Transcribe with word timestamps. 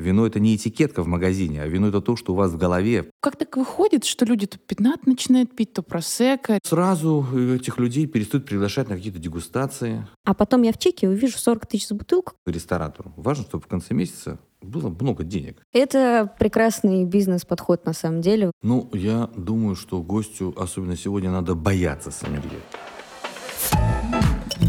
Вино 0.00 0.26
это 0.26 0.40
не 0.40 0.56
этикетка 0.56 1.02
в 1.02 1.06
магазине, 1.06 1.62
а 1.62 1.66
вино 1.66 1.88
это 1.88 2.00
то, 2.00 2.16
что 2.16 2.32
у 2.32 2.36
вас 2.36 2.52
в 2.52 2.56
голове. 2.56 3.10
Как 3.20 3.36
так 3.36 3.56
выходит, 3.56 4.04
что 4.06 4.24
люди 4.24 4.46
то 4.46 4.58
пятнат 4.58 5.06
начинают 5.06 5.54
пить, 5.54 5.74
то 5.74 5.82
просека? 5.82 6.58
Сразу 6.64 7.26
этих 7.54 7.78
людей 7.78 8.06
перестают 8.06 8.46
приглашать 8.46 8.88
на 8.88 8.96
какие-то 8.96 9.18
дегустации. 9.18 10.06
А 10.24 10.32
потом 10.32 10.62
я 10.62 10.72
в 10.72 10.78
чеке 10.78 11.08
увижу 11.08 11.38
40 11.38 11.66
тысяч 11.66 11.88
за 11.88 11.94
бутылку. 11.94 12.32
Ресторатору 12.46 13.12
важно, 13.16 13.44
чтобы 13.44 13.64
в 13.64 13.66
конце 13.66 13.92
месяца 13.92 14.38
было 14.62 14.88
много 14.88 15.22
денег. 15.22 15.62
Это 15.72 16.32
прекрасный 16.38 17.04
бизнес-подход 17.04 17.84
на 17.84 17.92
самом 17.92 18.22
деле. 18.22 18.52
Ну, 18.62 18.88
я 18.94 19.28
думаю, 19.36 19.76
что 19.76 20.02
гостю, 20.02 20.54
особенно 20.56 20.96
сегодня, 20.96 21.30
надо 21.30 21.54
бояться 21.54 22.10
сомелье. 22.10 22.60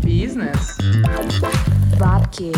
Бизнес. 0.03 0.77
Бабки. 1.97 2.53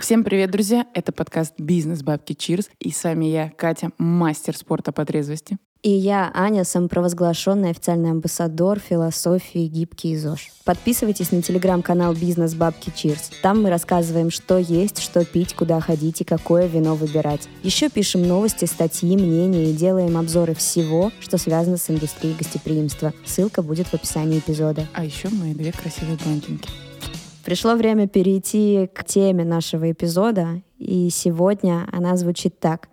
Всем 0.00 0.24
привет, 0.24 0.50
друзья! 0.50 0.86
Это 0.94 1.12
подкаст 1.12 1.52
«Бизнес 1.58 2.02
Бабки 2.02 2.32
Чирс» 2.32 2.70
и 2.78 2.90
с 2.90 3.04
вами 3.04 3.26
я, 3.26 3.52
Катя, 3.54 3.90
мастер 3.98 4.56
спорта 4.56 4.92
по 4.92 5.04
трезвости. 5.04 5.58
И 5.82 5.90
я, 5.90 6.30
Аня, 6.32 6.64
самопровозглашенный 6.64 7.70
официальный 7.70 8.10
амбассадор 8.10 8.78
философии 8.78 9.66
гибкий 9.66 10.16
ЗОЖ. 10.16 10.48
Подписывайтесь 10.64 11.32
на 11.32 11.42
телеграм-канал 11.42 12.14
«Бизнес 12.14 12.54
Бабки 12.54 12.90
Чирс». 12.96 13.30
Там 13.42 13.62
мы 13.62 13.68
рассказываем, 13.68 14.30
что 14.30 14.56
есть, 14.56 15.02
что 15.02 15.22
пить, 15.26 15.54
куда 15.54 15.80
ходить 15.80 16.22
и 16.22 16.24
какое 16.24 16.66
вино 16.66 16.94
выбирать. 16.94 17.46
Еще 17.62 17.90
пишем 17.90 18.26
новости, 18.26 18.64
статьи, 18.64 19.14
мнения 19.16 19.70
и 19.70 19.74
делаем 19.74 20.16
обзоры 20.16 20.54
всего, 20.54 21.12
что 21.20 21.36
связано 21.36 21.76
с 21.76 21.90
индустрией 21.90 22.36
гостеприимства. 22.36 23.12
Ссылка 23.26 23.60
будет 23.60 23.88
в 23.88 23.94
описании 23.94 24.38
эпизода. 24.38 24.88
А 24.94 25.04
еще 25.04 25.28
мои 25.28 25.52
две 25.52 25.72
красивые 25.72 26.16
блондинки. 26.16 26.70
Пришло 27.44 27.74
время 27.74 28.06
перейти 28.06 28.88
к 28.92 29.04
теме 29.04 29.44
нашего 29.44 29.90
эпизода, 29.90 30.62
и 30.78 31.08
сегодня 31.10 31.88
она 31.90 32.16
звучит 32.16 32.58
так. 32.58 32.88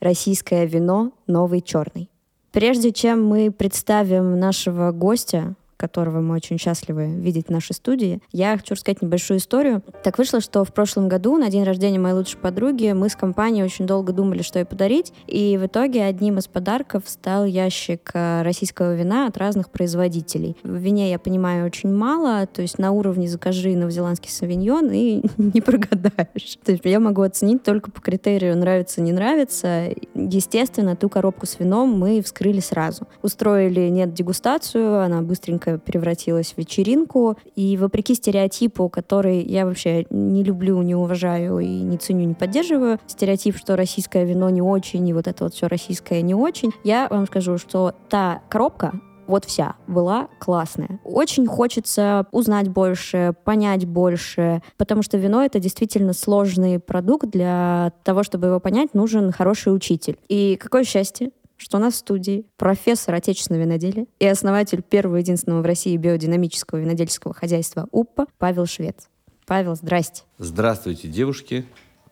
Российское 0.00 0.66
вино 0.66 1.12
«Новый 1.26 1.62
черный». 1.62 2.10
Прежде 2.52 2.92
чем 2.92 3.24
мы 3.26 3.50
представим 3.50 4.38
нашего 4.38 4.92
гостя, 4.92 5.54
которого 5.76 6.20
мы 6.20 6.34
очень 6.34 6.58
счастливы 6.58 7.06
видеть 7.06 7.48
в 7.48 7.50
нашей 7.50 7.74
студии. 7.74 8.20
Я 8.32 8.56
хочу 8.56 8.74
рассказать 8.74 9.02
небольшую 9.02 9.38
историю. 9.38 9.82
Так 10.02 10.18
вышло, 10.18 10.40
что 10.40 10.64
в 10.64 10.72
прошлом 10.72 11.08
году 11.08 11.36
на 11.36 11.50
день 11.50 11.64
рождения 11.64 11.98
моей 11.98 12.14
лучшей 12.14 12.38
подруги 12.38 12.92
мы 12.92 13.08
с 13.08 13.16
компанией 13.16 13.64
очень 13.64 13.86
долго 13.86 14.12
думали, 14.12 14.42
что 14.42 14.58
ей 14.58 14.64
подарить, 14.64 15.12
и 15.26 15.58
в 15.60 15.66
итоге 15.66 16.04
одним 16.04 16.38
из 16.38 16.46
подарков 16.46 17.04
стал 17.06 17.44
ящик 17.44 18.10
э, 18.14 18.42
российского 18.42 18.94
вина 18.94 19.26
от 19.26 19.36
разных 19.36 19.70
производителей. 19.70 20.56
В 20.62 20.74
вине 20.74 21.10
я 21.10 21.18
понимаю 21.18 21.66
очень 21.66 21.92
мало, 21.92 22.46
то 22.46 22.62
есть 22.62 22.78
на 22.78 22.92
уровне 22.92 23.28
закажи 23.28 23.76
новозеландский 23.76 24.30
савиньон 24.30 24.90
и 24.90 25.22
не 25.36 25.60
прогадаешь. 25.60 26.58
То 26.64 26.72
есть 26.72 26.84
я 26.84 27.00
могу 27.00 27.22
оценить 27.22 27.62
только 27.62 27.90
по 27.90 28.00
критерию 28.00 28.56
нравится, 28.56 29.00
не 29.00 29.12
нравится. 29.12 29.88
Естественно, 30.14 30.96
ту 30.96 31.08
коробку 31.08 31.46
с 31.46 31.58
вином 31.58 31.98
мы 31.98 32.22
вскрыли 32.22 32.60
сразу. 32.60 33.06
Устроили 33.22 33.88
нет 33.88 34.12
дегустацию, 34.14 35.00
она 35.00 35.22
быстренько 35.22 35.65
вечеринка 35.66 35.78
превратилась 35.78 36.52
в 36.52 36.58
вечеринку. 36.58 37.36
И 37.54 37.76
вопреки 37.76 38.14
стереотипу, 38.14 38.88
который 38.88 39.42
я 39.42 39.66
вообще 39.66 40.06
не 40.10 40.42
люблю, 40.44 40.80
не 40.82 40.94
уважаю 40.94 41.58
и 41.58 41.66
не 41.66 41.98
ценю, 41.98 42.24
не 42.26 42.34
поддерживаю, 42.34 42.98
стереотип, 43.06 43.56
что 43.56 43.76
российское 43.76 44.24
вино 44.24 44.50
не 44.50 44.62
очень, 44.62 45.06
и 45.08 45.12
вот 45.12 45.26
это 45.26 45.44
вот 45.44 45.54
все 45.54 45.66
российское 45.66 46.22
не 46.22 46.34
очень, 46.34 46.72
я 46.84 47.08
вам 47.10 47.26
скажу, 47.26 47.58
что 47.58 47.92
та 48.08 48.42
коробка, 48.48 48.92
вот 49.26 49.44
вся 49.44 49.74
была 49.88 50.28
классная. 50.38 51.00
Очень 51.02 51.46
хочется 51.46 52.26
узнать 52.30 52.68
больше, 52.68 53.34
понять 53.44 53.84
больше, 53.84 54.62
потому 54.76 55.02
что 55.02 55.18
вино 55.18 55.42
это 55.42 55.58
действительно 55.58 56.12
сложный 56.12 56.78
продукт. 56.78 57.28
Для 57.30 57.92
того, 58.04 58.22
чтобы 58.22 58.46
его 58.46 58.60
понять, 58.60 58.94
нужен 58.94 59.32
хороший 59.32 59.74
учитель. 59.74 60.16
И 60.28 60.56
какое 60.60 60.84
счастье, 60.84 61.30
что 61.66 61.78
у 61.78 61.80
нас 61.80 61.94
в 61.94 61.96
студии 61.96 62.46
профессор 62.56 63.16
отечественного 63.16 63.64
виноделия 63.64 64.06
и 64.20 64.26
основатель 64.26 64.82
первого 64.82 65.16
единственного 65.16 65.62
в 65.62 65.66
России 65.66 65.96
биодинамического 65.96 66.78
винодельческого 66.78 67.34
хозяйства 67.34 67.88
УППа 67.90 68.26
Павел 68.38 68.66
Швец. 68.66 69.08
Павел, 69.46 69.74
здрасте. 69.74 70.22
Здравствуйте, 70.38 71.08
девушки. 71.08 71.66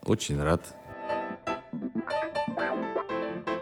Очень 0.04 0.42
рад. 0.42 0.74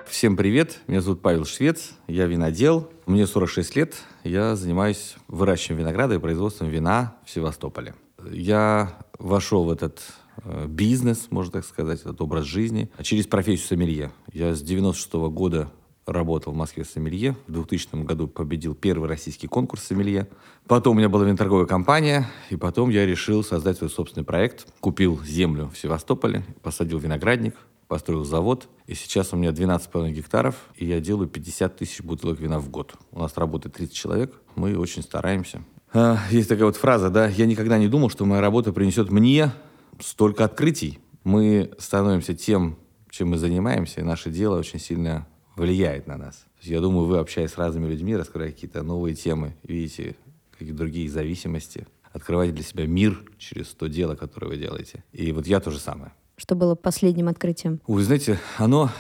Всем 0.07 0.35
привет, 0.35 0.81
меня 0.87 1.03
зовут 1.03 1.21
Павел 1.21 1.45
Швец, 1.45 1.93
я 2.07 2.25
винодел, 2.25 2.89
мне 3.05 3.27
46 3.27 3.77
лет, 3.77 3.95
я 4.25 4.57
занимаюсь 4.57 5.17
выращиванием 5.29 5.87
винограда 5.87 6.15
и 6.15 6.19
производством 6.19 6.69
вина 6.69 7.17
в 7.27 7.31
Севастополе. 7.31 7.95
Я 8.31 8.97
вошел 9.19 9.65
в 9.65 9.71
этот 9.71 10.01
Э, 10.45 10.67
бизнес, 10.67 11.29
можно 11.31 11.53
так 11.53 11.65
сказать, 11.65 12.01
этот 12.01 12.21
образ 12.21 12.45
жизни, 12.45 12.91
через 13.03 13.27
профессию 13.27 13.69
сомелье. 13.69 14.13
Я 14.33 14.55
с 14.55 14.63
96 14.63 15.15
-го 15.15 15.31
года 15.31 15.71
работал 16.07 16.53
в 16.53 16.57
Москве 16.57 16.85
сомелье. 16.85 17.37
В 17.47 17.53
2000 17.53 18.05
году 18.05 18.27
победил 18.27 18.75
первый 18.75 19.09
российский 19.09 19.47
конкурс 19.47 19.85
сомелье. 19.85 20.29
Потом 20.67 20.97
у 20.97 20.99
меня 20.99 21.09
была 21.09 21.25
виноторговая 21.25 21.67
компания, 21.67 22.29
и 22.51 22.57
потом 22.57 22.91
я 22.91 23.07
решил 23.07 23.45
создать 23.45 23.79
свой 23.79 23.91
собственный 23.91 24.25
проект. 24.25 24.67
Купил 24.81 25.23
землю 25.25 25.71
в 25.73 25.79
Севастополе, 25.79 26.45
посадил 26.63 26.99
виноградник, 26.99 27.55
построил 27.89 28.25
завод. 28.25 28.69
И 28.87 28.95
сейчас 28.95 29.33
у 29.33 29.37
меня 29.37 29.51
12,5 29.51 30.11
гектаров, 30.13 30.57
и 30.77 30.87
я 30.87 31.01
делаю 31.01 31.29
50 31.29 31.77
тысяч 31.77 32.03
бутылок 32.03 32.41
вина 32.41 32.59
в 32.59 32.69
год. 32.69 32.95
У 33.11 33.21
нас 33.21 33.37
работает 33.37 33.75
30 33.77 33.95
человек, 33.95 34.35
мы 34.55 34.77
очень 34.77 35.03
стараемся. 35.03 35.63
А, 35.93 36.19
есть 36.31 36.49
такая 36.49 36.65
вот 36.65 36.77
фраза, 36.77 37.11
да, 37.11 37.29
я 37.29 37.45
никогда 37.45 37.79
не 37.79 37.89
думал, 37.89 38.09
что 38.09 38.25
моя 38.25 38.41
работа 38.41 38.73
принесет 38.73 39.11
мне 39.11 39.53
столько 40.01 40.45
открытий. 40.45 41.01
Мы 41.23 41.71
становимся 41.79 42.35
тем, 42.35 42.79
чем 43.11 43.29
мы 43.29 43.37
занимаемся, 43.37 44.01
и 44.01 44.05
наше 44.05 44.31
дело 44.31 44.59
очень 44.59 44.81
сильно 44.81 45.27
влияет 45.57 46.07
на 46.07 46.17
нас. 46.17 46.47
Я 46.61 46.81
думаю, 46.81 47.07
вы, 47.07 47.19
общаясь 47.19 47.51
с 47.51 47.59
разными 47.59 47.89
людьми, 47.91 48.17
раскрывая 48.17 48.53
какие-то 48.53 48.83
новые 48.83 49.15
темы, 49.15 49.55
видите 49.63 50.17
какие-то 50.53 50.79
другие 50.79 51.11
зависимости, 51.11 51.87
открываете 52.13 52.55
для 52.55 52.65
себя 52.65 52.87
мир 52.87 53.23
через 53.39 53.69
то 53.69 53.89
дело, 53.89 54.15
которое 54.15 54.49
вы 54.49 54.57
делаете. 54.57 55.05
И 55.13 55.33
вот 55.33 55.47
я 55.47 55.61
то 55.61 55.71
же 55.71 55.79
самое. 55.79 56.13
Что 56.37 56.55
было 56.55 56.75
последним 56.75 57.29
открытием? 57.29 57.81
Вы 57.87 58.03
знаете, 58.03 58.39
оно 58.59 58.91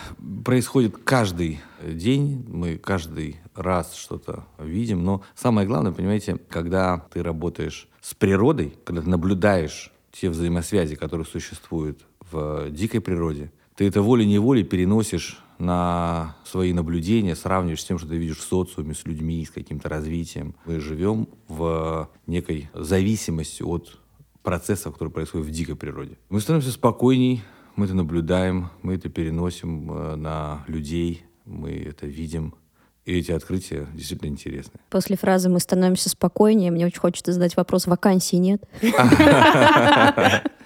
происходит 0.45 0.97
каждый 0.99 1.61
день, 1.85 2.45
мы 2.47 2.77
каждый 2.77 3.37
раз 3.55 3.95
что-то 3.95 4.45
видим, 4.59 5.05
но 5.05 5.23
самое 5.35 5.67
главное, 5.67 5.93
понимаете, 5.93 6.39
когда 6.49 7.05
ты 7.13 7.23
работаешь 7.23 7.89
с 8.01 8.15
природой, 8.15 8.75
когда 8.85 9.03
ты 9.03 9.09
наблюдаешь 9.09 9.93
те 10.13 10.29
взаимосвязи, 10.29 10.95
которые 10.95 11.27
существуют 11.27 12.05
в 12.31 12.71
дикой 12.71 13.01
природе, 13.01 13.51
ты 13.77 13.89
это 13.89 14.03
волей-неволей 14.03 14.63
переносишь 14.63 15.43
на 15.63 16.37
свои 16.45 16.73
наблюдения, 16.73 17.37
сравниваешь 17.37 17.83
с 17.83 17.85
тем, 17.85 17.99
что 17.99 18.09
ты 18.09 18.17
видишь 18.17 18.39
в 18.39 18.43
социуме, 18.43 18.95
с 18.95 19.07
людьми, 19.07 19.45
с 19.45 19.51
каким-то 19.51 19.89
развитием. 19.89 20.55
Мы 20.67 20.81
живем 20.81 21.29
в 21.49 22.11
некой 22.27 22.69
зависимости 22.75 23.63
от 23.63 23.99
процессов, 24.43 24.93
которые 24.93 25.13
происходят 25.13 25.47
в 25.47 25.51
дикой 25.51 25.77
природе. 25.77 26.19
Мы 26.31 26.41
становимся 26.41 26.73
спокойней, 26.73 27.43
мы 27.77 27.87
это 27.87 27.95
наблюдаем, 27.95 28.71
мы 28.83 28.95
это 28.95 29.09
переносим 29.09 29.93
э, 29.93 30.17
на 30.17 30.65
людей, 30.67 31.25
мы 31.45 31.71
это 31.71 32.07
видим. 32.07 32.55
И 33.05 33.19
эти 33.19 33.31
открытия 33.33 33.87
действительно 33.95 34.29
интересны. 34.29 34.75
После 34.91 35.17
фразы 35.17 35.49
«мы 35.49 35.61
становимся 35.61 36.09
спокойнее» 36.09 36.71
мне 36.71 36.87
очень 36.87 37.01
хочется 37.01 37.33
задать 37.33 37.57
вопрос, 37.57 37.87
вакансий 37.87 38.39
нет? 38.39 38.63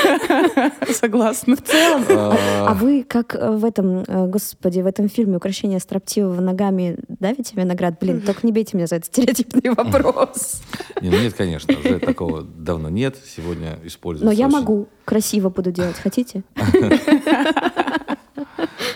Согласна. 0.92 1.56
В 1.56 1.62
целом. 1.62 2.04
А 2.08 2.74
вы 2.74 3.04
как 3.04 3.34
э, 3.34 3.50
в 3.50 3.64
этом, 3.64 4.04
э, 4.06 4.26
господи, 4.26 4.80
в 4.80 4.86
этом 4.86 5.08
фильме 5.08 5.36
«Украшение 5.36 5.80
строптивого 5.80 6.40
ногами» 6.40 6.96
давите 7.08 7.54
виноград? 7.56 7.98
Блин, 8.00 8.20
только 8.20 8.46
не 8.46 8.52
бейте 8.52 8.76
меня 8.76 8.86
за 8.86 8.96
этот 8.96 9.06
стереотипный 9.06 9.74
вопрос. 9.74 10.62
Ну 11.02 11.10
нет, 11.10 11.34
конечно, 11.34 11.74
уже 11.78 11.98
такого 11.98 12.42
давно 12.42 12.90
нет. 12.90 13.16
Сегодня 13.24 13.78
используется 13.84 14.26
Но 14.26 14.32
я 14.32 14.48
могу. 14.48 14.86
Красиво 15.04 15.48
буду 15.48 15.72
делать. 15.72 15.96
Хотите? 15.96 16.42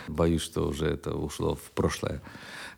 Боюсь, 0.08 0.42
что 0.42 0.68
уже 0.68 0.86
это 0.86 1.14
ушло 1.14 1.54
в 1.54 1.70
прошлое. 1.72 2.20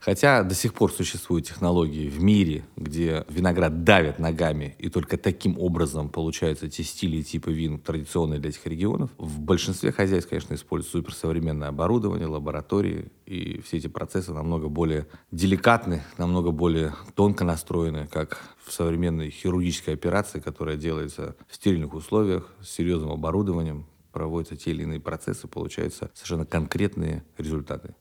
Хотя 0.06 0.44
до 0.44 0.55
сих 0.55 0.73
пор 0.73 0.93
существуют 0.93 1.47
технологии 1.47 2.08
в 2.08 2.23
мире, 2.23 2.64
где 2.76 3.25
виноград 3.29 3.82
давят 3.82 4.20
ногами, 4.20 4.76
и 4.79 4.88
только 4.88 5.17
таким 5.17 5.58
образом 5.58 6.11
получаются 6.11 6.70
те 6.70 6.85
стили 6.85 7.17
и 7.17 7.23
типы 7.25 7.53
вин, 7.53 7.81
традиционные 7.81 8.38
для 8.38 8.50
этих 8.50 8.64
регионов. 8.69 9.11
В 9.19 9.41
большинстве 9.41 9.91
хозяйств, 9.91 10.31
конечно, 10.31 10.55
используют 10.55 10.93
суперсовременное 10.93 11.70
оборудование, 11.70 12.29
лаборатории, 12.29 13.11
и 13.26 13.61
все 13.62 13.79
эти 13.79 13.88
процессы 13.88 14.32
намного 14.32 14.69
более 14.69 15.08
деликатны, 15.32 16.05
намного 16.19 16.52
более 16.52 16.94
тонко 17.17 17.43
настроены, 17.43 18.06
как 18.06 18.38
в 18.64 18.73
современной 18.73 19.31
хирургической 19.31 19.94
операции, 19.94 20.38
которая 20.38 20.76
делается 20.76 21.35
в 21.49 21.56
стерильных 21.56 21.94
условиях, 21.94 22.49
с 22.62 22.69
серьезным 22.69 23.11
оборудованием, 23.11 23.87
проводятся 24.12 24.55
те 24.55 24.70
или 24.70 24.85
иные 24.85 25.00
процессы, 25.00 25.49
получаются 25.49 26.12
совершенно 26.14 26.47
конкретные 26.47 27.25
результаты. 27.37 27.97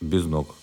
Без 0.00 0.24
ног. 0.24 0.56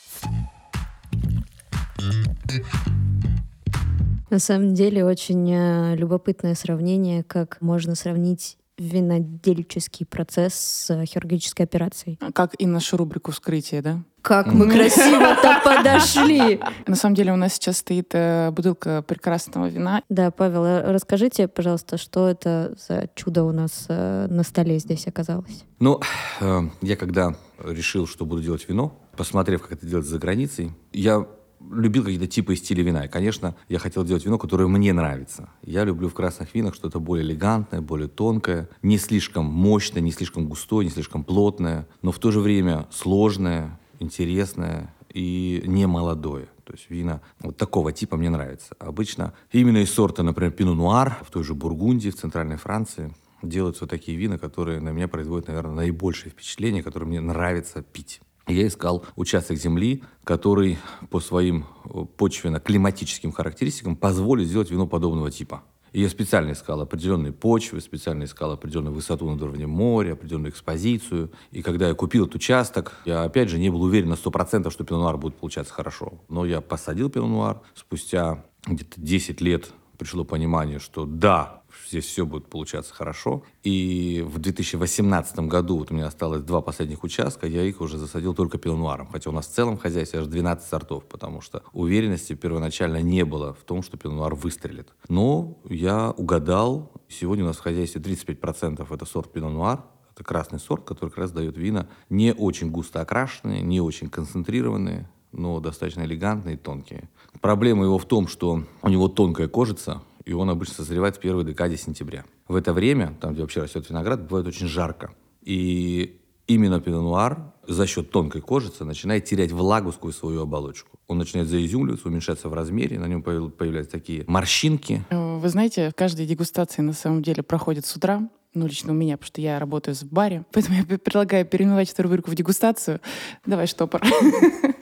На 4.30 4.40
самом 4.40 4.74
деле 4.74 5.04
очень 5.04 5.52
э, 5.52 5.96
любопытное 5.98 6.56
сравнение, 6.56 7.24
как 7.24 7.60
можно 7.60 7.96
сравнить 7.96 8.58
винодельческий 8.78 10.06
процесс 10.06 10.54
с 10.54 11.06
хирургической 11.06 11.66
операцией. 11.66 12.18
Как 12.34 12.56
и 12.58 12.66
нашу 12.66 12.98
рубрику 12.98 13.32
вскрытия, 13.32 13.82
да? 13.82 14.00
Как 14.22 14.48
мы 14.48 14.70
красиво-то 14.70 15.62
подошли! 15.64 16.60
На 16.88 16.96
самом 16.96 17.16
деле 17.16 17.34
у 17.34 17.36
нас 17.36 17.54
сейчас 17.54 17.78
стоит 17.78 18.12
э, 18.14 18.52
бутылка 18.52 19.02
прекрасного 19.02 19.68
вина. 19.68 20.04
Да, 20.10 20.32
Павел, 20.32 20.64
э, 20.64 20.92
расскажите, 20.92 21.48
пожалуйста, 21.48 21.98
что 21.98 22.28
это 22.30 22.76
за 22.88 23.10
чудо 23.16 23.44
у 23.44 23.52
нас 23.52 23.86
э, 23.90 24.28
на 24.30 24.44
столе 24.44 24.80
здесь 24.80 25.08
оказалось? 25.08 25.66
Ну, 25.80 26.00
э, 26.40 26.62
я 26.82 26.96
когда 26.96 27.36
решил, 27.64 28.08
что 28.08 28.26
буду 28.26 28.42
делать 28.42 28.68
вино, 28.70 28.96
посмотрев, 29.22 29.62
как 29.62 29.74
это 29.74 29.86
делать 29.86 30.08
за 30.08 30.18
границей, 30.18 30.72
я 30.94 31.28
любил 31.72 32.04
какие-то 32.04 32.26
типы 32.26 32.54
и 32.54 32.56
стили 32.56 32.82
вина. 32.82 33.06
И, 33.06 33.08
конечно, 33.08 33.56
я 33.70 33.78
хотел 33.78 34.04
делать 34.04 34.26
вино, 34.26 34.40
которое 34.40 34.68
мне 34.68 34.94
нравится. 34.94 35.48
Я 35.62 35.84
люблю 35.84 36.10
в 36.10 36.16
красных 36.16 36.56
винах 36.56 36.74
что-то 36.74 37.00
более 37.00 37.24
элегантное, 37.24 37.82
более 37.82 38.08
тонкое, 38.08 38.68
не 38.82 38.98
слишком 38.98 39.46
мощное, 39.46 40.02
не 40.02 40.12
слишком 40.12 40.50
густое, 40.50 40.88
не 40.88 40.92
слишком 40.92 41.24
плотное, 41.24 41.88
но 42.02 42.12
в 42.12 42.18
то 42.18 42.32
же 42.32 42.40
время 42.40 42.88
сложное, 42.90 43.80
интересное 44.00 44.92
и 45.14 45.62
не 45.68 45.86
молодое. 45.86 46.48
То 46.64 46.74
есть 46.74 46.90
вина 46.90 47.22
вот 47.42 47.58
такого 47.58 47.92
типа 47.92 48.18
мне 48.18 48.32
нравится. 48.32 48.76
Обычно 48.80 49.36
именно 49.52 49.78
из 49.78 49.94
сорта, 49.94 50.24
например, 50.24 50.52
пино 50.52 50.74
нуар 50.74 51.20
в 51.24 51.30
той 51.30 51.44
же 51.44 51.54
Бургундии, 51.54 52.10
в 52.10 52.16
центральной 52.16 52.58
Франции, 52.58 53.14
делаются 53.44 53.84
вот 53.84 53.92
такие 53.92 54.18
вина, 54.18 54.40
которые 54.40 54.80
на 54.80 54.90
меня 54.90 55.08
производят, 55.08 55.48
наверное, 55.48 55.76
наибольшее 55.76 56.32
впечатление, 56.32 56.82
которые 56.82 57.08
мне 57.08 57.22
нравится 57.22 57.84
пить. 57.84 58.20
Я 58.48 58.68
искал 58.68 59.06
участок 59.16 59.58
земли, 59.58 60.04
который 60.24 60.78
по 61.10 61.20
своим 61.20 61.66
э, 61.86 62.06
почвенно-климатическим 62.18 63.32
характеристикам 63.32 63.96
позволит 63.96 64.48
сделать 64.48 64.72
вино 64.72 64.88
подобного 64.88 65.32
типа. 65.32 65.64
И 65.94 66.02
я 66.02 66.10
специально 66.10 66.54
искал 66.54 66.80
определенные 66.80 67.34
почвы, 67.34 67.82
специально 67.82 68.24
искал 68.24 68.52
определенную 68.52 68.94
высоту 68.94 69.30
над 69.30 69.42
уровнем 69.42 69.70
моря, 69.70 70.14
определенную 70.14 70.52
экспозицию. 70.52 71.32
И 71.52 71.62
когда 71.62 71.90
я 71.90 71.94
купил 71.94 72.24
этот 72.24 72.36
участок, 72.36 72.94
я 73.06 73.24
опять 73.24 73.50
же 73.50 73.60
не 73.60 73.70
был 73.70 73.82
уверен 73.82 74.10
на 74.10 74.14
100%, 74.14 74.72
что 74.72 74.84
пино 74.86 75.18
будет 75.18 75.36
получаться 75.36 75.74
хорошо. 75.74 76.14
Но 76.30 76.46
я 76.46 76.62
посадил 76.62 77.10
пино 77.10 77.62
Спустя 77.76 78.46
где-то 78.66 79.02
10 79.02 79.42
лет 79.42 79.74
пришло 79.98 80.24
понимание, 80.24 80.80
что 80.80 81.06
да, 81.06 81.61
здесь 81.92 82.06
все 82.06 82.26
будет 82.26 82.48
получаться 82.48 82.94
хорошо. 82.94 83.44
И 83.64 84.24
в 84.26 84.40
2018 84.40 85.40
году, 85.40 85.78
вот 85.78 85.92
у 85.92 85.94
меня 85.94 86.08
осталось 86.08 86.42
два 86.42 86.62
последних 86.62 87.04
участка, 87.04 87.48
я 87.48 87.64
их 87.64 87.82
уже 87.82 87.98
засадил 87.98 88.34
только 88.34 88.58
пилонуаром. 88.58 89.08
Хотя 89.12 89.30
у 89.30 89.34
нас 89.34 89.48
в 89.48 89.52
целом 89.52 89.78
в 89.78 89.82
хозяйстве 89.82 90.22
аж 90.22 90.28
12 90.28 90.68
сортов, 90.68 91.06
потому 91.06 91.42
что 91.42 91.64
уверенности 91.74 92.34
первоначально 92.34 93.02
не 93.02 93.24
было 93.26 93.54
в 93.54 93.64
том, 93.64 93.84
что 93.84 93.98
пилонуар 93.98 94.36
выстрелит. 94.36 94.90
Но 95.08 95.58
я 95.70 96.12
угадал. 96.12 96.92
Сегодня 97.10 97.44
у 97.44 97.48
нас 97.48 97.58
в 97.58 97.62
хозяйстве 97.62 98.02
35% 98.02 98.88
это 98.94 99.06
сорт 99.06 99.32
пинонуар, 99.32 99.84
это 100.16 100.24
красный 100.24 100.60
сорт, 100.60 100.84
который 100.84 101.10
как 101.10 101.20
раз 101.20 101.32
дает 101.32 101.58
вина 101.58 101.88
не 102.10 102.34
очень 102.34 102.72
густо 102.72 103.02
окрашенные, 103.02 103.62
не 103.62 103.82
очень 103.82 104.10
концентрированные, 104.10 105.10
но 105.32 105.60
достаточно 105.60 106.02
элегантные 106.02 106.56
и 106.56 106.58
тонкие. 106.58 107.10
Проблема 107.42 107.86
его 107.86 107.98
в 107.98 108.06
том, 108.06 108.28
что 108.28 108.64
у 108.82 108.90
него 108.90 109.08
тонкая 109.08 109.48
кожица, 109.48 110.02
и 110.32 110.34
он 110.34 110.50
обычно 110.50 110.76
созревает 110.76 111.18
в 111.18 111.20
первой 111.20 111.44
декаде 111.44 111.76
сентября. 111.76 112.24
В 112.48 112.56
это 112.56 112.72
время, 112.72 113.18
там, 113.20 113.34
где 113.34 113.42
вообще 113.42 113.62
растет 113.62 113.90
виноград, 113.90 114.22
бывает 114.22 114.48
очень 114.48 114.68
жарко. 114.68 115.14
И 115.42 116.22
именно 116.48 116.80
пино-нуар 116.80 117.52
за 117.68 117.86
счет 117.86 118.12
тонкой 118.12 118.40
кожицы 118.42 118.86
начинает 118.86 119.26
терять 119.26 119.52
влагу 119.52 119.92
сквозь 119.92 120.16
свою 120.16 120.44
оболочку. 120.44 120.98
Он 121.08 121.18
начинает 121.18 121.50
заизюмливаться, 121.50 122.08
уменьшаться 122.08 122.48
в 122.48 122.54
размере, 122.54 122.98
на 122.98 123.08
нем 123.08 123.24
появляются 123.24 123.92
такие 123.92 124.24
морщинки. 124.26 125.04
Э, 125.10 125.38
вы 125.38 125.50
знаете, 125.50 125.92
каждая 125.94 126.26
дегустация 126.26 126.84
на 126.84 126.94
самом 126.94 127.22
деле 127.24 127.44
проходит 127.44 127.86
с 127.86 127.94
утра, 127.98 128.30
ну, 128.54 128.68
лично 128.68 128.94
у 128.94 128.96
меня, 128.96 129.18
потому 129.18 129.28
что 129.28 129.42
я 129.42 129.60
работаю 129.60 129.96
в 129.96 130.04
баре. 130.04 130.46
Поэтому 130.54 130.78
я 130.78 130.98
предлагаю 130.98 131.46
переименовать 131.46 131.92
эту 131.92 132.04
рубрику 132.04 132.32
в 132.32 132.36
дегустацию. 132.36 133.02
Давай 133.46 133.68
штопор. 133.68 134.02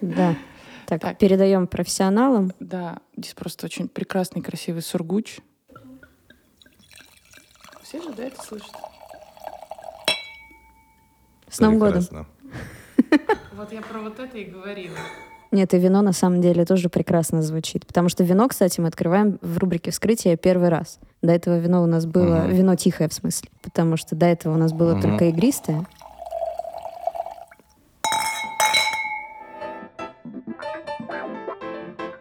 Да. 0.02 0.36
Так, 0.90 1.02
так, 1.02 1.18
передаем 1.20 1.68
профессионалам. 1.68 2.52
Да, 2.60 2.98
здесь 3.16 3.36
просто 3.36 3.68
очень 3.68 3.88
прекрасный, 3.88 4.42
красивый 4.42 4.82
сургуч. 4.82 5.38
Все 7.84 8.02
же, 8.02 8.12
да, 8.14 8.24
это 8.24 8.42
слышат? 8.42 8.72
С 11.48 11.60
Новым 11.60 11.80
годом! 11.80 12.04
Вот 13.54 13.74
я 13.74 13.82
про 13.82 14.00
вот 14.00 14.18
это 14.18 14.38
и 14.38 14.46
говорила. 14.46 14.96
Нет, 15.52 15.74
и 15.74 15.78
вино 15.78 16.02
на 16.02 16.14
самом 16.14 16.40
деле 16.40 16.64
тоже 16.64 16.88
прекрасно 16.88 17.42
звучит. 17.42 17.86
Потому 17.86 18.08
что 18.08 18.24
вино, 18.24 18.48
кстати, 18.48 18.80
мы 18.80 18.88
открываем 18.88 19.38
в 19.42 19.58
рубрике 19.58 19.92
вскрытия 19.92 20.38
первый 20.38 20.70
раз. 20.70 20.98
До 21.22 21.34
этого 21.34 21.60
вино 21.60 21.84
у 21.84 21.86
нас 21.86 22.06
было... 22.06 22.46
Угу. 22.46 22.52
Вино 22.52 22.76
тихое, 22.76 23.10
в 23.10 23.14
смысле. 23.14 23.50
Потому 23.62 23.98
что 23.98 24.16
до 24.16 24.28
этого 24.28 24.54
у 24.54 24.58
нас 24.58 24.72
было 24.72 24.94
угу. 24.94 25.02
только 25.02 25.26
игристое. 25.26 25.86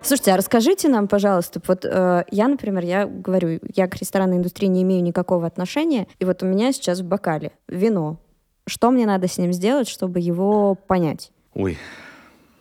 Слушайте, 0.08 0.32
а 0.32 0.38
расскажите 0.38 0.88
нам, 0.88 1.06
пожалуйста, 1.06 1.60
вот 1.66 1.84
э, 1.84 2.25
я, 2.31 2.49
например, 2.49 2.82
я 2.82 3.05
говорю, 3.06 3.60
я 3.75 3.87
к 3.88 3.96
ресторанной 3.96 4.38
индустрии 4.38 4.66
не 4.66 4.82
имею 4.82 5.02
никакого 5.02 5.46
отношения, 5.46 6.06
и 6.19 6.25
вот 6.25 6.43
у 6.43 6.46
меня 6.46 6.72
сейчас 6.72 7.00
в 7.00 7.05
бокале 7.05 7.52
вино. 7.69 8.16
Что 8.66 8.90
мне 8.90 9.05
надо 9.05 9.28
с 9.28 9.37
ним 9.37 9.52
сделать, 9.52 9.87
чтобы 9.87 10.20
его 10.20 10.76
понять? 10.76 11.31
Ой, 11.52 11.76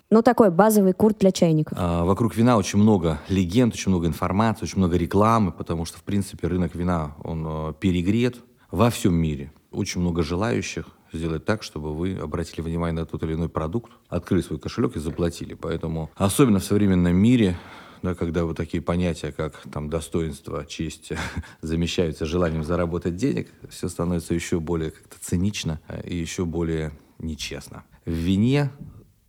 ну, 0.10 0.22
такой 0.22 0.52
базовый 0.52 0.92
курт 0.92 1.20
для 1.20 1.32
чайников. 1.32 1.78
А, 1.80 2.04
вокруг 2.04 2.36
вина 2.36 2.58
очень 2.58 2.80
много 2.80 3.22
легенд, 3.30 3.74
очень 3.74 3.92
много 3.92 4.08
информации, 4.08 4.66
очень 4.66 4.80
много 4.80 4.98
рекламы, 4.98 5.54
потому 5.54 5.86
что, 5.86 6.00
в 6.00 6.04
принципе, 6.04 6.48
рынок 6.48 6.76
вина, 6.76 7.16
он 7.24 7.46
э, 7.48 7.74
перегрет 7.80 8.40
во 8.72 8.90
всем 8.90 9.14
мире. 9.14 9.54
Очень 9.72 10.02
много 10.02 10.22
желающих 10.22 10.97
сделать 11.14 11.46
так, 11.46 11.64
чтобы 11.64 11.94
вы 11.96 12.16
обратили 12.16 12.62
внимание 12.62 13.02
на 13.02 13.06
тот 13.06 13.24
или 13.24 13.34
иной 13.34 13.50
продукт, 13.50 13.92
открыли 14.10 14.42
свой 14.42 14.60
кошелек 14.60 14.96
и 14.96 15.00
заплатили. 15.00 15.54
Поэтому, 15.54 16.10
особенно 16.16 16.60
в 16.60 16.64
современном 16.64 17.16
мире, 17.16 17.58
да, 18.04 18.16
когда 18.16 18.46
вот 18.46 18.58
такие 18.58 18.82
понятия, 18.82 19.32
как 19.32 19.62
там 19.72 19.90
достоинство, 19.90 20.66
честь, 20.66 21.12
замещаются 21.62 22.26
желанием 22.26 22.64
заработать 22.64 23.16
денег, 23.16 23.50
все 23.70 23.90
становится 23.90 24.34
еще 24.34 24.60
более 24.60 24.92
как-то 24.92 25.18
цинично 25.20 25.80
и 26.04 26.16
еще 26.16 26.46
более 26.46 26.92
нечестно. 27.20 27.84
В 28.06 28.12
вине 28.12 28.72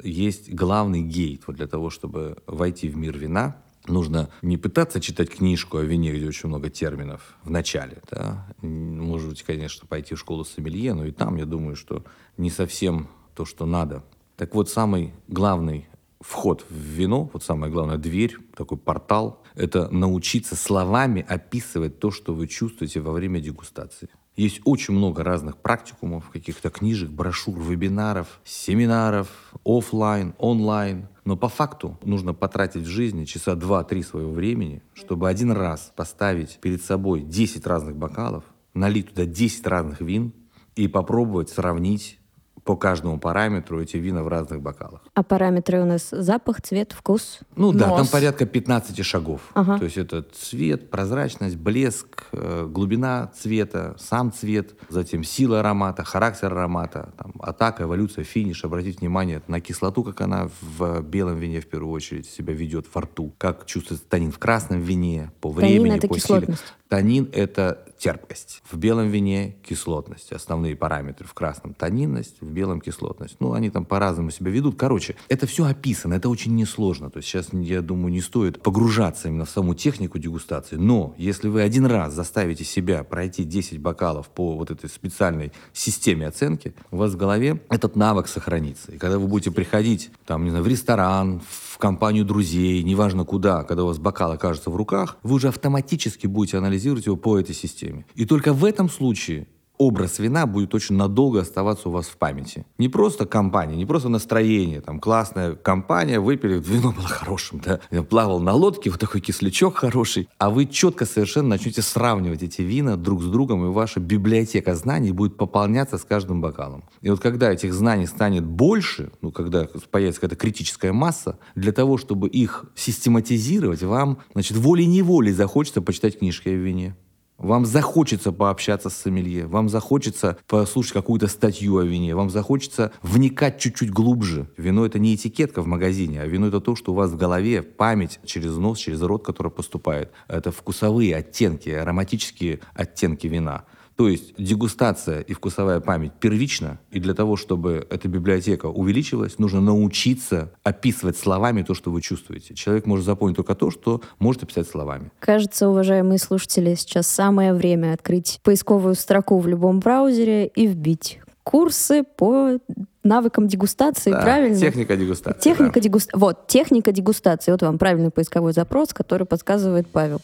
есть 0.02 0.52
главный 0.52 1.02
гейт 1.02 1.42
вот 1.46 1.56
для 1.56 1.66
того, 1.66 1.90
чтобы 1.90 2.38
войти 2.46 2.88
в 2.88 2.96
мир 2.96 3.16
вина, 3.16 3.56
нужно 3.88 4.30
не 4.42 4.56
пытаться 4.56 5.00
читать 5.00 5.30
книжку 5.30 5.78
о 5.78 5.82
вине, 5.82 6.12
где 6.12 6.26
очень 6.26 6.48
много 6.48 6.70
терминов 6.70 7.36
в 7.42 7.50
начале. 7.50 8.02
Да? 8.10 8.46
Может 8.62 9.30
быть, 9.30 9.42
конечно, 9.42 9.86
пойти 9.86 10.14
в 10.14 10.18
школу 10.18 10.44
сомелье, 10.44 10.94
но 10.94 11.04
и 11.04 11.10
там, 11.10 11.36
я 11.36 11.44
думаю, 11.44 11.76
что 11.76 12.04
не 12.36 12.50
совсем 12.50 13.08
то, 13.34 13.44
что 13.44 13.66
надо. 13.66 14.04
Так 14.36 14.54
вот, 14.54 14.68
самый 14.68 15.12
главный 15.26 15.86
вход 16.20 16.64
в 16.68 16.74
вино, 16.74 17.30
вот 17.32 17.42
самая 17.42 17.70
главная 17.70 17.96
дверь, 17.96 18.36
такой 18.56 18.78
портал, 18.78 19.42
это 19.54 19.88
научиться 19.90 20.56
словами 20.56 21.24
описывать 21.28 21.98
то, 21.98 22.10
что 22.10 22.34
вы 22.34 22.46
чувствуете 22.46 23.00
во 23.00 23.12
время 23.12 23.40
дегустации. 23.40 24.08
Есть 24.36 24.60
очень 24.64 24.94
много 24.94 25.24
разных 25.24 25.56
практикумов, 25.56 26.30
каких-то 26.30 26.70
книжек, 26.70 27.10
брошюр, 27.10 27.60
вебинаров, 27.60 28.40
семинаров, 28.44 29.28
офлайн, 29.64 30.32
онлайн. 30.38 31.08
Но 31.28 31.36
по 31.36 31.50
факту 31.50 31.98
нужно 32.02 32.32
потратить 32.32 32.84
в 32.84 32.88
жизни 32.88 33.26
часа 33.26 33.54
два-три 33.54 34.02
своего 34.02 34.32
времени, 34.32 34.82
чтобы 34.94 35.28
один 35.28 35.52
раз 35.52 35.92
поставить 35.94 36.58
перед 36.62 36.82
собой 36.82 37.20
10 37.20 37.66
разных 37.66 37.96
бокалов, 37.96 38.44
налить 38.72 39.10
туда 39.10 39.26
10 39.26 39.66
разных 39.66 40.00
вин 40.00 40.32
и 40.74 40.88
попробовать 40.88 41.50
сравнить 41.50 42.17
по 42.64 42.76
каждому 42.76 43.18
параметру 43.18 43.80
эти 43.80 43.96
вина 43.96 44.22
в 44.22 44.28
разных 44.28 44.60
бокалах. 44.60 45.02
А 45.14 45.22
параметры 45.22 45.80
у 45.80 45.84
нас 45.84 46.08
запах, 46.10 46.60
цвет, 46.62 46.92
вкус? 46.92 47.40
Ну 47.56 47.72
Нос. 47.72 47.80
да, 47.80 47.96
там 47.96 48.06
порядка 48.06 48.46
15 48.46 49.04
шагов. 49.04 49.40
Ага. 49.54 49.78
То 49.78 49.84
есть 49.84 49.96
это 49.96 50.22
цвет, 50.22 50.90
прозрачность, 50.90 51.56
блеск, 51.56 52.24
э, 52.32 52.66
глубина 52.68 53.30
цвета, 53.36 53.94
сам 53.98 54.32
цвет, 54.32 54.74
затем 54.88 55.24
сила 55.24 55.60
аромата, 55.60 56.04
характер 56.04 56.52
аромата, 56.52 57.12
там, 57.16 57.32
атака, 57.40 57.84
эволюция, 57.84 58.24
финиш. 58.24 58.64
Обратите 58.64 58.98
внимание 58.98 59.42
на 59.48 59.60
кислоту, 59.60 60.02
как 60.04 60.20
она 60.20 60.48
в 60.70 61.02
белом 61.02 61.36
вине 61.36 61.60
в 61.60 61.66
первую 61.66 61.92
очередь 61.92 62.26
себя 62.26 62.52
ведет 62.54 62.86
во 62.92 63.02
рту, 63.02 63.34
как 63.38 63.66
чувствуется 63.66 64.06
танин 64.08 64.32
в 64.32 64.38
красном 64.38 64.80
вине, 64.80 65.32
по 65.40 65.50
времени, 65.50 65.78
танин 65.78 65.94
это 65.94 66.08
по 66.08 66.14
кислотность. 66.14 66.60
силе. 66.60 66.74
Танин– 66.88 67.28
это 67.32 67.84
терпкость. 67.98 68.62
В 68.70 68.76
белом 68.76 69.08
вине 69.08 69.56
кислотность. 69.62 70.32
Основные 70.32 70.76
параметры 70.76 71.26
в 71.26 71.34
красном– 71.34 71.74
тонинность, 71.78 72.40
в 72.40 72.50
белом– 72.50 72.80
кислотность. 72.82 73.36
Ну, 73.40 73.52
они 73.52 73.70
там 73.70 73.84
по-разному 73.84 74.30
себя 74.30 74.50
ведут. 74.50 74.76
Короче, 74.78 75.16
это 75.28 75.46
все 75.46 75.66
описано, 75.66 76.14
это 76.14 76.28
очень 76.28 76.54
несложно. 76.54 77.10
То 77.10 77.18
есть 77.18 77.28
сейчас, 77.28 77.48
я 77.52 77.82
думаю, 77.82 78.12
не 78.12 78.20
стоит 78.20 78.62
погружаться 78.62 79.28
именно 79.28 79.44
в 79.44 79.50
саму 79.50 79.74
технику 79.74 80.18
дегустации. 80.18 80.76
Но 80.76 81.14
если 81.18 81.48
вы 81.48 81.62
один 81.62 81.86
раз 81.86 82.14
заставите 82.14 82.64
себя 82.64 83.04
пройти 83.04 83.44
10 83.44 83.80
бокалов 83.80 84.28
по 84.28 84.56
вот 84.56 84.70
этой 84.70 84.88
специальной 84.88 85.52
системе 85.72 86.28
оценки, 86.28 86.74
у 86.90 86.96
вас 86.96 87.12
в 87.12 87.16
голове 87.16 87.60
этот 87.68 87.96
навык 87.96 88.28
сохранится. 88.28 88.92
И 88.92 88.98
когда 88.98 89.18
вы 89.18 89.26
будете 89.26 89.50
приходить 89.50 90.10
там, 90.24 90.44
не 90.44 90.50
знаю, 90.50 90.64
в 90.64 90.68
ресторан, 90.68 91.40
в 91.40 91.67
компанию 91.78 92.24
друзей, 92.24 92.82
неважно 92.82 93.24
куда, 93.24 93.64
когда 93.64 93.84
у 93.84 93.86
вас 93.86 93.98
бокал 93.98 94.32
окажется 94.32 94.70
в 94.70 94.76
руках, 94.76 95.16
вы 95.22 95.36
уже 95.36 95.48
автоматически 95.48 96.26
будете 96.26 96.58
анализировать 96.58 97.06
его 97.06 97.16
по 97.16 97.38
этой 97.38 97.54
системе. 97.54 98.04
И 98.14 98.24
только 98.26 98.52
в 98.52 98.64
этом 98.64 98.90
случае 98.90 99.46
образ 99.78 100.18
вина 100.18 100.46
будет 100.46 100.74
очень 100.74 100.96
надолго 100.96 101.40
оставаться 101.40 101.88
у 101.88 101.92
вас 101.92 102.06
в 102.06 102.16
памяти. 102.16 102.66
Не 102.78 102.88
просто 102.88 103.26
компания, 103.26 103.76
не 103.76 103.86
просто 103.86 104.08
настроение, 104.08 104.80
там 104.80 105.00
классная 105.00 105.54
компания, 105.54 106.20
выпили, 106.20 106.58
вино 106.64 106.92
было 106.92 107.06
хорошим, 107.06 107.60
да, 107.64 107.80
я 107.90 108.02
плавал 108.02 108.40
на 108.40 108.52
лодке, 108.52 108.90
вот 108.90 109.00
такой 109.00 109.20
кислячок 109.20 109.76
хороший, 109.76 110.28
а 110.38 110.50
вы 110.50 110.66
четко 110.66 111.06
совершенно 111.06 111.50
начнете 111.50 111.82
сравнивать 111.82 112.42
эти 112.42 112.62
вина 112.62 112.96
друг 112.96 113.22
с 113.22 113.26
другом, 113.26 113.64
и 113.66 113.68
ваша 113.70 114.00
библиотека 114.00 114.74
знаний 114.74 115.12
будет 115.12 115.36
пополняться 115.36 115.98
с 115.98 116.04
каждым 116.04 116.40
бокалом. 116.40 116.84
И 117.00 117.10
вот 117.10 117.20
когда 117.20 117.52
этих 117.52 117.72
знаний 117.72 118.06
станет 118.06 118.44
больше, 118.44 119.12
ну, 119.22 119.30
когда 119.30 119.66
появится 119.90 120.20
какая-то 120.20 120.36
критическая 120.36 120.92
масса, 120.92 121.38
для 121.54 121.72
того, 121.72 121.96
чтобы 121.96 122.28
их 122.28 122.64
систематизировать, 122.74 123.82
вам, 123.82 124.18
значит, 124.32 124.56
волей-неволей 124.56 125.32
захочется 125.32 125.80
почитать 125.82 126.18
книжки 126.18 126.48
о 126.48 126.52
вине. 126.52 126.96
Вам 127.38 127.66
захочется 127.66 128.32
пообщаться 128.32 128.90
с 128.90 128.96
сомелье, 128.96 129.46
вам 129.46 129.68
захочется 129.68 130.38
послушать 130.48 130.92
какую-то 130.92 131.28
статью 131.28 131.78
о 131.78 131.84
вине, 131.84 132.16
вам 132.16 132.30
захочется 132.30 132.90
вникать 133.00 133.60
чуть-чуть 133.60 133.92
глубже. 133.92 134.48
Вино 134.56 134.84
это 134.84 134.98
не 134.98 135.14
этикетка 135.14 135.62
в 135.62 135.68
магазине, 135.68 136.20
а 136.20 136.26
вино 136.26 136.48
это 136.48 136.60
то, 136.60 136.74
что 136.74 136.90
у 136.90 136.96
вас 136.96 137.12
в 137.12 137.16
голове, 137.16 137.62
память 137.62 138.18
через 138.24 138.56
нос, 138.56 138.78
через 138.78 139.00
рот, 139.02 139.24
который 139.24 139.52
поступает. 139.52 140.10
Это 140.26 140.50
вкусовые 140.50 141.14
оттенки, 141.14 141.68
ароматические 141.68 142.58
оттенки 142.74 143.28
вина. 143.28 143.66
То 143.98 144.06
есть 144.06 144.32
дегустация 144.38 145.22
и 145.22 145.32
вкусовая 145.32 145.80
память 145.80 146.12
первична, 146.20 146.78
и 146.92 147.00
для 147.00 147.14
того, 147.14 147.36
чтобы 147.36 147.84
эта 147.90 148.06
библиотека 148.06 148.66
увеличилась, 148.66 149.40
нужно 149.40 149.60
научиться 149.60 150.52
описывать 150.62 151.16
словами 151.16 151.62
то, 151.62 151.74
что 151.74 151.90
вы 151.90 152.00
чувствуете. 152.00 152.54
Человек 152.54 152.86
может 152.86 153.04
запомнить 153.04 153.34
только 153.34 153.56
то, 153.56 153.72
что 153.72 154.00
может 154.20 154.44
описать 154.44 154.68
словами. 154.68 155.10
Кажется, 155.18 155.68
уважаемые 155.68 156.20
слушатели, 156.20 156.76
сейчас 156.76 157.08
самое 157.08 157.52
время 157.52 157.92
открыть 157.92 158.38
поисковую 158.44 158.94
строку 158.94 159.40
в 159.40 159.48
любом 159.48 159.80
браузере 159.80 160.46
и 160.46 160.68
вбить 160.68 161.18
курсы 161.42 162.04
по 162.04 162.60
навыкам 163.02 163.48
дегустации, 163.48 164.12
Да, 164.12 164.20
правильно? 164.20 164.56
Техника 164.56 164.96
дегустации. 164.96 165.40
Техника 165.40 165.74
да. 165.74 165.80
дегустации. 165.80 166.20
Вот, 166.20 166.46
техника 166.46 166.92
дегустации. 166.92 167.50
Вот 167.50 167.62
вам 167.62 167.78
правильный 167.78 168.12
поисковой 168.12 168.52
запрос, 168.52 168.94
который 168.94 169.26
подсказывает 169.26 169.88
Павел. 169.88 170.20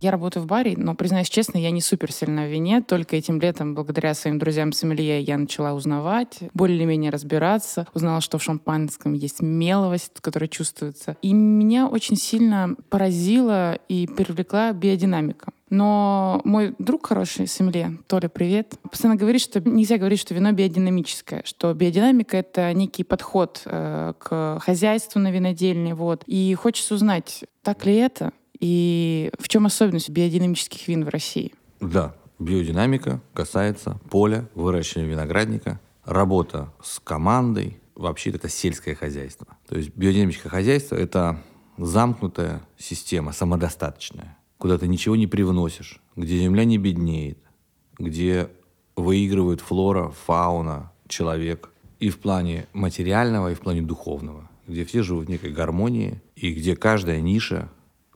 Я 0.00 0.12
работаю 0.12 0.44
в 0.44 0.46
баре, 0.46 0.74
но, 0.76 0.94
признаюсь 0.94 1.28
честно, 1.28 1.58
я 1.58 1.72
не 1.72 1.80
супер 1.80 2.12
сильна 2.12 2.44
в 2.44 2.50
вине. 2.50 2.82
Только 2.82 3.16
этим 3.16 3.40
летом, 3.40 3.74
благодаря 3.74 4.14
своим 4.14 4.38
друзьям 4.38 4.72
сомелье, 4.72 5.20
я 5.20 5.36
начала 5.36 5.72
узнавать, 5.72 6.38
более-менее 6.54 7.10
разбираться. 7.10 7.86
Узнала, 7.94 8.20
что 8.20 8.38
в 8.38 8.42
шампанском 8.42 9.12
есть 9.12 9.42
меловость, 9.42 10.12
которая 10.20 10.48
чувствуется. 10.48 11.16
И 11.20 11.32
меня 11.32 11.88
очень 11.88 12.16
сильно 12.16 12.76
поразила 12.90 13.74
и 13.88 14.06
привлекла 14.06 14.72
биодинамика. 14.72 15.52
Но 15.70 16.40
мой 16.44 16.74
друг 16.78 17.08
хороший, 17.08 17.46
сомелье, 17.46 17.98
Толя, 18.06 18.28
привет, 18.28 18.74
постоянно 18.90 19.18
говорит, 19.18 19.42
что 19.42 19.60
нельзя 19.60 19.98
говорить, 19.98 20.20
что 20.20 20.32
вино 20.32 20.52
биодинамическое, 20.52 21.42
что 21.44 21.74
биодинамика— 21.74 22.36
это 22.38 22.72
некий 22.72 23.04
подход 23.04 23.62
э, 23.66 24.14
к 24.18 24.60
хозяйству 24.60 25.18
на 25.18 25.30
винодельне. 25.30 25.94
Вот. 25.94 26.22
И 26.26 26.54
хочется 26.54 26.94
узнать, 26.94 27.44
так 27.62 27.84
ли 27.84 27.96
это? 27.96 28.32
И 28.60 29.30
в 29.38 29.48
чем 29.48 29.66
особенность 29.66 30.10
биодинамических 30.10 30.88
вин 30.88 31.04
в 31.04 31.08
России? 31.08 31.54
Да, 31.80 32.14
биодинамика 32.38 33.20
касается 33.34 34.00
поля, 34.10 34.48
выращивания 34.54 35.08
виноградника, 35.08 35.80
работа 36.04 36.72
с 36.82 36.98
командой, 36.98 37.80
вообще 37.94 38.30
это 38.30 38.48
сельское 38.48 38.94
хозяйство. 38.94 39.46
То 39.68 39.76
есть 39.76 39.90
биодинамическое 39.94 40.50
хозяйство– 40.50 40.94
это 40.96 41.42
замкнутая 41.76 42.62
система, 42.76 43.32
самодостаточная, 43.32 44.36
куда 44.58 44.78
ты 44.78 44.88
ничего 44.88 45.16
не 45.16 45.26
привносишь, 45.26 46.00
где 46.16 46.38
земля 46.38 46.64
не 46.64 46.78
беднеет, 46.78 47.38
где 47.98 48.50
выигрывают 48.96 49.60
флора, 49.60 50.10
фауна, 50.26 50.92
человек 51.06 51.70
и 52.00 52.10
в 52.10 52.18
плане 52.18 52.66
материального, 52.72 53.52
и 53.52 53.54
в 53.54 53.60
плане 53.60 53.82
духовного, 53.82 54.48
где 54.66 54.84
все 54.84 55.02
живут 55.02 55.26
в 55.26 55.30
некой 55.30 55.52
гармонии, 55.52 56.20
и 56.36 56.52
где 56.52 56.76
каждая 56.76 57.20
ниша 57.20 57.68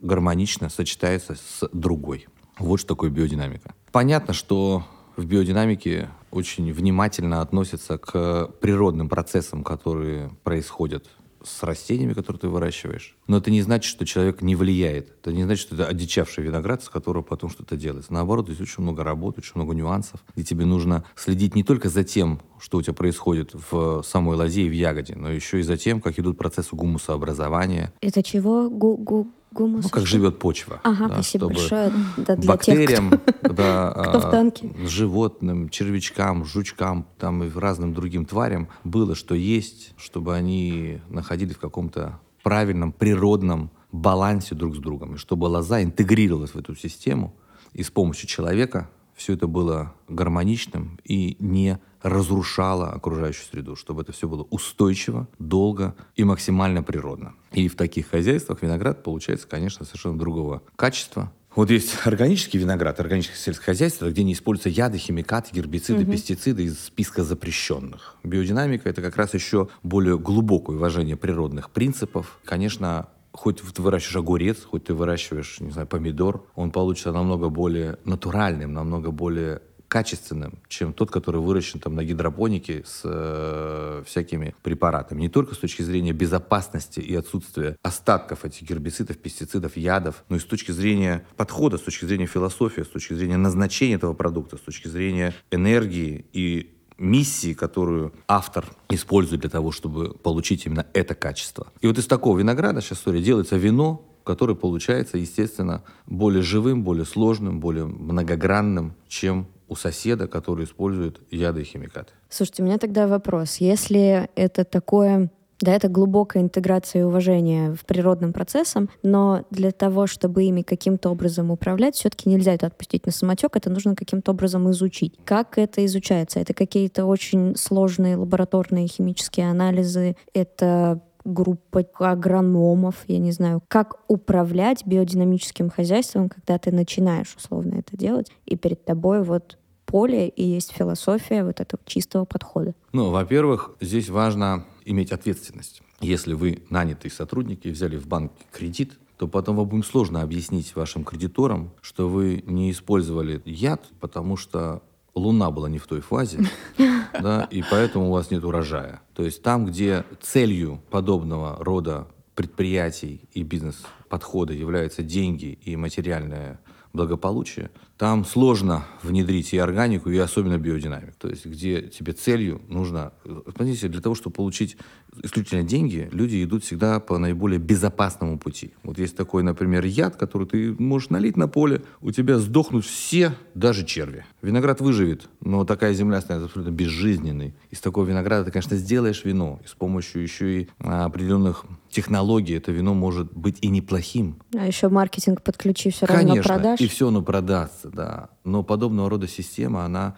гармонично 0.02 0.68
сочетается 0.68 1.34
с 1.34 1.68
другой. 1.72 2.26
Вот 2.58 2.78
что 2.78 2.88
такое 2.88 3.10
биодинамика. 3.10 3.74
Понятно, 3.92 4.34
что 4.34 4.84
в 5.16 5.24
биодинамике 5.24 6.10
очень 6.30 6.72
внимательно 6.72 7.40
относятся 7.40 7.98
к 7.98 8.48
природным 8.60 9.08
процессам, 9.08 9.64
которые 9.64 10.30
происходят 10.42 11.06
с 11.44 11.62
растениями, 11.62 12.12
которые 12.12 12.40
ты 12.40 12.48
выращиваешь. 12.48 13.16
Но 13.26 13.38
это 13.38 13.50
не 13.50 13.62
значит, 13.62 13.90
что 13.90 14.06
человек 14.06 14.42
не 14.42 14.54
влияет. 14.54 15.10
Это 15.20 15.32
не 15.32 15.42
значит, 15.44 15.66
что 15.66 15.74
это 15.74 15.86
одичавший 15.86 16.44
виноград, 16.44 16.82
с 16.82 16.88
которого 16.88 17.22
потом 17.22 17.50
что-то 17.50 17.76
делается. 17.76 18.12
Наоборот, 18.12 18.46
здесь 18.46 18.60
очень 18.60 18.82
много 18.82 19.02
работы, 19.02 19.40
очень 19.40 19.52
много 19.56 19.74
нюансов, 19.74 20.22
и 20.36 20.44
тебе 20.44 20.64
нужно 20.64 21.04
следить 21.16 21.54
не 21.54 21.64
только 21.64 21.88
за 21.88 22.04
тем, 22.04 22.40
что 22.60 22.78
у 22.78 22.82
тебя 22.82 22.94
происходит 22.94 23.54
в 23.54 24.02
самой 24.02 24.36
лозе 24.36 24.62
и 24.62 24.68
в 24.68 24.72
ягоде, 24.72 25.16
но 25.16 25.30
еще 25.30 25.60
и 25.60 25.62
за 25.62 25.76
тем, 25.76 26.00
как 26.00 26.18
идут 26.18 26.38
процессы 26.38 26.74
гумусообразования, 26.76 27.92
Это 28.00 28.22
чего? 28.22 28.70
Гу 28.70 28.96
гу 28.96 29.32
гумус? 29.52 29.84
ну, 29.84 29.90
как 29.90 30.06
живет 30.06 30.38
почва. 30.38 30.80
Ага, 30.82 31.08
да, 31.08 31.14
спасибо 31.14 31.48
большое. 31.48 31.92
Да, 32.16 32.36
для 32.36 32.36
тех, 32.36 32.46
бактериям, 32.46 33.10
да, 33.42 33.90
кто 34.08 34.20
в 34.20 34.26
а, 34.26 34.30
танке. 34.30 34.70
животным, 34.84 35.68
червячкам, 35.68 36.44
жучкам, 36.44 37.06
там 37.18 37.44
и 37.44 37.50
разным 37.50 37.94
другим 37.94 38.24
тварям 38.24 38.68
было, 38.84 39.14
что 39.14 39.34
есть, 39.34 39.92
чтобы 39.96 40.34
они 40.34 41.00
находились 41.08 41.56
в 41.56 41.60
каком-то 41.60 42.18
правильном 42.42 42.92
природном 42.92 43.70
балансе 43.92 44.54
друг 44.54 44.74
с 44.74 44.78
другом, 44.78 45.14
и 45.14 45.18
чтобы 45.18 45.44
лоза 45.44 45.82
интегрировалась 45.82 46.54
в 46.54 46.58
эту 46.58 46.74
систему, 46.74 47.34
и 47.72 47.82
с 47.82 47.90
помощью 47.90 48.28
человека 48.28 48.88
все 49.22 49.34
это 49.34 49.46
было 49.46 49.94
гармоничным 50.08 50.98
и 51.04 51.36
не 51.38 51.78
разрушало 52.02 52.90
окружающую 52.90 53.46
среду, 53.46 53.76
чтобы 53.76 54.02
это 54.02 54.10
все 54.10 54.28
было 54.28 54.42
устойчиво, 54.50 55.28
долго 55.38 55.94
и 56.16 56.24
максимально 56.24 56.82
природно. 56.82 57.34
И 57.52 57.68
в 57.68 57.76
таких 57.76 58.08
хозяйствах 58.08 58.62
виноград 58.62 59.04
получается, 59.04 59.46
конечно, 59.46 59.86
совершенно 59.86 60.18
другого 60.18 60.62
качества. 60.74 61.32
Вот 61.54 61.70
есть 61.70 61.94
органический 62.04 62.58
виноград, 62.58 62.98
органическое 62.98 63.38
сельское 63.38 63.66
хозяйство, 63.66 64.10
где 64.10 64.24
не 64.24 64.32
используются 64.32 64.70
яды, 64.70 64.98
химикаты, 64.98 65.50
гербициды, 65.52 66.04
пестициды 66.04 66.64
из 66.64 66.80
списка 66.80 67.22
запрещенных. 67.22 68.16
Биодинамика— 68.24 68.88
это 68.90 69.02
как 69.02 69.16
раз 69.16 69.34
еще 69.34 69.68
более 69.82 70.18
глубокое 70.18 70.76
уважение 70.76 71.16
природных 71.16 71.70
принципов. 71.70 72.40
Конечно, 72.44 73.08
хоть 73.32 73.60
ты 73.60 73.82
выращиваешь 73.82 74.16
огурец, 74.16 74.62
хоть 74.62 74.84
ты 74.84 74.94
выращиваешь, 74.94 75.60
не 75.60 75.70
знаю, 75.70 75.86
помидор, 75.86 76.46
он 76.54 76.70
получится 76.70 77.12
намного 77.12 77.48
более 77.48 77.98
натуральным, 78.04 78.72
намного 78.72 79.10
более 79.10 79.62
качественным, 79.92 80.58
чем 80.68 80.94
тот, 80.94 81.10
который 81.10 81.42
выращен 81.42 81.78
там 81.78 81.94
на 81.94 82.02
гидропонике 82.02 82.82
с 82.86 83.02
э, 83.04 84.02
всякими 84.06 84.54
препаратами. 84.62 85.20
Не 85.20 85.28
только 85.28 85.54
с 85.54 85.58
точки 85.58 85.82
зрения 85.82 86.12
безопасности 86.12 86.98
и 86.98 87.14
отсутствия 87.14 87.76
остатков 87.82 88.46
этих 88.46 88.66
гербицидов, 88.66 89.18
пестицидов, 89.18 89.76
ядов, 89.76 90.24
но 90.30 90.36
и 90.36 90.38
с 90.38 90.46
точки 90.46 90.70
зрения 90.70 91.26
подхода, 91.36 91.76
с 91.76 91.82
точки 91.82 92.06
зрения 92.06 92.24
философии, 92.24 92.80
с 92.80 92.88
точки 92.88 93.12
зрения 93.12 93.36
назначения 93.36 93.96
этого 93.96 94.14
продукта, 94.14 94.56
с 94.56 94.60
точки 94.60 94.88
зрения 94.88 95.34
энергии 95.50 96.24
и 96.32 96.71
миссии, 96.98 97.54
которую 97.54 98.12
автор 98.28 98.66
использует 98.88 99.42
для 99.42 99.50
того, 99.50 99.72
чтобы 99.72 100.14
получить 100.14 100.66
именно 100.66 100.86
это 100.92 101.14
качество. 101.14 101.68
И 101.80 101.86
вот 101.86 101.98
из 101.98 102.06
такого 102.06 102.38
винограда, 102.38 102.80
сейчас 102.80 102.98
история, 102.98 103.22
делается 103.22 103.56
вино, 103.56 104.04
которое 104.24 104.54
получается, 104.54 105.18
естественно, 105.18 105.82
более 106.06 106.42
живым, 106.42 106.84
более 106.84 107.04
сложным, 107.04 107.60
более 107.60 107.86
многогранным, 107.86 108.94
чем 109.08 109.46
у 109.68 109.74
соседа, 109.74 110.28
который 110.28 110.64
использует 110.64 111.20
яды 111.30 111.62
и 111.62 111.64
химикаты. 111.64 112.12
Слушайте, 112.28 112.62
у 112.62 112.66
меня 112.66 112.78
тогда 112.78 113.06
вопрос. 113.06 113.56
Если 113.56 114.28
это 114.36 114.64
такое 114.64 115.30
да, 115.62 115.72
это 115.72 115.88
глубокая 115.88 116.42
интеграция 116.42 117.02
и 117.02 117.04
уважение 117.04 117.72
в 117.72 117.84
природным 117.84 118.32
процессам, 118.32 118.90
но 119.02 119.44
для 119.50 119.70
того, 119.70 120.06
чтобы 120.06 120.44
ими 120.44 120.62
каким-то 120.62 121.10
образом 121.10 121.50
управлять, 121.50 121.94
все-таки 121.94 122.28
нельзя 122.28 122.54
это 122.54 122.66
отпустить 122.66 123.06
на 123.06 123.12
самотек, 123.12 123.56
это 123.56 123.70
нужно 123.70 123.94
каким-то 123.94 124.32
образом 124.32 124.70
изучить. 124.72 125.14
Как 125.24 125.58
это 125.58 125.84
изучается? 125.86 126.40
Это 126.40 126.52
какие-то 126.52 127.04
очень 127.06 127.54
сложные 127.56 128.16
лабораторные 128.16 128.88
химические 128.88 129.50
анализы, 129.50 130.16
это 130.34 131.00
группа 131.24 131.84
агрономов, 132.00 133.04
я 133.06 133.18
не 133.18 133.32
знаю, 133.32 133.62
как 133.68 134.00
управлять 134.08 134.84
биодинамическим 134.84 135.70
хозяйством, 135.70 136.28
когда 136.28 136.58
ты 136.58 136.72
начинаешь 136.72 137.34
условно 137.36 137.74
это 137.74 137.96
делать, 137.96 138.32
и 138.46 138.56
перед 138.56 138.84
тобой 138.84 139.22
вот 139.22 139.58
поле 139.92 140.26
и 140.26 140.42
есть 140.42 140.72
философия 140.72 141.44
вот 141.44 141.60
этого 141.60 141.82
чистого 141.84 142.24
подхода? 142.24 142.74
Ну, 142.92 143.10
во-первых, 143.10 143.72
здесь 143.80 144.08
важно 144.08 144.64
иметь 144.86 145.12
ответственность. 145.12 145.82
Если 146.00 146.32
вы 146.32 146.62
нанятый 146.70 147.10
сотрудник 147.10 147.66
и 147.66 147.70
взяли 147.70 147.98
в 147.98 148.08
банк 148.08 148.32
кредит, 148.50 148.98
то 149.18 149.28
потом 149.28 149.56
вам 149.56 149.68
будет 149.68 149.86
сложно 149.86 150.22
объяснить 150.22 150.74
вашим 150.74 151.04
кредиторам, 151.04 151.70
что 151.82 152.08
вы 152.08 152.42
не 152.46 152.70
использовали 152.70 153.42
яд, 153.44 153.84
потому 154.00 154.38
что 154.38 154.82
Луна 155.14 155.50
была 155.50 155.68
не 155.68 155.78
в 155.78 155.86
той 155.86 156.00
фазе, 156.00 156.38
да, 157.20 157.46
и 157.50 157.62
поэтому 157.70 158.08
у 158.08 158.12
вас 158.12 158.30
нет 158.30 158.42
урожая. 158.44 159.02
То 159.14 159.22
есть 159.24 159.42
там, 159.42 159.66
где 159.66 160.04
целью 160.22 160.80
подобного 160.90 161.62
рода 161.62 162.08
предприятий 162.34 163.28
и 163.34 163.42
бизнес-подхода 163.42 164.54
являются 164.54 165.02
деньги 165.02 165.58
и 165.62 165.76
материальное 165.76 166.58
благополучие, 166.92 167.70
там 167.96 168.24
сложно 168.24 168.84
внедрить 169.02 169.54
и 169.54 169.58
органику, 169.58 170.10
и 170.10 170.18
особенно 170.18 170.58
биодинамик. 170.58 171.14
То 171.16 171.28
есть 171.28 171.46
где 171.46 171.82
тебе 171.82 172.12
целью 172.12 172.60
нужно... 172.68 173.12
Смотрите, 173.24 173.88
для 173.88 174.00
того, 174.00 174.14
чтобы 174.14 174.34
получить 174.34 174.76
исключительно 175.22 175.62
деньги, 175.62 176.08
люди 176.12 176.42
идут 176.42 176.64
всегда 176.64 177.00
по 177.00 177.18
наиболее 177.18 177.58
безопасному 177.58 178.38
пути. 178.38 178.74
Вот 178.82 178.98
есть 178.98 179.16
такой, 179.16 179.42
например, 179.42 179.84
яд, 179.84 180.16
который 180.16 180.46
ты 180.46 180.74
можешь 180.78 181.10
налить 181.10 181.36
на 181.36 181.48
поле, 181.48 181.82
у 182.00 182.10
тебя 182.10 182.38
сдохнут 182.38 182.84
все, 182.84 183.34
даже 183.54 183.84
черви. 183.84 184.24
Виноград 184.40 184.80
выживет, 184.80 185.28
но 185.40 185.64
такая 185.64 185.94
земля 185.94 186.20
станет 186.20 186.44
абсолютно 186.44 186.72
безжизненной. 186.72 187.54
Из 187.70 187.80
такого 187.80 188.04
винограда 188.04 188.46
ты, 188.46 188.50
конечно, 188.50 188.76
сделаешь 188.76 189.24
вино. 189.24 189.60
И 189.64 189.68
с 189.68 189.74
помощью 189.74 190.22
еще 190.22 190.62
и 190.62 190.68
определенных 190.78 191.64
технологий 191.92 192.54
это 192.54 192.72
вино 192.72 192.94
может 192.94 193.32
быть 193.32 193.58
и 193.60 193.68
неплохим. 193.68 194.42
А 194.56 194.66
еще 194.66 194.88
маркетинг 194.88 195.42
подключи, 195.42 195.90
все 195.90 196.06
равно 196.06 196.30
Конечно, 196.30 196.54
продашь. 196.54 196.80
и 196.80 196.88
все 196.88 197.08
оно 197.08 197.22
продастся, 197.22 197.90
да. 197.90 198.30
Но 198.44 198.62
подобного 198.62 199.08
рода 199.08 199.28
система, 199.28 199.84
она 199.84 200.16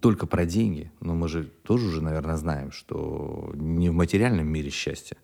только 0.00 0.26
про 0.26 0.46
деньги. 0.46 0.90
Но 1.00 1.14
мы 1.14 1.28
же 1.28 1.50
тоже 1.64 1.88
уже, 1.88 2.00
наверное, 2.00 2.36
знаем, 2.36 2.70
что 2.70 3.50
не 3.54 3.90
в 3.90 3.92
материальном 3.92 4.46
мире 4.46 4.70
счастье. 4.70 5.16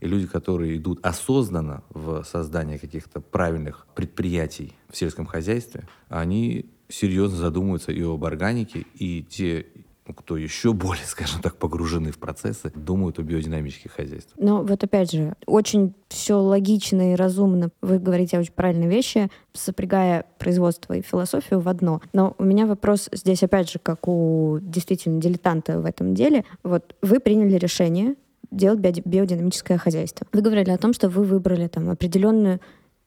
И 0.00 0.06
люди, 0.06 0.26
которые 0.26 0.76
идут 0.76 0.98
осознанно 1.06 1.84
в 1.90 2.24
создание 2.24 2.78
каких-то 2.78 3.20
правильных 3.20 3.86
предприятий 3.94 4.74
в 4.90 4.96
сельском 4.96 5.24
хозяйстве, 5.26 5.84
они 6.08 6.66
серьезно 6.88 7.38
задумываются 7.38 7.92
и 7.92 8.02
об 8.02 8.24
органике, 8.24 8.84
и 8.94 9.22
те 9.22 9.66
кто 10.12 10.36
еще 10.36 10.72
более, 10.72 11.04
скажем 11.06 11.40
так, 11.40 11.56
погружены 11.56 12.12
в 12.12 12.18
процессы, 12.18 12.70
думают 12.74 13.18
о 13.18 13.22
биодинамических 13.22 13.92
хозяйствах. 13.92 14.36
Но 14.38 14.62
вот 14.62 14.84
опять 14.84 15.12
же, 15.12 15.34
очень 15.46 15.94
все 16.08 16.38
логично 16.38 17.12
и 17.12 17.16
разумно. 17.16 17.70
Вы 17.80 17.98
говорите 17.98 18.38
очень 18.38 18.52
правильные 18.52 18.88
вещи, 18.88 19.30
сопрягая 19.52 20.26
производство 20.38 20.94
и 20.94 21.02
философию 21.02 21.60
в 21.60 21.68
одно. 21.68 22.02
Но 22.12 22.34
у 22.38 22.44
меня 22.44 22.66
вопрос 22.66 23.08
здесь, 23.12 23.42
опять 23.42 23.70
же, 23.70 23.78
как 23.78 24.06
у 24.08 24.58
действительно 24.60 25.20
дилетанта 25.20 25.80
в 25.80 25.86
этом 25.86 26.14
деле. 26.14 26.44
Вот 26.62 26.94
вы 27.02 27.20
приняли 27.20 27.56
решение 27.56 28.16
делать 28.50 28.80
биодинамическое 28.80 29.78
хозяйство. 29.78 30.26
Вы 30.32 30.42
говорили 30.42 30.70
о 30.70 30.78
том, 30.78 30.92
что 30.92 31.08
вы 31.08 31.24
выбрали 31.24 31.66
там 31.68 31.90
определенную 31.90 32.60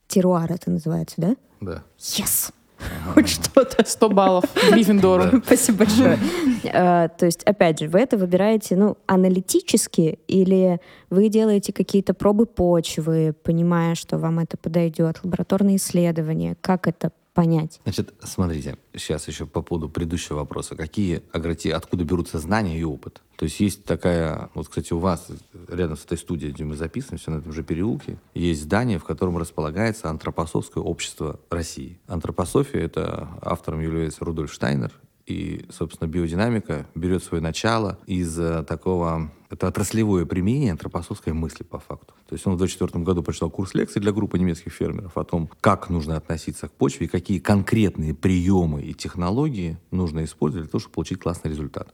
теруар, 0.08 0.52
это 0.52 0.72
называется, 0.72 1.16
да? 1.18 1.36
Да. 1.62 1.84
Yes! 1.98 2.52
Хоть 3.14 3.30
что-то. 3.30 3.84
100 3.86 4.10
баллов 4.10 4.46
Гриффиндору. 4.72 5.42
Спасибо 5.46 5.80
большое. 5.80 6.20
А, 6.74 7.08
то 7.18 7.26
есть, 7.26 7.44
опять 7.44 7.80
же, 7.80 7.88
вы 7.88 8.00
это 8.00 8.18
выбираете, 8.18 8.76
ну, 8.76 8.98
аналитически 9.06 10.20
или 10.28 10.80
вы 11.10 11.30
делаете 11.30 11.74
какие-то 11.74 12.14
пробы 12.14 12.46
почвы, 12.46 13.34
понимая, 13.44 13.96
что 13.96 14.18
вам 14.18 14.40
это 14.40 14.58
подойдет, 14.58 15.20
лабораторные 15.24 15.78
исследования? 15.78 16.56
Как 16.62 16.88
это 16.88 17.12
понять? 17.38 17.80
Значит, 17.84 18.16
смотрите, 18.24 18.80
сейчас 18.96 19.28
еще 19.28 19.46
по 19.46 19.62
поводу 19.62 19.90
предыдущего 19.90 20.38
вопроса. 20.38 20.76
Какие 20.76 21.22
агроти, 21.32 21.70
откуда 21.70 22.04
берутся 22.04 22.40
знания 22.40 22.80
и 22.80 22.84
опыт? 22.84 23.22
То 23.36 23.46
есть 23.46 23.60
есть 23.60 23.86
такая, 23.86 24.50
вот, 24.56 24.70
кстати, 24.70 24.92
у 24.92 24.98
вас 24.98 25.28
рядом 25.70 25.98
с 25.98 26.06
этой 26.06 26.18
студией, 26.18 26.52
где 26.52 26.64
мы 26.64 26.76
записываемся, 26.76 27.30
на 27.30 27.38
этом 27.38 27.54
же 27.54 27.62
переулке, 27.62 28.18
есть 28.34 28.64
здание, 28.64 28.98
в 28.98 29.04
котором 29.04 29.38
располагается 29.38 30.10
антропософское 30.10 30.84
общество 30.84 31.40
России. 31.52 32.00
Антропософия— 32.08 32.82
это 32.82 33.30
автором 33.44 33.82
является 33.82 34.26
Рудольф 34.26 34.52
Штайнер, 34.52 34.92
и, 35.28 35.66
собственно, 35.70 36.08
биодинамика 36.08 36.88
берет 36.96 37.22
свое 37.22 37.44
начало 37.44 38.00
из 38.08 38.40
э, 38.40 38.64
такого... 38.64 39.32
Это 39.50 39.68
отраслевое 39.68 40.26
применение 40.26 40.72
антропосовской 40.72 41.34
мысли, 41.34 41.64
по 41.64 41.80
факту. 41.80 42.14
То 42.28 42.36
есть 42.36 42.48
он 42.48 42.56
в 42.56 42.58
2024 42.58 43.04
году 43.04 43.24
прочитал 43.24 43.50
курс 43.50 43.74
лекций 43.74 44.02
для 44.02 44.12
группы 44.12 44.40
немецких 44.40 44.74
фермеров 44.74 45.18
о 45.18 45.24
том, 45.24 45.50
как 45.62 45.90
нужно 45.90 46.16
относиться 46.16 46.68
к 46.68 46.72
почве 46.72 47.06
и 47.06 47.10
какие 47.10 47.40
конкретные 47.40 48.14
приемы 48.14 48.82
и 48.82 48.94
технологии 48.94 49.78
нужно 49.92 50.24
использовать 50.24 50.66
для 50.66 50.72
того, 50.72 50.80
чтобы 50.80 50.96
получить 50.96 51.20
классный 51.20 51.52
результат. 51.52 51.94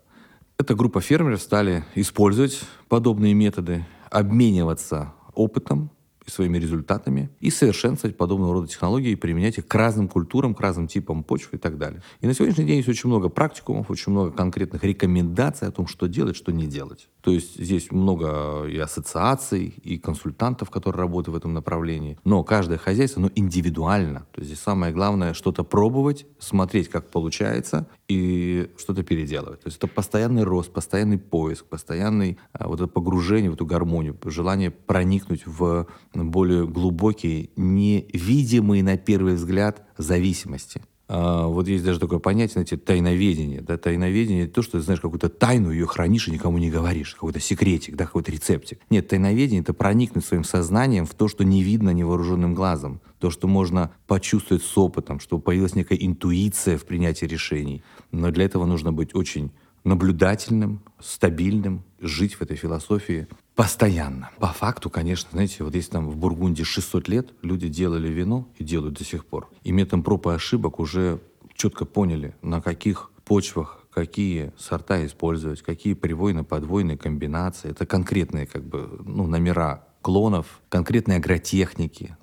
Эта 0.59 0.75
группа 0.75 1.01
фермеров 1.01 1.41
стали 1.41 1.83
использовать 1.95 2.61
подобные 2.87 3.33
методы, 3.33 3.85
обмениваться 4.11 5.13
опытом, 5.33 5.89
и 6.25 6.29
своими 6.29 6.57
результатами 6.57 7.29
и 7.39 7.49
совершенствовать 7.49 8.17
подобного 8.17 8.53
рода 8.53 8.67
технологии 8.67 9.11
и 9.11 9.15
применять 9.15 9.57
их 9.57 9.67
к 9.67 9.75
разным 9.75 10.07
культурам, 10.07 10.55
к 10.55 10.61
разным 10.61 10.87
типам 10.87 11.23
почвы 11.23 11.57
и 11.57 11.59
так 11.59 11.77
далее. 11.77 12.01
И 12.21 12.27
на 12.27 12.33
сегодняшний 12.33 12.65
день 12.65 12.77
есть 12.77 12.89
очень 12.89 13.09
много 13.09 13.29
практикумов, 13.29 13.89
очень 13.89 14.11
много 14.11 14.31
конкретных 14.31 14.83
рекомендаций 14.83 15.67
о 15.67 15.71
том, 15.71 15.87
что 15.87 16.07
делать, 16.07 16.35
что 16.35 16.51
не 16.51 16.67
делать. 16.67 17.09
То 17.23 17.31
есть 17.31 17.57
здесь 17.57 17.89
много 17.89 18.65
и 18.65 18.77
ассоциаций, 18.77 19.73
и 19.81 19.97
консультантов, 19.97 20.69
которые 20.69 20.99
работают 20.99 21.33
в 21.33 21.37
этом 21.37 21.53
направлении. 21.53 22.19
Но 22.25 22.43
каждое 22.43 22.77
хозяйство, 22.77 23.21
ну, 23.21 23.31
индивидуально. 23.33 24.27
То 24.33 24.41
есть 24.41 24.47
здесь 24.47 24.59
самое 24.59 24.91
главное 24.91 25.33
что-то 25.33 25.63
пробовать, 25.63 26.25
смотреть, 26.37 26.89
как 26.89 27.09
получается, 27.09 27.87
и 28.09 28.69
что-то 28.77 29.03
переделывать. 29.03 29.61
То 29.61 29.67
есть 29.67 29.77
это 29.77 29.87
постоянный 29.87 30.43
рост, 30.43 30.73
постоянный 30.73 31.17
поиск, 31.17 31.65
постоянный 31.65 32.37
а, 32.51 32.67
вот 32.67 32.81
это 32.81 32.87
погружение 32.87 33.49
в 33.49 33.53
эту 33.53 33.65
гармонию, 33.65 34.19
желание 34.25 34.69
проникнуть 34.69 35.45
в 35.45 35.87
более 36.13 36.67
глубокие, 36.67 37.51
невидимые 37.55 38.83
на 38.83 38.97
первый 38.97 39.35
взгляд 39.35 39.81
зависимости. 39.97 40.81
А, 41.09 41.47
вот 41.47 41.67
есть 41.67 41.83
даже 41.83 41.99
такое 41.99 42.19
понятие, 42.19 42.53
знаете, 42.53 42.77
тайноведение. 42.77 43.61
Да? 43.61 43.77
Тайноведение— 43.77 44.43
это 44.45 44.53
то, 44.53 44.61
что 44.61 44.73
ты 44.73 44.81
знаешь 44.81 45.01
какую-то 45.01 45.29
тайну, 45.29 45.71
ее 45.71 45.85
хранишь 45.85 46.27
и 46.27 46.31
никому 46.31 46.57
не 46.57 46.71
говоришь. 46.71 47.13
Какой-то 47.13 47.39
секретик, 47.39 47.95
да, 47.95 48.05
какой-то 48.05 48.31
рецептик. 48.31 48.79
Нет, 48.89 49.09
тайноведение— 49.09 49.61
это 49.63 49.73
проникнуть 49.73 50.25
своим 50.25 50.43
сознанием 50.43 51.05
в 51.05 51.13
то, 51.13 51.27
что 51.27 51.43
не 51.43 51.61
видно 51.61 51.89
невооруженным 51.89 52.55
глазом. 52.55 53.01
То, 53.19 53.29
что 53.29 53.47
можно 53.47 53.91
почувствовать 54.07 54.63
с 54.63 54.77
опытом, 54.77 55.19
что 55.19 55.39
появилась 55.39 55.75
некая 55.75 55.97
интуиция 55.97 56.77
в 56.77 56.85
принятии 56.85 57.25
решений. 57.25 57.83
Но 58.11 58.31
для 58.31 58.45
этого 58.45 58.65
нужно 58.65 58.93
быть 58.93 59.13
очень 59.13 59.51
наблюдательным, 59.83 60.81
стабильным, 60.99 61.83
жить 61.99 62.35
в 62.35 62.41
этой 62.41 62.57
философии 62.57 63.27
постоянно. 63.55 64.29
По 64.39 64.47
факту, 64.47 64.89
конечно, 64.89 65.29
знаете, 65.31 65.63
вот 65.63 65.75
если 65.75 65.91
там 65.91 66.09
в 66.09 66.15
Бургундии 66.15 66.63
600 66.63 67.07
лет 67.07 67.33
люди 67.41 67.67
делали 67.67 68.07
вино 68.07 68.47
и 68.57 68.63
делают 68.63 68.97
до 68.97 69.03
сих 69.03 69.25
пор, 69.25 69.49
и 69.63 69.71
методом 69.71 70.03
проб 70.03 70.27
и 70.27 70.31
ошибок 70.31 70.79
уже 70.79 71.19
четко 71.55 71.85
поняли, 71.85 72.35
на 72.41 72.61
каких 72.61 73.11
почвах 73.25 73.79
какие 73.93 74.51
сорта 74.57 75.05
использовать, 75.05 75.61
какие 75.61 75.93
привойно-подвойные 75.93 76.97
комбинации. 76.97 77.69
Это 77.69 77.85
конкретные 77.85 78.47
как 78.47 78.63
бы, 78.63 78.89
ну, 79.05 79.27
номера 79.27 79.87
клонов, 80.01 80.61
конкретные 80.69 81.17
агротехники, 81.17 82.17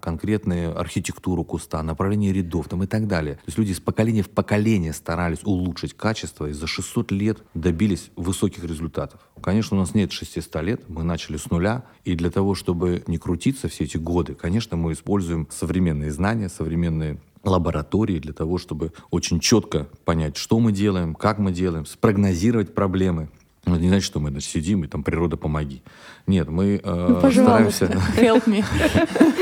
конкретную 0.00 0.78
архитектуру 0.78 1.44
куста, 1.44 1.82
направление 1.82 2.32
рядов 2.32 2.68
там, 2.68 2.82
и 2.82 2.86
так 2.86 3.06
далее. 3.06 3.36
То 3.36 3.42
есть 3.46 3.58
люди 3.58 3.72
из 3.72 3.80
поколения 3.80 4.22
в 4.22 4.30
поколение 4.30 4.92
старались 4.92 5.44
улучшить 5.44 5.94
качество 5.94 6.46
и 6.46 6.52
за 6.52 6.66
600 6.66 7.12
лет 7.12 7.38
добились 7.54 8.10
высоких 8.16 8.64
результатов. 8.64 9.20
Конечно, 9.42 9.76
у 9.76 9.80
нас 9.80 9.94
нет 9.94 10.12
600 10.12 10.62
лет, 10.62 10.82
мы 10.88 11.02
начали 11.02 11.36
с 11.36 11.50
нуля, 11.50 11.84
и 12.04 12.14
для 12.14 12.30
того, 12.30 12.54
чтобы 12.54 13.02
не 13.06 13.18
крутиться 13.18 13.68
все 13.68 13.84
эти 13.84 13.96
годы, 13.96 14.34
конечно, 14.34 14.76
мы 14.76 14.92
используем 14.92 15.48
современные 15.50 16.10
знания, 16.10 16.48
современные 16.48 17.18
лаборатории 17.46 18.18
для 18.18 18.32
того, 18.32 18.58
чтобы 18.58 18.92
очень 19.10 19.40
четко 19.40 19.88
понять, 20.04 20.36
что 20.36 20.58
мы 20.58 20.72
делаем, 20.72 21.14
как 21.14 21.38
мы 21.38 21.52
делаем, 21.52 21.86
спрогнозировать 21.86 22.74
проблемы. 22.74 23.28
Это 23.64 23.78
не 23.78 23.88
значит, 23.88 24.06
что 24.06 24.20
мы 24.20 24.30
значит, 24.30 24.48
сидим 24.48 24.84
и 24.84 24.86
там 24.86 25.02
природа 25.02 25.36
помоги. 25.36 25.82
Нет, 26.26 26.48
мы 26.48 26.80
э, 26.82 27.18
ну, 27.22 27.30
стараемся... 27.30 27.86
Help 28.16 28.46
me. 28.46 28.64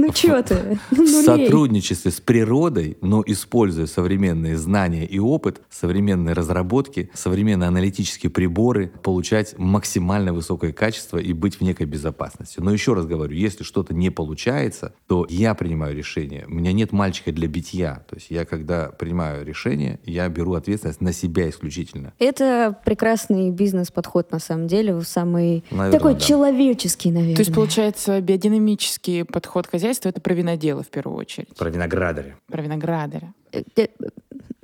Ну 0.00 0.12
что 0.12 0.42
ты? 0.42 0.78
в 0.90 1.06
сотрудничестве 1.06 2.10
с 2.10 2.20
природой, 2.20 2.96
но 3.02 3.22
используя 3.26 3.86
современные 3.86 4.56
знания 4.56 5.04
и 5.04 5.18
опыт, 5.18 5.60
современные 5.68 6.34
разработки, 6.34 7.10
современные 7.14 7.68
аналитические 7.68 8.30
приборы, 8.30 8.90
получать 9.02 9.58
максимально 9.58 10.32
высокое 10.32 10.72
качество 10.72 11.18
и 11.18 11.32
быть 11.32 11.56
в 11.56 11.60
некой 11.60 11.86
безопасности. 11.86 12.60
Но 12.60 12.72
еще 12.72 12.94
раз 12.94 13.06
говорю, 13.06 13.36
если 13.36 13.62
что-то 13.62 13.94
не 13.94 14.10
получается, 14.10 14.94
то 15.06 15.26
я 15.28 15.54
принимаю 15.54 15.94
решение. 15.94 16.46
У 16.46 16.54
меня 16.54 16.72
нет 16.72 16.92
мальчика 16.92 17.30
для 17.32 17.46
битья. 17.48 18.04
То 18.08 18.16
есть 18.16 18.30
я, 18.30 18.44
когда 18.44 18.86
принимаю 18.88 19.44
решение, 19.44 20.00
я 20.04 20.28
беру 20.28 20.54
ответственность 20.54 21.00
на 21.00 21.12
себя 21.12 21.50
исключительно. 21.50 22.14
Это 22.18 22.78
прекрасный 22.84 23.50
бизнес-подход, 23.50 24.32
на 24.32 24.38
самом 24.38 24.66
деле, 24.66 25.00
самый 25.02 25.64
Наверное, 25.70 25.92
такой 25.92 26.14
да. 26.14 26.20
человеческий, 26.20 27.10
наверное. 27.10 27.36
То 27.36 27.40
есть, 27.42 27.54
получается, 27.54 28.20
биодинамический 28.20 29.24
подход 29.24 29.66
к 29.66 29.74
хозяйству— 29.90 30.08
это 30.10 30.20
про 30.20 30.34
винодела 30.34 30.82
в 30.82 30.88
первую 30.88 31.18
очередь. 31.18 31.54
Про 31.56 31.70
виноградаре. 31.70 32.36
Про 32.46 32.62
виноградаря. 32.62 33.34
Э, 33.52 33.62
э, 33.76 33.86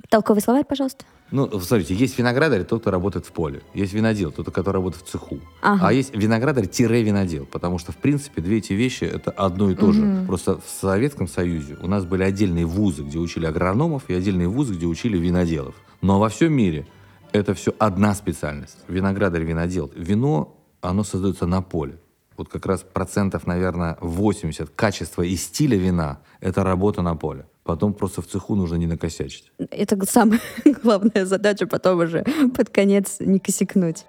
Толковый 0.09 0.41
словарь, 0.41 0.63
пожалуйста. 0.63 1.05
Ну, 1.31 1.59
смотрите, 1.59 1.93
есть 1.93 2.17
виноградарь, 2.17 2.63
тот, 2.63 2.79
кто 2.79 2.91
работает 2.91 3.25
в 3.25 3.33
поле. 3.33 3.61
Есть 3.73 3.91
винодел, 3.91 4.31
тот, 4.31 4.49
который 4.51 4.77
работает 4.77 5.05
в 5.05 5.09
цеху. 5.09 5.39
Ага. 5.61 5.89
А 5.89 5.91
есть 5.91 6.15
виноградарь-винодел, 6.15 7.45
потому 7.45 7.77
что, 7.77 7.91
в 7.91 7.97
принципе, 7.97 8.41
две 8.41 8.59
эти 8.59 8.71
вещи— 8.71 9.03
это 9.15 9.31
одно 9.31 9.69
и 9.69 9.75
то 9.75 9.91
же. 9.91 10.01
Мгм. 10.01 10.27
Просто 10.27 10.61
в 10.61 10.69
Советском 10.69 11.27
Союзе 11.27 11.77
у 11.81 11.87
нас 11.87 12.05
были 12.05 12.23
отдельные 12.23 12.65
вузы, 12.65 13.03
где 13.03 13.17
учили 13.17 13.45
агрономов, 13.45 14.03
и 14.07 14.13
отдельные 14.13 14.47
вузы, 14.47 14.75
где 14.75 14.85
учили 14.85 15.17
виноделов. 15.17 15.75
Но 16.01 16.19
во 16.19 16.29
всем 16.29 16.53
мире 16.53 16.87
это 17.33 17.53
все 17.53 17.73
одна 17.77 18.15
специальность. 18.15 18.77
Виноградарь-винодел. 18.87 19.91
Вино, 19.93 20.55
оно 20.79 21.03
создается 21.03 21.45
на 21.45 21.61
поле. 21.61 21.99
Вот 22.37 22.49
как 22.49 22.67
раз 22.67 22.83
процентов, 22.93 23.47
наверное, 23.47 23.97
80 23.99 24.69
качества 24.69 25.23
и 25.23 25.35
стиля 25.35 25.75
вина— 25.75 26.19
это 26.39 26.63
работа 26.63 27.01
на 27.01 27.15
поле. 27.15 27.47
Потом 27.63 27.93
просто 27.93 28.21
в 28.21 28.27
цеху 28.27 28.55
нужно 28.55 28.75
не 28.75 28.85
накосячить. 28.85 29.51
Это 29.57 29.97
самая 30.05 30.39
главная 30.83 31.25
задача, 31.25 31.65
потом 31.65 31.99
уже 31.99 32.23
под 32.55 32.69
конец 32.69 33.17
не 33.19 33.39
косякнуть. 33.39 34.05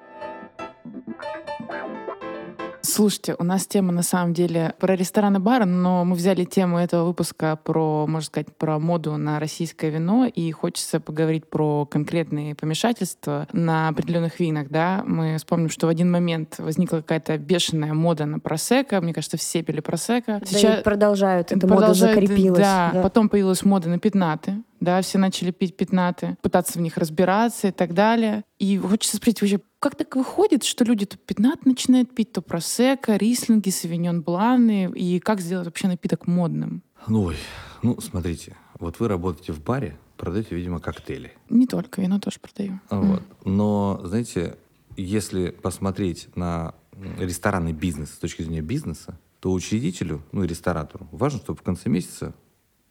Слушайте, 2.88 3.37
у 3.38 3.44
нас 3.44 3.66
тема 3.66 3.92
на 3.92 4.03
самом 4.03 4.33
деле 4.33 4.74
про 4.79 4.96
рестораны 4.96 5.40
бары, 5.40 5.66
но 5.66 6.07
мы 6.07 6.16
взяли 6.16 6.44
тему 6.44 6.79
этого 6.79 7.07
выпуска 7.07 7.59
про, 7.62 8.07
можно 8.07 8.27
сказать, 8.27 8.57
про 8.57 8.79
моду 8.79 9.18
на 9.18 9.38
российское 9.38 9.90
вино, 9.90 10.24
и 10.24 10.51
хочется 10.53 10.98
поговорить 10.98 11.46
про 11.46 11.85
конкретные 11.85 12.55
помешательства 12.55 13.46
на 13.53 13.88
определенных 13.88 14.40
винах, 14.40 14.68
да. 14.70 15.03
Мы 15.07 15.37
вспомним, 15.37 15.68
что 15.68 15.87
в 15.87 15.90
один 15.90 16.11
момент 16.11 16.55
возникла 16.59 16.96
какая-то 16.96 17.37
бешеная 17.37 17.92
мода 17.92 18.24
на 18.24 18.38
просека. 18.40 19.03
Мне 19.03 19.12
кажется, 19.12 19.37
все 19.37 19.62
пили 19.62 19.81
просека. 19.81 20.40
Да 20.51 20.59
и 20.59 20.83
продолжают, 20.83 21.53
эта 21.53 21.66
мода 21.66 21.81
продолжает, 21.81 22.14
закрепилась. 22.14 22.59
Да. 22.59 22.90
да. 22.94 23.03
потом 23.03 23.29
появилась 23.29 23.64
мода 23.64 23.90
на 23.90 23.98
пятнаты. 23.98 24.62
Да, 24.81 25.01
все 25.03 25.19
начали 25.19 25.51
пить 25.51 25.77
пятнаты, 25.77 26.37
пытаться 26.43 26.79
в 26.79 26.83
них 26.83 26.97
разбираться 26.97 27.69
и 27.69 27.73
так 27.73 27.95
далее. 27.95 28.45
И 28.59 28.79
хочется 28.79 29.17
спросить 29.17 29.41
вообще, 29.41 29.61
как 29.81 29.97
так 29.97 30.14
выходит, 30.17 30.64
что 30.64 30.85
люди 30.85 31.07
то 31.07 31.17
пятнат 31.17 31.67
начинают 31.67 32.14
пить, 32.14 32.33
то 32.33 32.43
просека, 32.43 33.17
рислинги, 33.17 33.71
савиньон 33.71 34.23
бланы, 34.23 34.91
и 34.95 35.21
как 35.21 35.41
сделать 35.41 35.67
вообще 35.67 35.88
напиток 35.88 36.27
модным? 36.27 36.83
Ну, 37.07 37.25
ой, 37.25 37.37
ну, 37.83 38.01
смотрите, 38.01 38.57
вот 38.79 39.01
вы 39.01 39.09
работаете 39.09 39.53
в 39.53 39.62
баре, 39.62 39.99
продаете, 40.17 40.55
видимо, 40.55 40.81
коктейли. 40.81 41.33
Не 41.49 41.67
только, 41.67 42.01
вино 42.01 42.19
тоже 42.19 42.38
продаю. 42.41 42.81
Вот. 42.91 43.23
Но, 43.45 44.01
знаете, 44.05 44.57
если 44.97 45.51
посмотреть 45.51 46.29
на 46.35 46.75
ресторанный 47.19 47.73
бизнес 47.73 48.11
с 48.11 48.19
точки 48.19 48.43
зрения 48.43 48.62
бизнеса, 48.62 49.19
то 49.41 49.53
учредителю, 49.53 50.23
ну 50.33 50.43
и 50.43 50.49
ресторатору, 50.49 51.07
важно, 51.12 51.38
чтобы 51.38 51.59
в 51.59 51.62
конце 51.62 51.88
месяца 51.88 52.35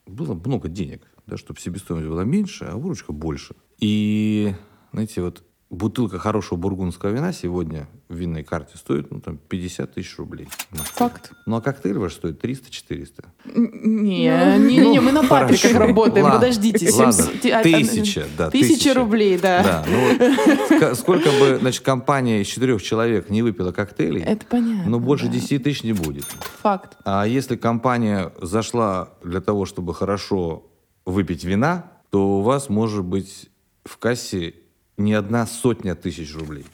было 0.05 0.33
много 0.33 0.69
денег, 0.69 1.01
да, 1.27 1.37
чтобы 1.37 1.59
себестоимость 1.59 2.07
была 2.07 2.23
меньше, 2.23 2.65
а 2.65 2.77
выручка 2.77 3.11
больше. 3.11 3.55
И, 3.79 4.55
знаете, 4.91 5.21
вот 5.21 5.43
бутылка 5.69 6.17
хорошего 6.17 6.57
бургундского 6.57 7.09
вина 7.09 7.33
сегодня 7.33 7.89
в 8.07 8.15
винной 8.15 8.43
карте 8.43 8.77
стоит 8.77 9.11
ну, 9.11 9.19
там, 9.19 9.37
50 9.37 9.95
тысяч 9.95 10.17
рублей. 10.17 10.47
Факт. 10.71 11.33
Ну 11.45 11.57
а 11.57 11.61
коктейль 11.61 11.97
ваш 11.97 12.13
стоит 12.13 12.41
300-400. 12.43 13.25
Не, 13.53 14.57
не, 14.59 14.77
не, 14.77 15.01
мы 15.01 15.11
на 15.11 15.23
Ну, 15.23 15.27
патриках 15.27 15.75
работаем, 15.75 16.31
подождите. 16.31 16.87
Тысяча, 16.87 18.25
да, 18.37 18.49
Тысяча 18.49 18.93
рублей, 18.93 19.37
да. 19.37 19.63
Да, 19.63 19.85
ну 19.89 20.95
сколько 20.95 21.29
бы, 21.31 21.57
значит, 21.59 21.83
компания 21.83 22.41
из 22.41 22.47
четырех 22.47 22.81
человек 22.81 23.29
не 23.29 23.41
выпила 23.41 23.73
коктейлей, 23.73 24.21
Это 24.21 24.45
понятно. 24.45 24.89
но 24.89 24.99
больше 25.01 25.25
да. 25.25 25.33
10 25.33 25.63
тысяч 25.63 25.83
не 25.83 25.91
будет. 25.91 26.23
Факт. 26.61 26.97
А 27.03 27.27
если 27.27 27.57
компания 27.57 28.31
зашла 28.41 29.09
для 29.21 29.41
того, 29.41 29.65
чтобы 29.65 29.93
хорошо 29.93 30.63
выпить 31.07 31.45
вина, 31.45 31.89
то 32.09 32.39
у 32.39 32.41
вас 32.41 32.67
может 32.69 33.05
быть 33.05 33.49
в 33.85 33.97
кассе 33.97 34.55
не 34.97 35.13
одна 35.13 35.47
сотня 35.47 35.95
тысяч 35.95 36.35
рублей. 36.35 36.65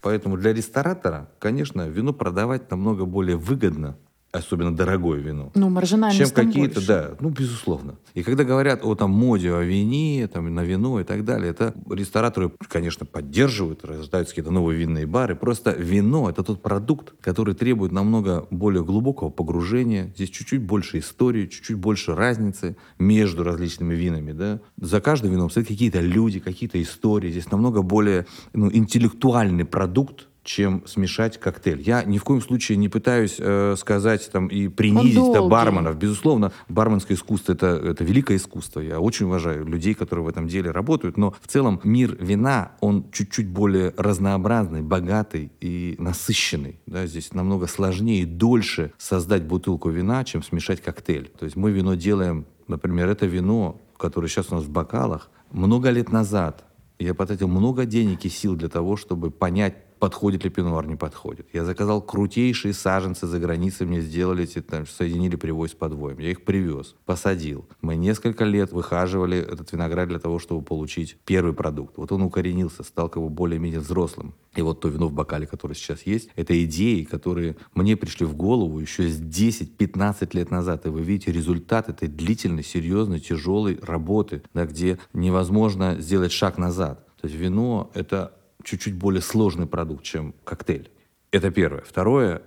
Поэтому 0.00 0.38
для 0.38 0.54
ресторатора, 0.54 1.30
конечно, 1.38 1.86
вино 1.86 2.14
продавать 2.14 2.70
намного 2.70 3.04
более 3.04 3.36
выгодно, 3.36 3.98
особенно 4.34 4.74
дорогое 4.74 5.20
вино, 5.20 5.50
Ну, 5.54 5.68
маржинальность 5.70 6.34
чем 6.34 6.46
какие-то, 6.46 6.86
да, 6.86 7.10
ну, 7.20 7.30
безусловно. 7.30 7.96
И 8.14 8.22
когда 8.22 8.44
говорят 8.44 8.84
о 8.84 8.94
там 8.94 9.10
моде, 9.10 9.52
о 9.52 9.62
вине, 9.62 10.28
там, 10.32 10.52
на 10.52 10.64
вино 10.64 11.00
и 11.00 11.04
так 11.04 11.24
далее, 11.24 11.50
это 11.50 11.74
рестораторы, 11.88 12.50
конечно, 12.68 13.06
поддерживают, 13.06 13.84
рождаются 13.84 14.34
какие-то 14.34 14.50
новые 14.50 14.78
винные 14.78 15.06
бары. 15.06 15.36
Просто 15.36 15.70
вино— 15.70 16.28
это 16.30 16.42
тот 16.42 16.62
продукт, 16.62 17.14
который 17.20 17.54
требует 17.54 17.92
намного 17.92 18.46
более 18.50 18.84
глубокого 18.84 19.30
погружения. 19.30 20.12
Здесь 20.16 20.30
чуть-чуть 20.30 20.62
больше 20.62 20.98
истории, 20.98 21.46
чуть-чуть 21.46 21.76
больше 21.76 22.14
разницы 22.14 22.76
между 22.98 23.44
различными 23.44 23.94
винами, 23.94 24.32
да. 24.32 24.60
За 24.80 25.00
каждым 25.00 25.32
вином 25.32 25.50
стоят 25.50 25.68
какие-то 25.68 26.00
люди, 26.00 26.40
какие-то 26.40 26.80
истории. 26.82 27.30
Здесь 27.30 27.50
намного 27.50 27.82
более 27.82 28.26
ну, 28.52 28.70
интеллектуальный 28.72 29.64
продукт, 29.64 30.28
чем 30.44 30.86
смешать 30.86 31.40
коктейль. 31.40 31.80
Я 31.80 32.04
ни 32.04 32.18
в 32.18 32.24
коем 32.24 32.42
случае 32.42 32.76
не 32.76 32.88
пытаюсь 32.88 33.36
э, 33.38 33.74
сказать 33.78 34.30
там 34.30 34.46
и 34.48 34.68
принизить 34.68 35.32
да, 35.32 35.42
барменов. 35.42 35.96
Безусловно, 35.96 36.52
барменское 36.68 37.16
искусство 37.16 37.54
это, 37.54 37.66
это 37.66 38.04
великое 38.04 38.36
искусство. 38.36 38.80
Я 38.80 39.00
очень 39.00 39.26
уважаю 39.26 39.64
людей, 39.64 39.94
которые 39.94 40.24
в 40.26 40.28
этом 40.28 40.46
деле 40.46 40.70
работают. 40.70 41.16
Но 41.16 41.34
в 41.40 41.48
целом 41.48 41.80
мир 41.82 42.16
вина, 42.20 42.72
он 42.80 43.10
чуть-чуть 43.10 43.48
более 43.48 43.94
разнообразный, 43.96 44.82
богатый 44.82 45.50
и 45.60 45.96
насыщенный. 45.98 46.78
Да? 46.86 47.06
Здесь 47.06 47.32
намного 47.32 47.66
сложнее 47.66 48.22
и 48.22 48.26
дольше 48.26 48.92
создать 48.98 49.44
бутылку 49.44 49.88
вина, 49.88 50.24
чем 50.24 50.42
смешать 50.42 50.82
коктейль. 50.82 51.30
То 51.38 51.46
есть 51.46 51.56
мы 51.56 51.72
вино 51.72 51.94
делаем, 51.94 52.44
например, 52.68 53.08
это 53.08 53.24
вино, 53.24 53.80
которое 53.98 54.28
сейчас 54.28 54.52
у 54.52 54.56
нас 54.56 54.64
в 54.64 54.70
бокалах, 54.70 55.30
много 55.50 55.88
лет 55.88 56.12
назад 56.12 56.64
я 56.98 57.14
потратил 57.14 57.48
много 57.48 57.86
денег 57.86 58.24
и 58.24 58.28
сил 58.28 58.54
для 58.54 58.68
того, 58.68 58.96
чтобы 58.96 59.30
понять, 59.30 59.74
подходит 60.04 60.44
ли 60.44 60.50
пинуар, 60.50 60.86
не 60.86 60.96
подходит. 60.96 61.46
Я 61.54 61.64
заказал 61.64 62.02
крутейшие 62.02 62.74
саженцы 62.74 63.26
за 63.26 63.38
границей, 63.38 63.86
мне 63.86 64.02
сделали, 64.02 64.44
там, 64.44 64.86
соединили 64.86 65.36
привозь 65.36 65.70
с 65.70 65.74
подвоем. 65.74 66.18
Я 66.18 66.30
их 66.30 66.44
привез, 66.44 66.94
посадил. 67.06 67.64
Мы 67.80 67.96
несколько 67.96 68.44
лет 68.44 68.70
выхаживали 68.70 69.38
этот 69.38 69.72
виноград 69.72 70.08
для 70.08 70.18
того, 70.18 70.38
чтобы 70.38 70.60
получить 70.60 71.16
первый 71.24 71.54
продукт. 71.54 71.96
Вот 71.96 72.12
он 72.12 72.20
укоренился, 72.20 72.82
стал 72.82 73.08
как 73.08 73.22
бы 73.22 73.30
более-менее 73.30 73.80
взрослым. 73.80 74.34
И 74.54 74.60
вот 74.60 74.80
то 74.80 74.88
вино 74.88 75.08
в 75.08 75.14
бокале, 75.14 75.46
которое 75.46 75.74
сейчас 75.74 76.02
есть, 76.02 76.28
это 76.36 76.52
идеи, 76.66 77.04
которые 77.04 77.56
мне 77.74 77.96
пришли 77.96 78.26
в 78.26 78.36
голову 78.36 78.80
еще 78.80 79.08
с 79.08 79.18
10-15 79.18 80.36
лет 80.36 80.50
назад. 80.50 80.84
И 80.84 80.90
вы 80.90 81.00
видите 81.00 81.32
результат 81.32 81.88
этой 81.88 82.08
длительной, 82.08 82.62
серьезной, 82.62 83.20
тяжелой 83.20 83.78
работы, 83.80 84.42
да, 84.52 84.66
где 84.66 84.98
невозможно 85.14 85.96
сделать 85.98 86.32
шаг 86.32 86.58
назад. 86.58 87.06
То 87.22 87.26
есть 87.26 87.40
вино— 87.40 87.90
это 87.94 88.34
чуть-чуть 88.64 88.94
более 88.94 89.22
сложный 89.22 89.66
продукт, 89.66 90.02
чем 90.04 90.34
коктейль. 90.44 90.90
Это 91.30 91.50
первое. 91.50 91.82
Второе, 91.82 92.42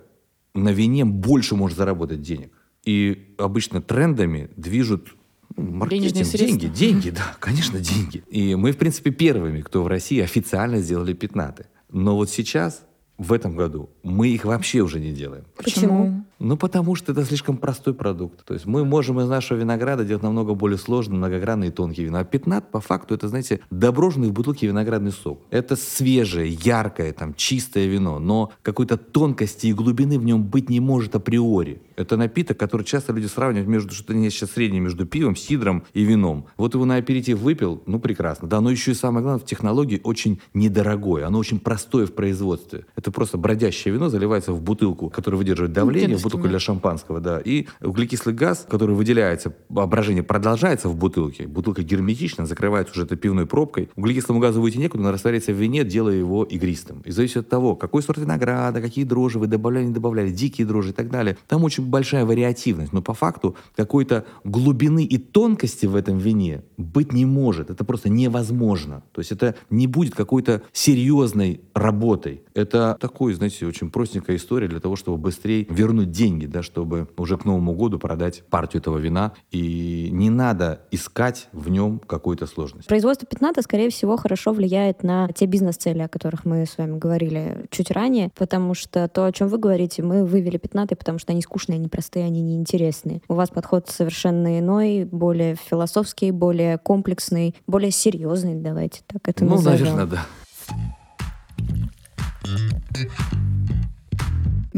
на 0.54 0.70
вине 0.70 1.04
больше 1.04 1.54
можно 1.54 1.76
заработать 1.76 2.22
денег. 2.22 2.52
И 2.84 3.34
обычно 3.38 3.82
трендами 3.82 4.50
движут 4.56 5.14
ну, 5.56 5.72
маркетинг, 5.72 6.26
деньги, 6.32 6.66
деньги, 6.74 7.10
да, 7.10 7.36
конечно, 7.40 7.80
деньги. 7.80 8.22
И 8.28 8.54
мы, 8.54 8.72
в 8.72 8.78
принципе, 8.78 9.10
первыми, 9.10 9.62
кто 9.62 9.82
в 9.82 9.86
России 9.86 10.20
официально 10.20 10.80
сделали 10.80 11.12
пятнаты. 11.12 11.66
Но 11.90 12.16
вот 12.16 12.30
сейчас, 12.30 12.84
в 13.16 13.32
этом 13.32 13.56
году, 13.56 13.90
мы 14.02 14.28
их 14.28 14.44
вообще 14.44 14.80
уже 14.80 15.00
не 15.00 15.12
делаем. 15.12 15.44
Почему? 15.56 16.24
Ну, 16.38 16.56
потому 16.56 16.94
что 16.94 17.12
это 17.12 17.24
слишком 17.24 17.56
простой 17.56 17.94
продукт. 17.94 18.44
То 18.44 18.54
есть 18.54 18.64
мы 18.64 18.84
можем 18.84 19.20
из 19.20 19.28
нашего 19.28 19.58
винограда 19.58 20.04
делать 20.04 20.22
намного 20.22 20.54
более 20.54 20.78
сложный, 20.78 21.16
многогранный 21.16 21.68
и 21.68 21.70
тонкий 21.70 22.04
вино. 22.04 22.18
А 22.18 22.24
пятнат, 22.24 22.70
по 22.70 22.80
факту, 22.80 23.14
это, 23.14 23.26
знаете, 23.28 23.60
доброженный 23.70 24.28
в 24.28 24.32
бутылке 24.32 24.68
виноградный 24.68 25.10
сок. 25.10 25.40
Это 25.50 25.74
свежее, 25.74 26.48
яркое, 26.48 27.12
там, 27.12 27.34
чистое 27.34 27.86
вино, 27.86 28.20
но 28.20 28.52
какой-то 28.62 28.96
тонкости 28.96 29.66
и 29.66 29.72
глубины 29.72 30.18
в 30.18 30.24
нем 30.24 30.44
быть 30.44 30.70
не 30.70 30.78
может 30.78 31.16
априори. 31.16 31.82
Это 31.98 32.16
напиток, 32.16 32.56
который 32.56 32.84
часто 32.84 33.12
люди 33.12 33.26
сравнивают 33.26 33.68
между 33.68 33.92
что-то 33.92 34.14
нечто 34.14 34.46
среднее 34.46 34.80
между 34.80 35.04
пивом, 35.04 35.34
сидром 35.34 35.82
и 35.94 36.04
вином. 36.04 36.46
Вот 36.56 36.74
его 36.74 36.84
на 36.84 36.94
аперитив 36.94 37.40
выпил, 37.40 37.82
ну, 37.86 37.98
прекрасно. 37.98 38.46
Да, 38.46 38.60
но 38.60 38.70
еще 38.70 38.92
и 38.92 38.94
самое 38.94 39.24
главное, 39.24 39.42
в 39.42 39.44
технологии 39.44 40.00
очень 40.04 40.40
недорогое. 40.54 41.26
Оно 41.26 41.40
очень 41.40 41.58
простое 41.58 42.06
в 42.06 42.12
производстве. 42.12 42.86
Это 42.94 43.10
просто 43.10 43.36
бродящее 43.36 43.92
вино 43.92 44.10
заливается 44.10 44.52
в 44.52 44.62
бутылку, 44.62 45.10
которая 45.10 45.38
выдерживает 45.38 45.72
давление, 45.72 46.06
Геннадий 46.06 46.22
бутылку 46.22 46.46
для 46.46 46.60
шампанского, 46.60 47.20
да. 47.20 47.40
И 47.40 47.66
углекислый 47.80 48.32
газ, 48.32 48.64
который 48.70 48.94
выделяется, 48.94 49.52
брожение 49.68 50.22
продолжается 50.22 50.88
в 50.88 50.94
бутылке, 50.94 51.48
бутылка 51.48 51.82
герметична, 51.82 52.46
закрывается 52.46 52.92
уже 52.92 53.06
этой 53.06 53.18
пивной 53.18 53.46
пробкой. 53.46 53.90
Углекислому 53.96 54.38
газу 54.38 54.60
выйти 54.60 54.76
некуда, 54.78 55.02
он 55.02 55.08
растворяется 55.12 55.52
в 55.52 55.56
вине, 55.56 55.82
делая 55.82 56.14
его 56.14 56.44
игристым. 56.44 57.00
И 57.04 57.10
зависит 57.10 57.38
от 57.38 57.48
того, 57.48 57.74
какой 57.74 58.04
сорт 58.04 58.18
винограда, 58.18 58.80
какие 58.80 59.04
дрожжи 59.04 59.40
вы 59.40 59.48
добавляли, 59.48 59.86
не 59.86 59.92
добавляли, 59.92 60.30
дикие 60.30 60.64
дрожжи 60.64 60.90
и 60.90 60.92
так 60.92 61.10
далее. 61.10 61.36
Там 61.48 61.64
очень 61.64 61.87
большая 61.88 62.24
вариативность. 62.24 62.92
Но 62.92 63.02
по 63.02 63.14
факту 63.14 63.56
какой-то 63.76 64.24
глубины 64.44 65.04
и 65.04 65.18
тонкости 65.18 65.86
в 65.86 65.96
этом 65.96 66.18
вине 66.18 66.62
быть 66.76 67.12
не 67.12 67.24
может. 67.24 67.70
Это 67.70 67.84
просто 67.84 68.08
невозможно. 68.08 69.02
То 69.12 69.20
есть 69.20 69.32
это 69.32 69.54
не 69.70 69.86
будет 69.86 70.14
какой-то 70.14 70.62
серьезной 70.72 71.60
работой. 71.74 72.42
Это 72.54 72.96
такой, 73.00 73.34
знаете, 73.34 73.66
очень 73.66 73.90
простенькая 73.90 74.36
история 74.36 74.68
для 74.68 74.80
того, 74.80 74.96
чтобы 74.96 75.18
быстрее 75.18 75.66
вернуть 75.68 76.10
деньги, 76.10 76.46
да, 76.46 76.62
чтобы 76.62 77.08
уже 77.16 77.36
к 77.36 77.44
Новому 77.44 77.72
году 77.74 77.98
продать 77.98 78.44
партию 78.50 78.80
этого 78.80 78.98
вина. 78.98 79.32
И 79.50 80.08
не 80.12 80.30
надо 80.30 80.82
искать 80.90 81.48
в 81.52 81.68
нем 81.68 82.00
какой-то 82.00 82.46
сложности. 82.46 82.88
Производство 82.88 83.26
пятната, 83.26 83.62
скорее 83.62 83.90
всего, 83.90 84.16
хорошо 84.16 84.52
влияет 84.52 85.02
на 85.02 85.28
те 85.28 85.46
бизнес-цели, 85.46 86.00
о 86.00 86.08
которых 86.08 86.44
мы 86.44 86.66
с 86.66 86.76
вами 86.78 86.98
говорили 86.98 87.66
чуть 87.70 87.90
ранее, 87.90 88.30
потому 88.36 88.74
что 88.74 89.08
то, 89.08 89.24
о 89.24 89.32
чем 89.32 89.48
вы 89.48 89.58
говорите, 89.58 90.02
мы 90.02 90.24
вывели 90.24 90.58
пятнаты, 90.58 90.96
потому 90.96 91.18
что 91.18 91.32
они 91.32 91.42
скучные, 91.42 91.77
непростые, 91.78 92.26
они 92.26 92.42
неинтересные. 92.42 93.22
У 93.28 93.34
вас 93.34 93.50
подход 93.50 93.88
совершенно 93.88 94.58
иной, 94.58 95.04
более 95.04 95.56
философский, 95.56 96.30
более 96.30 96.78
комплексный, 96.78 97.54
более 97.66 97.90
серьезный, 97.90 98.54
давайте 98.54 99.02
так 99.06 99.28
это 99.28 99.44
ну, 99.44 99.52
назовем. 99.52 99.96
наверное, 99.96 100.06
да. 100.06 100.26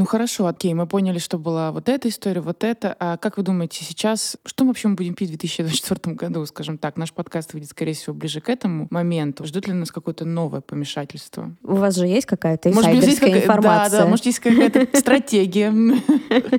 Ну 0.01 0.07
хорошо, 0.07 0.47
окей, 0.47 0.73
мы 0.73 0.87
поняли, 0.87 1.19
что 1.19 1.37
была 1.37 1.71
вот 1.71 1.87
эта 1.87 2.09
история, 2.09 2.41
вот 2.41 2.63
это. 2.63 2.95
А 2.99 3.17
как 3.17 3.37
вы 3.37 3.43
думаете, 3.43 3.85
сейчас, 3.85 4.35
что 4.47 4.63
мы 4.63 4.69
вообще 4.71 4.87
будем 4.87 5.13
пить 5.13 5.29
в 5.29 5.37
2024 5.37 6.15
году, 6.15 6.43
скажем 6.47 6.79
так? 6.79 6.97
Наш 6.97 7.13
подкаст 7.13 7.53
выйдет, 7.53 7.69
скорее 7.69 7.93
всего, 7.93 8.15
ближе 8.15 8.41
к 8.41 8.49
этому 8.49 8.87
моменту. 8.89 9.45
Ждут 9.45 9.67
ли 9.67 9.73
нас 9.73 9.91
какое-то 9.91 10.25
новое 10.25 10.61
помешательство? 10.61 11.55
У 11.61 11.75
вас 11.75 11.97
же 11.97 12.07
есть 12.07 12.25
какая-то 12.25 12.69
Может, 12.69 12.89
есть 12.93 12.97
инсайдерская 12.97 13.29
какая- 13.29 13.43
информация? 13.43 13.91
Да, 13.99 14.03
да, 14.05 14.09
может, 14.09 14.25
есть 14.25 14.39
какая-то 14.39 14.87
стратегия. 14.97 15.71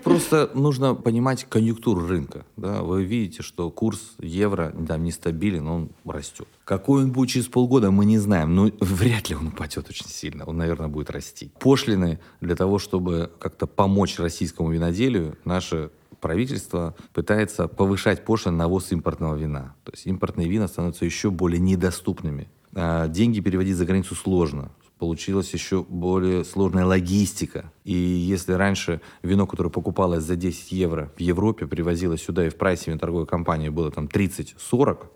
Просто 0.04 0.48
нужно 0.54 0.94
понимать 0.94 1.44
конъюнктуру 1.48 2.06
рынка. 2.06 2.46
Да? 2.56 2.82
Вы 2.82 3.02
видите, 3.02 3.42
что 3.42 3.72
курс 3.72 4.12
евро 4.20 4.72
там 4.86 5.02
нестабилен, 5.02 5.66
он 5.66 5.90
растет. 6.04 6.46
Какой 6.64 7.02
он 7.02 7.10
будет 7.10 7.30
через 7.30 7.48
полгода, 7.48 7.90
мы 7.90 8.04
не 8.04 8.18
знаем. 8.18 8.54
Но 8.54 8.70
вряд 8.80 9.30
ли 9.30 9.34
он 9.34 9.48
упадет 9.48 9.90
очень 9.90 10.06
сильно. 10.06 10.44
Он, 10.44 10.56
наверное, 10.56 10.86
будет 10.86 11.10
расти. 11.10 11.50
Пошлины 11.58 12.20
для 12.40 12.54
того, 12.54 12.78
чтобы 12.78 13.31
как-то 13.38 13.66
помочь 13.66 14.18
российскому 14.18 14.70
виноделию, 14.70 15.36
наше 15.44 15.90
правительство 16.20 16.94
пытается 17.12 17.68
повышать 17.68 18.24
пошлины 18.24 18.56
на 18.56 18.68
ввоз 18.68 18.92
импортного 18.92 19.34
вина. 19.34 19.74
То 19.84 19.92
есть 19.92 20.06
импортные 20.06 20.48
вина 20.48 20.68
становятся 20.68 21.04
еще 21.04 21.30
более 21.30 21.60
недоступными. 21.60 22.48
А 22.74 23.08
деньги 23.08 23.40
переводить 23.40 23.76
за 23.76 23.84
границу 23.84 24.14
сложно. 24.14 24.70
Получилась 24.98 25.52
еще 25.52 25.82
более 25.82 26.44
сложная 26.44 26.86
логистика. 26.86 27.72
И 27.84 27.92
если 27.92 28.52
раньше 28.52 29.00
вино, 29.22 29.48
которое 29.48 29.70
покупалось 29.70 30.22
за 30.22 30.36
10 30.36 30.70
евро 30.70 31.12
в 31.16 31.20
Европе, 31.20 31.66
привозилось 31.66 32.22
сюда 32.22 32.46
и 32.46 32.50
в 32.50 32.56
прайсе 32.56 32.96
торговой 32.96 33.26
компании 33.26 33.68
было 33.68 33.90
там 33.90 34.06
30-40, 34.06 35.06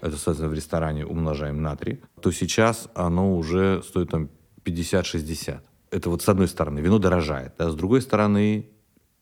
это, 0.00 0.16
соответственно, 0.16 0.48
в 0.48 0.54
ресторане 0.54 1.04
умножаем 1.04 1.60
на 1.60 1.76
3, 1.76 2.00
то 2.22 2.32
сейчас 2.32 2.88
оно 2.94 3.36
уже 3.36 3.82
стоит 3.82 4.08
там 4.08 4.30
50-60. 4.64 5.60
Это 5.90 6.08
вот 6.10 6.22
с 6.22 6.28
одной 6.28 6.48
стороны, 6.48 6.80
вино 6.80 6.98
дорожает. 6.98 7.54
А 7.58 7.70
с 7.70 7.74
другой 7.74 8.00
стороны, 8.02 8.68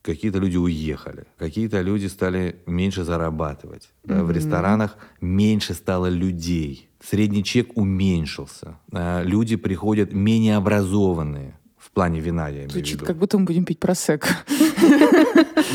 какие-то 0.03 0.39
люди 0.39 0.57
уехали, 0.57 1.25
какие-то 1.39 1.81
люди 1.81 2.07
стали 2.07 2.63
меньше 2.67 3.05
зарабатывать. 3.05 3.91
да, 4.05 4.23
В 4.23 4.31
ресторанах 4.31 4.97
меньше 5.21 5.75
стало 5.75 6.07
людей. 6.09 6.89
Средний 7.03 7.43
чек 7.45 7.77
уменьшился. 7.77 8.77
А 8.93 9.23
Люди 9.23 9.57
приходят 9.57 10.13
менее 10.13 10.57
образованные. 10.57 11.55
В 11.79 11.91
плане 11.93 12.21
вина, 12.21 12.49
я 12.49 12.57
имею 12.57 12.69
в 12.69 12.73
Звучит, 12.73 12.95
виду. 12.97 13.07
как 13.07 13.17
будто 13.17 13.39
мы 13.39 13.45
будем 13.47 13.65
пить 13.65 13.81
просек. 13.81 14.27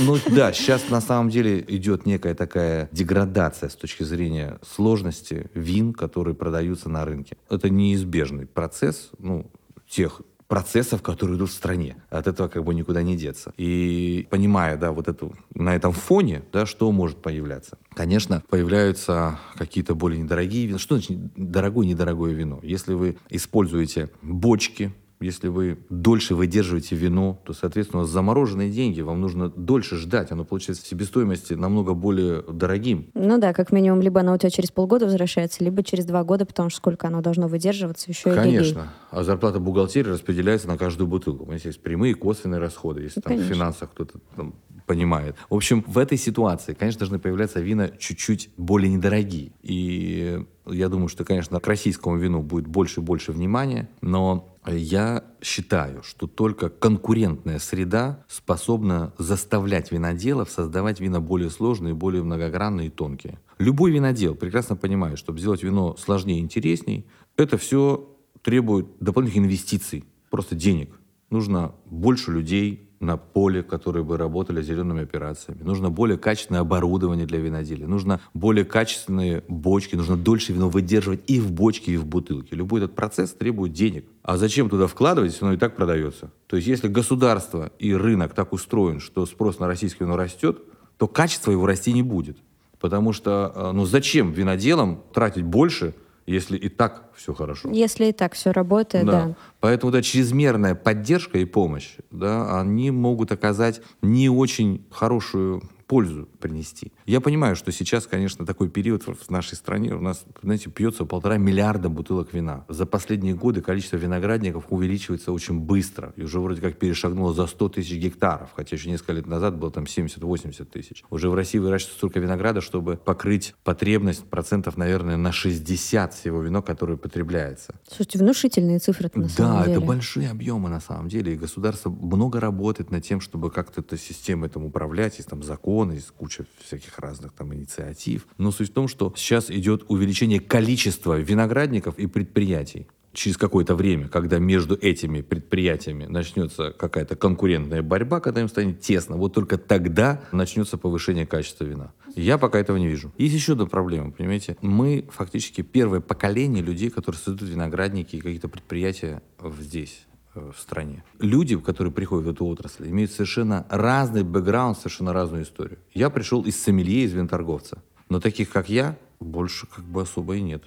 Ну 0.05 0.17
да, 0.31 0.53
сейчас 0.53 0.89
на 0.89 1.01
самом 1.01 1.29
деле 1.29 1.63
идет 1.67 2.05
некая 2.05 2.35
такая 2.35 2.87
деградация 2.91 3.69
с 3.69 3.75
точки 3.75 4.03
зрения 4.03 4.59
сложности 4.67 5.49
вин, 5.53 5.93
которые 5.93 6.35
продаются 6.35 6.89
на 6.89 7.03
рынке. 7.05 7.37
Это 7.49 7.69
неизбежный 7.69 8.45
процесс, 8.45 9.11
ну, 9.19 9.51
тех 9.87 10.21
процессов, 10.47 11.01
которые 11.01 11.37
идут 11.37 11.49
в 11.49 11.53
стране. 11.53 11.97
От 12.09 12.27
этого 12.27 12.47
как 12.47 12.63
бы 12.63 12.73
никуда 12.73 13.01
не 13.03 13.15
деться. 13.15 13.53
И 13.57 14.27
понимая, 14.29 14.77
да, 14.77 14.91
вот 14.91 15.07
эту, 15.07 15.35
на 15.53 15.75
этом 15.75 15.93
фоне, 15.93 16.43
да, 16.51 16.65
что 16.65 16.91
может 16.91 17.21
появляться? 17.21 17.77
Конечно, 17.93 18.43
появляются 18.49 19.39
какие-то 19.55 19.95
более 19.95 20.21
недорогие 20.21 20.67
вина. 20.67 20.79
Что 20.79 20.95
значит 20.95 21.17
дорогое, 21.35 21.85
недорогое 21.87 22.33
вино? 22.33 22.59
Если 22.63 22.93
вы 22.93 23.17
используете 23.29 24.09
бочки, 24.21 24.93
если 25.23 25.47
вы 25.47 25.79
дольше 25.89 26.35
выдерживаете 26.35 26.95
вино, 26.95 27.41
то, 27.45 27.53
соответственно, 27.53 28.01
у 28.01 28.05
вас 28.05 28.11
замороженные 28.11 28.69
деньги, 28.69 29.01
вам 29.01 29.21
нужно 29.21 29.49
дольше 29.49 29.95
ждать. 29.97 30.31
Оно 30.31 30.45
получается 30.45 30.83
в 30.83 30.87
себестоимости 30.87 31.53
намного 31.53 31.93
более 31.93 32.41
дорогим. 32.43 33.07
Ну 33.13 33.39
да, 33.39 33.53
как 33.53 33.71
минимум, 33.71 34.01
либо 34.01 34.19
оно 34.19 34.33
у 34.33 34.37
тебя 34.37 34.49
через 34.49 34.71
полгода 34.71 35.05
возвращается, 35.05 35.63
либо 35.63 35.83
через 35.83 36.05
два 36.05 36.23
года, 36.23 36.45
потому 36.45 36.69
что 36.69 36.77
сколько 36.77 37.07
оно 37.07 37.21
должно 37.21 37.47
выдерживаться, 37.47 38.09
еще 38.09 38.31
и 38.31 38.35
Конечно. 38.35 38.93
А 39.11 39.23
зарплата 39.23 39.59
бухгалтерии 39.59 40.09
распределяется 40.09 40.67
на 40.67 40.77
каждую 40.77 41.07
бутылку. 41.07 41.45
Понимаете, 41.45 41.69
есть 41.69 41.81
прямые 41.81 42.15
косвенные 42.15 42.59
расходы, 42.59 43.01
если 43.01 43.19
Ну, 43.19 43.21
там 43.21 43.33
в 43.33 43.35
конечно. 43.35 43.55
финансах 43.55 43.91
кто-то 43.91 44.19
там 44.35 44.55
понимает. 44.85 45.35
В 45.49 45.55
общем, 45.55 45.83
в 45.87 45.97
этой 45.97 46.17
ситуации, 46.17 46.73
конечно, 46.73 46.99
должны 46.99 47.19
появляться 47.19 47.61
вина 47.61 47.89
чуть-чуть 47.97 48.49
более 48.57 48.91
недорогие. 48.91 49.51
И 49.61 50.45
я 50.65 50.89
думаю, 50.89 51.07
что, 51.09 51.25
конечно, 51.25 51.59
к 51.59 51.67
российскому 51.67 52.17
вину 52.17 52.41
будет 52.41 52.67
больше 52.67 53.01
и 53.01 53.03
больше 53.03 53.31
внимания, 53.31 53.89
но 54.01 54.57
я 54.65 55.23
считаю, 55.41 56.03
что 56.03 56.27
только 56.27 56.69
конкурентная 56.69 57.59
среда 57.59 58.23
способна 58.27 59.13
заставлять 59.17 59.91
виноделов 59.91 60.49
создавать 60.49 60.99
вина 60.99 61.19
более 61.19 61.49
сложные, 61.49 61.93
более 61.93 62.23
многогранные 62.23 62.87
и 62.87 62.89
тонкие. 62.89 63.39
Любой 63.57 63.91
винодел 63.91 64.35
прекрасно 64.35 64.75
понимает, 64.75 65.19
чтобы 65.19 65.39
сделать 65.39 65.63
вино 65.63 65.95
сложнее 65.97 66.39
и 66.39 66.41
интересней, 66.41 67.05
это 67.35 67.57
все 67.57 68.09
требует 68.41 68.87
дополнительных 68.99 69.47
инвестиций, 69.47 70.05
просто 70.29 70.55
денег. 70.55 70.99
Нужно 71.29 71.73
больше 71.85 72.31
людей 72.31 72.89
на 73.03 73.17
поле, 73.17 73.63
которые 73.63 74.03
бы 74.03 74.17
работали 74.17 74.61
зелеными 74.61 75.03
операциями. 75.03 75.61
Нужно 75.63 75.89
более 75.89 76.17
качественное 76.17 76.61
оборудование 76.61 77.25
для 77.25 77.39
виноделия. 77.39 77.87
Нужно 77.87 78.19
более 78.33 78.65
качественные 78.65 79.43
бочки. 79.47 79.95
Нужно 79.95 80.17
дольше 80.17 80.53
вино 80.53 80.69
выдерживать 80.69 81.21
и 81.27 81.39
в 81.39 81.51
бочке, 81.51 81.93
и 81.93 81.97
в 81.97 82.05
бутылке. 82.05 82.55
Любой 82.55 82.81
этот 82.81 82.95
процесс 82.95 83.33
требует 83.33 83.73
денег. 83.73 84.05
А 84.23 84.37
зачем 84.37 84.69
туда 84.69 84.87
вкладывать, 84.87 85.31
если 85.31 85.45
оно 85.45 85.53
и 85.53 85.57
так 85.57 85.75
продается? 85.75 86.31
То 86.47 86.55
есть 86.55 86.67
если 86.67 86.87
государство 86.87 87.71
и 87.79 87.93
рынок 87.93 88.33
так 88.33 88.53
устроен, 88.53 88.99
что 88.99 89.25
спрос 89.25 89.59
на 89.59 89.67
российское 89.67 90.05
вино 90.05 90.17
растет, 90.17 90.59
то 90.97 91.07
качество 91.07 91.51
его 91.51 91.65
расти 91.65 91.91
не 91.91 92.03
будет. 92.03 92.37
Потому 92.79 93.13
что, 93.13 93.51
э, 93.55 93.71
ну 93.71 93.85
зачем 93.85 94.31
виноделам 94.31 95.01
тратить 95.13 95.43
больше, 95.43 95.95
если 96.25 96.57
и 96.57 96.69
так 96.69 97.09
все 97.15 97.33
хорошо? 97.33 97.69
Если 97.71 98.05
и 98.05 98.11
так 98.11 98.33
все 98.33 98.51
работает, 98.51 99.05
да. 99.05 99.35
Поэтому 99.59 99.91
да, 99.91 100.01
чрезмерная 100.01 100.75
поддержка 100.75 101.37
и 101.37 101.45
помощь, 101.45 101.95
да, 102.11 102.59
они 102.59 102.91
могут 102.91 103.31
оказать 103.31 103.81
не 104.01 104.29
очень 104.29 104.85
хорошую 104.89 105.63
пользу 105.93 106.27
принести. 106.39 106.91
Я 107.05 107.21
понимаю, 107.21 107.55
что 107.55 107.71
сейчас, 107.71 108.07
конечно, 108.07 108.47
такой 108.47 108.67
период 108.67 109.03
в 109.03 109.29
нашей 109.29 109.53
стране, 109.53 109.93
у 109.93 109.99
нас, 110.01 110.25
знаете, 110.41 110.71
пьется 110.71 111.05
полтора 111.05 111.37
миллиарда 111.37 111.87
бутылок 111.87 112.33
вина. 112.33 112.65
За 112.67 112.87
последние 112.87 113.35
годы 113.35 113.61
количество 113.61 113.97
виноградников 113.97 114.65
увеличивается 114.71 115.31
очень 115.31 115.59
быстро. 115.59 116.11
И 116.15 116.23
уже 116.23 116.39
вроде 116.39 116.61
как 116.61 116.79
перешагнуло 116.79 117.31
за 117.35 117.45
100 117.45 117.69
тысяч 117.69 117.93
гектаров, 117.99 118.49
хотя 118.55 118.75
еще 118.75 118.89
несколько 118.89 119.13
лет 119.13 119.27
назад 119.27 119.55
было 119.55 119.69
там 119.69 119.83
70-80 119.83 120.65
тысяч. 120.65 121.03
Уже 121.11 121.29
в 121.29 121.35
России 121.35 121.59
выращивается 121.59 121.97
столько 121.99 122.19
винограда, 122.19 122.61
чтобы 122.61 122.97
покрыть 122.97 123.53
потребность 123.63 124.23
процентов, 124.25 124.77
наверное, 124.77 125.17
на 125.17 125.31
60 125.31 126.11
всего 126.15 126.41
вино, 126.41 126.63
которое 126.63 126.97
потребляется. 126.97 127.75
Слушайте, 127.87 128.17
внушительные 128.17 128.79
цифры 128.79 129.11
на 129.13 129.25
Да, 129.25 129.29
самом 129.29 129.63
деле. 129.65 129.75
это 129.77 129.85
большие 129.85 130.31
объемы 130.31 130.69
на 130.69 130.79
самом 130.79 131.07
деле. 131.07 131.33
И 131.33 131.35
государство 131.35 131.91
много 131.91 132.39
работает 132.39 132.89
над 132.89 133.03
тем, 133.03 133.21
чтобы 133.21 133.51
как-то 133.51 133.81
эту 133.81 133.95
систему 133.97 134.47
этим 134.47 134.65
управлять. 134.65 135.17
Есть 135.17 135.29
там 135.29 135.43
законы, 135.83 135.93
есть 135.93 136.11
куча 136.11 136.45
всяких 136.63 136.99
разных 136.99 137.33
там 137.33 137.53
инициатив. 137.53 138.27
Но 138.37 138.51
суть 138.51 138.69
в 138.69 138.73
том, 138.73 138.87
что 138.87 139.13
сейчас 139.15 139.49
идет 139.49 139.83
увеличение 139.87 140.39
количества 140.39 141.19
виноградников 141.19 141.97
и 141.99 142.07
предприятий. 142.07 142.87
Через 143.13 143.37
какое-то 143.37 143.75
время, 143.75 144.07
когда 144.07 144.39
между 144.39 144.75
этими 144.75 145.21
предприятиями 145.21 146.05
начнется 146.05 146.71
какая-то 146.71 147.15
конкурентная 147.15 147.83
борьба, 147.83 148.19
когда 148.19 148.41
им 148.41 148.49
станет 148.49 148.81
тесно, 148.81 149.17
вот 149.17 149.33
только 149.33 149.59
тогда 149.59 150.21
начнется 150.31 150.77
повышение 150.79 151.27
качества 151.27 151.65
вина. 151.65 151.93
Я 152.15 152.39
пока 152.39 152.59
этого 152.59 152.77
не 152.77 152.87
вижу. 152.87 153.13
Есть 153.19 153.35
еще 153.35 153.53
одна 153.53 153.67
проблема, 153.67 154.11
понимаете? 154.11 154.57
Мы 154.61 155.05
фактически 155.11 155.61
первое 155.61 155.99
поколение 155.99 156.63
людей, 156.63 156.89
которые 156.89 157.19
создают 157.19 157.51
виноградники 157.51 158.15
и 158.15 158.19
какие-то 158.19 158.47
предприятия 158.47 159.21
здесь, 159.59 160.07
в 160.35 160.53
стране. 160.57 161.03
Люди, 161.19 161.57
которые 161.57 161.93
приходят 161.93 162.25
в 162.25 162.29
эту 162.29 162.45
отрасль, 162.45 162.89
имеют 162.89 163.11
совершенно 163.11 163.65
разный 163.69 164.23
бэкграунд, 164.23 164.77
совершенно 164.77 165.13
разную 165.13 165.43
историю. 165.43 165.79
Я 165.93 166.09
пришел 166.09 166.43
из 166.43 166.61
сомелье, 166.61 167.03
из 167.03 167.13
винторговца. 167.13 167.83
Но 168.09 168.19
таких, 168.19 168.49
как 168.49 168.69
я, 168.69 168.97
больше 169.19 169.67
как 169.67 169.85
бы 169.85 170.01
особо 170.01 170.35
и 170.35 170.41
нет. 170.41 170.63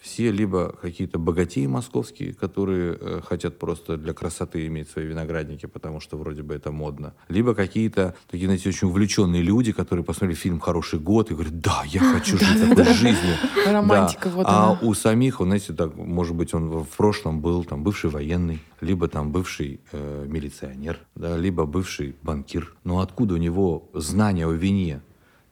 Все 0.00 0.32
либо 0.32 0.74
какие-то 0.80 1.18
богатеи 1.18 1.66
московские, 1.66 2.32
которые 2.32 2.96
э, 2.98 3.20
хотят 3.22 3.58
просто 3.58 3.98
для 3.98 4.14
красоты 4.14 4.66
иметь 4.66 4.88
свои 4.88 5.04
виноградники, 5.04 5.66
потому 5.66 6.00
что 6.00 6.16
вроде 6.16 6.42
бы 6.42 6.54
это 6.54 6.72
модно. 6.72 7.12
Либо 7.28 7.54
какие-то 7.54 8.14
такие, 8.30 8.46
знаете, 8.46 8.70
очень 8.70 8.88
увлеченные 8.88 9.42
люди, 9.42 9.72
которые 9.72 10.02
посмотрели 10.02 10.34
фильм 10.34 10.58
«Хороший 10.58 10.98
год» 10.98 11.30
и 11.30 11.34
говорят, 11.34 11.60
да, 11.60 11.82
я 11.86 12.00
хочу 12.00 12.38
жить 12.38 12.68
такой 12.68 12.94
жизнью. 12.94 13.36
Романтика, 13.66 14.30
вот 14.30 14.46
А 14.48 14.78
у 14.80 14.94
самих, 14.94 15.40
он, 15.40 15.48
знаете, 15.48 15.74
так, 15.74 15.94
может 15.94 16.34
быть, 16.34 16.54
он 16.54 16.68
в 16.70 16.96
прошлом 16.96 17.42
был 17.42 17.64
там 17.64 17.82
бывший 17.82 18.08
военный, 18.08 18.58
либо 18.80 19.06
там 19.06 19.32
бывший 19.32 19.80
э, 19.92 20.24
милиционер, 20.26 20.98
да, 21.14 21.36
либо 21.36 21.66
бывший 21.66 22.16
банкир. 22.22 22.74
Но 22.84 23.00
откуда 23.00 23.34
у 23.34 23.38
него 23.38 23.90
знания 23.92 24.46
о 24.46 24.52
вине? 24.52 25.02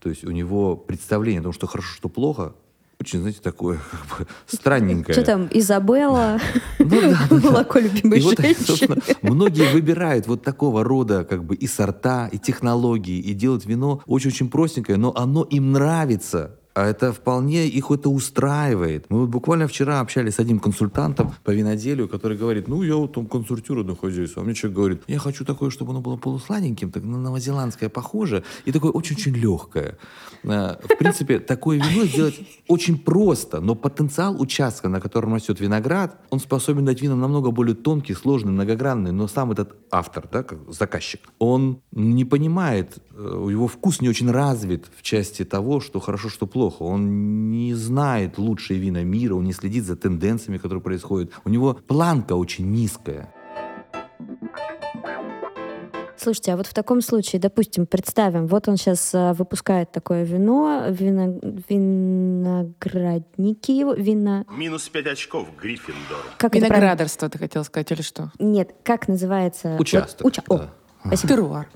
То 0.01 0.09
есть 0.09 0.25
у 0.25 0.31
него 0.31 0.77
представление 0.77 1.41
о 1.41 1.45
том, 1.45 1.53
что 1.53 1.67
хорошо, 1.67 1.95
что 1.95 2.09
плохо, 2.09 2.55
очень, 3.01 3.21
знаете, 3.21 3.39
такое 3.41 3.79
как 3.91 4.19
бы 4.19 4.27
странненькое. 4.47 5.15
Что 5.15 5.25
там, 5.25 5.49
Изабелла, 5.53 6.41
Ну 6.81 7.01
да, 7.01 7.19
да, 7.31 7.37
да. 7.39 7.51
молоко 7.51 7.79
любимой 7.79 8.19
И 8.19 8.23
вот, 8.23 8.39
женщины. 8.41 8.67
собственно, 8.67 8.97
многие 9.23 9.73
выбирают 9.73 10.27
вот 10.27 10.43
такого 10.43 10.83
рода 10.83 11.25
как 11.25 11.45
бы 11.45 11.55
и 11.55 11.67
сорта, 11.69 12.29
и 12.33 12.39
технологии, 12.39 13.19
и 13.19 13.35
делают 13.35 13.67
вино 13.67 14.03
очень-очень 14.07 14.51
простенькое, 14.51 14.99
но 14.99 15.13
оно 15.17 15.45
им 15.45 15.73
нравится. 15.73 16.57
А 16.79 16.87
это 16.87 17.13
вполне 17.13 17.67
их 17.67 17.91
это 17.91 18.09
устраивает. 18.09 19.07
Мы 19.09 19.23
вот 19.23 19.31
буквально 19.31 19.67
вчера 19.67 19.99
общались 19.99 20.37
с 20.37 20.39
одним 20.39 20.61
консультантом 20.61 21.35
по 21.43 21.51
виноделию, 21.51 22.09
который 22.09 22.39
говорит, 22.39 22.69
ну, 22.69 22.85
я 22.85 22.95
вот 22.95 23.15
там 23.15 23.27
консультирую 23.27 23.97
хозяйство. 23.97 24.43
А 24.43 24.45
мне 24.45 24.55
человек 24.55 24.77
говорит, 24.77 25.03
я 25.09 25.19
хочу 25.19 25.45
такое, 25.45 25.71
чтобы 25.71 25.91
оно 25.91 26.01
было 26.01 26.17
полусладеньким, 26.17 26.93
так 26.93 27.03
на 27.03 27.19
новозеландское 27.19 27.89
похоже, 27.89 28.45
и 28.65 28.71
такое 28.71 28.93
очень-очень 28.93 29.35
легкое. 29.35 29.99
Э, 30.45 30.77
В 30.81 30.99
принципе, 30.99 31.41
такое 31.41 31.79
вино 31.79 32.05
сделать 32.05 32.39
очень 32.69 32.97
просто, 32.97 33.61
но 33.61 33.75
потенциал 33.75 34.41
участка, 34.41 34.89
на 34.89 35.01
котором 35.01 35.35
растет 35.35 35.59
виноград, 35.59 36.21
он 36.31 36.39
способен 36.39 36.85
дать 36.85 37.03
вина 37.03 37.17
намного 37.17 37.51
более 37.51 37.75
тонкий, 37.75 38.15
сложный, 38.15 38.53
многогранный, 38.53 39.11
но 39.11 39.27
сам 39.27 39.51
этот 39.51 39.75
автор, 39.91 40.29
да, 40.31 40.45
как 40.45 40.59
заказчик, 40.73 41.21
он 41.41 41.81
не 41.91 42.25
понимает, 42.25 42.99
э, 43.11 43.49
его 43.51 43.67
вкус 43.67 44.01
не 44.01 44.09
очень 44.09 44.31
развит 44.31 44.87
в 44.97 45.03
части 45.03 45.45
того, 45.45 45.81
что 45.81 45.99
хорошо, 45.99 46.29
что 46.29 46.47
плохо. 46.47 46.68
Он 46.81 47.51
не 47.51 47.75
знает 47.75 48.39
лучшие 48.39 48.79
вина 48.81 49.05
мира, 49.05 49.35
он 49.35 49.45
не 49.45 49.53
следит 49.53 49.85
за 49.85 49.97
тенденциями, 49.97 50.59
которые 50.59 50.83
происходят. 50.83 51.31
У 51.45 51.49
него 51.49 51.75
планка 51.75 52.35
очень 52.35 52.71
низкая. 52.71 53.33
Слушайте, 56.21 56.53
а 56.53 56.57
вот 56.57 56.67
в 56.67 56.75
таком 56.75 57.01
случае, 57.01 57.41
допустим, 57.41 57.87
представим, 57.87 58.49
вот 58.49 58.67
он 58.69 58.77
сейчас 58.77 59.13
выпускает 59.15 59.93
такое 59.93 60.25
вино, 60.25 60.87
вино, 60.91 61.39
виноградники 61.69 63.71
его, 63.71 63.95
вино... 63.95 64.45
Минус 64.51 64.89
5 64.89 65.07
очков 65.07 65.47
Гриффиндору. 65.63 66.23
Как? 66.37 66.55
Виноградарство, 66.57 67.29
ты 67.29 67.39
хотел 67.39 67.63
сказать, 67.65 67.93
или 67.93 68.03
что? 68.03 68.33
Нет, 68.41 68.75
как 68.83 69.07
называется? 69.07 69.71
Вот 69.73 69.81
Участок, 69.83 70.27
уча- 70.27 70.43
О, 70.49 70.59
да. 70.59 70.71
спасибо. 71.07 71.29
Теруар. 71.33 71.69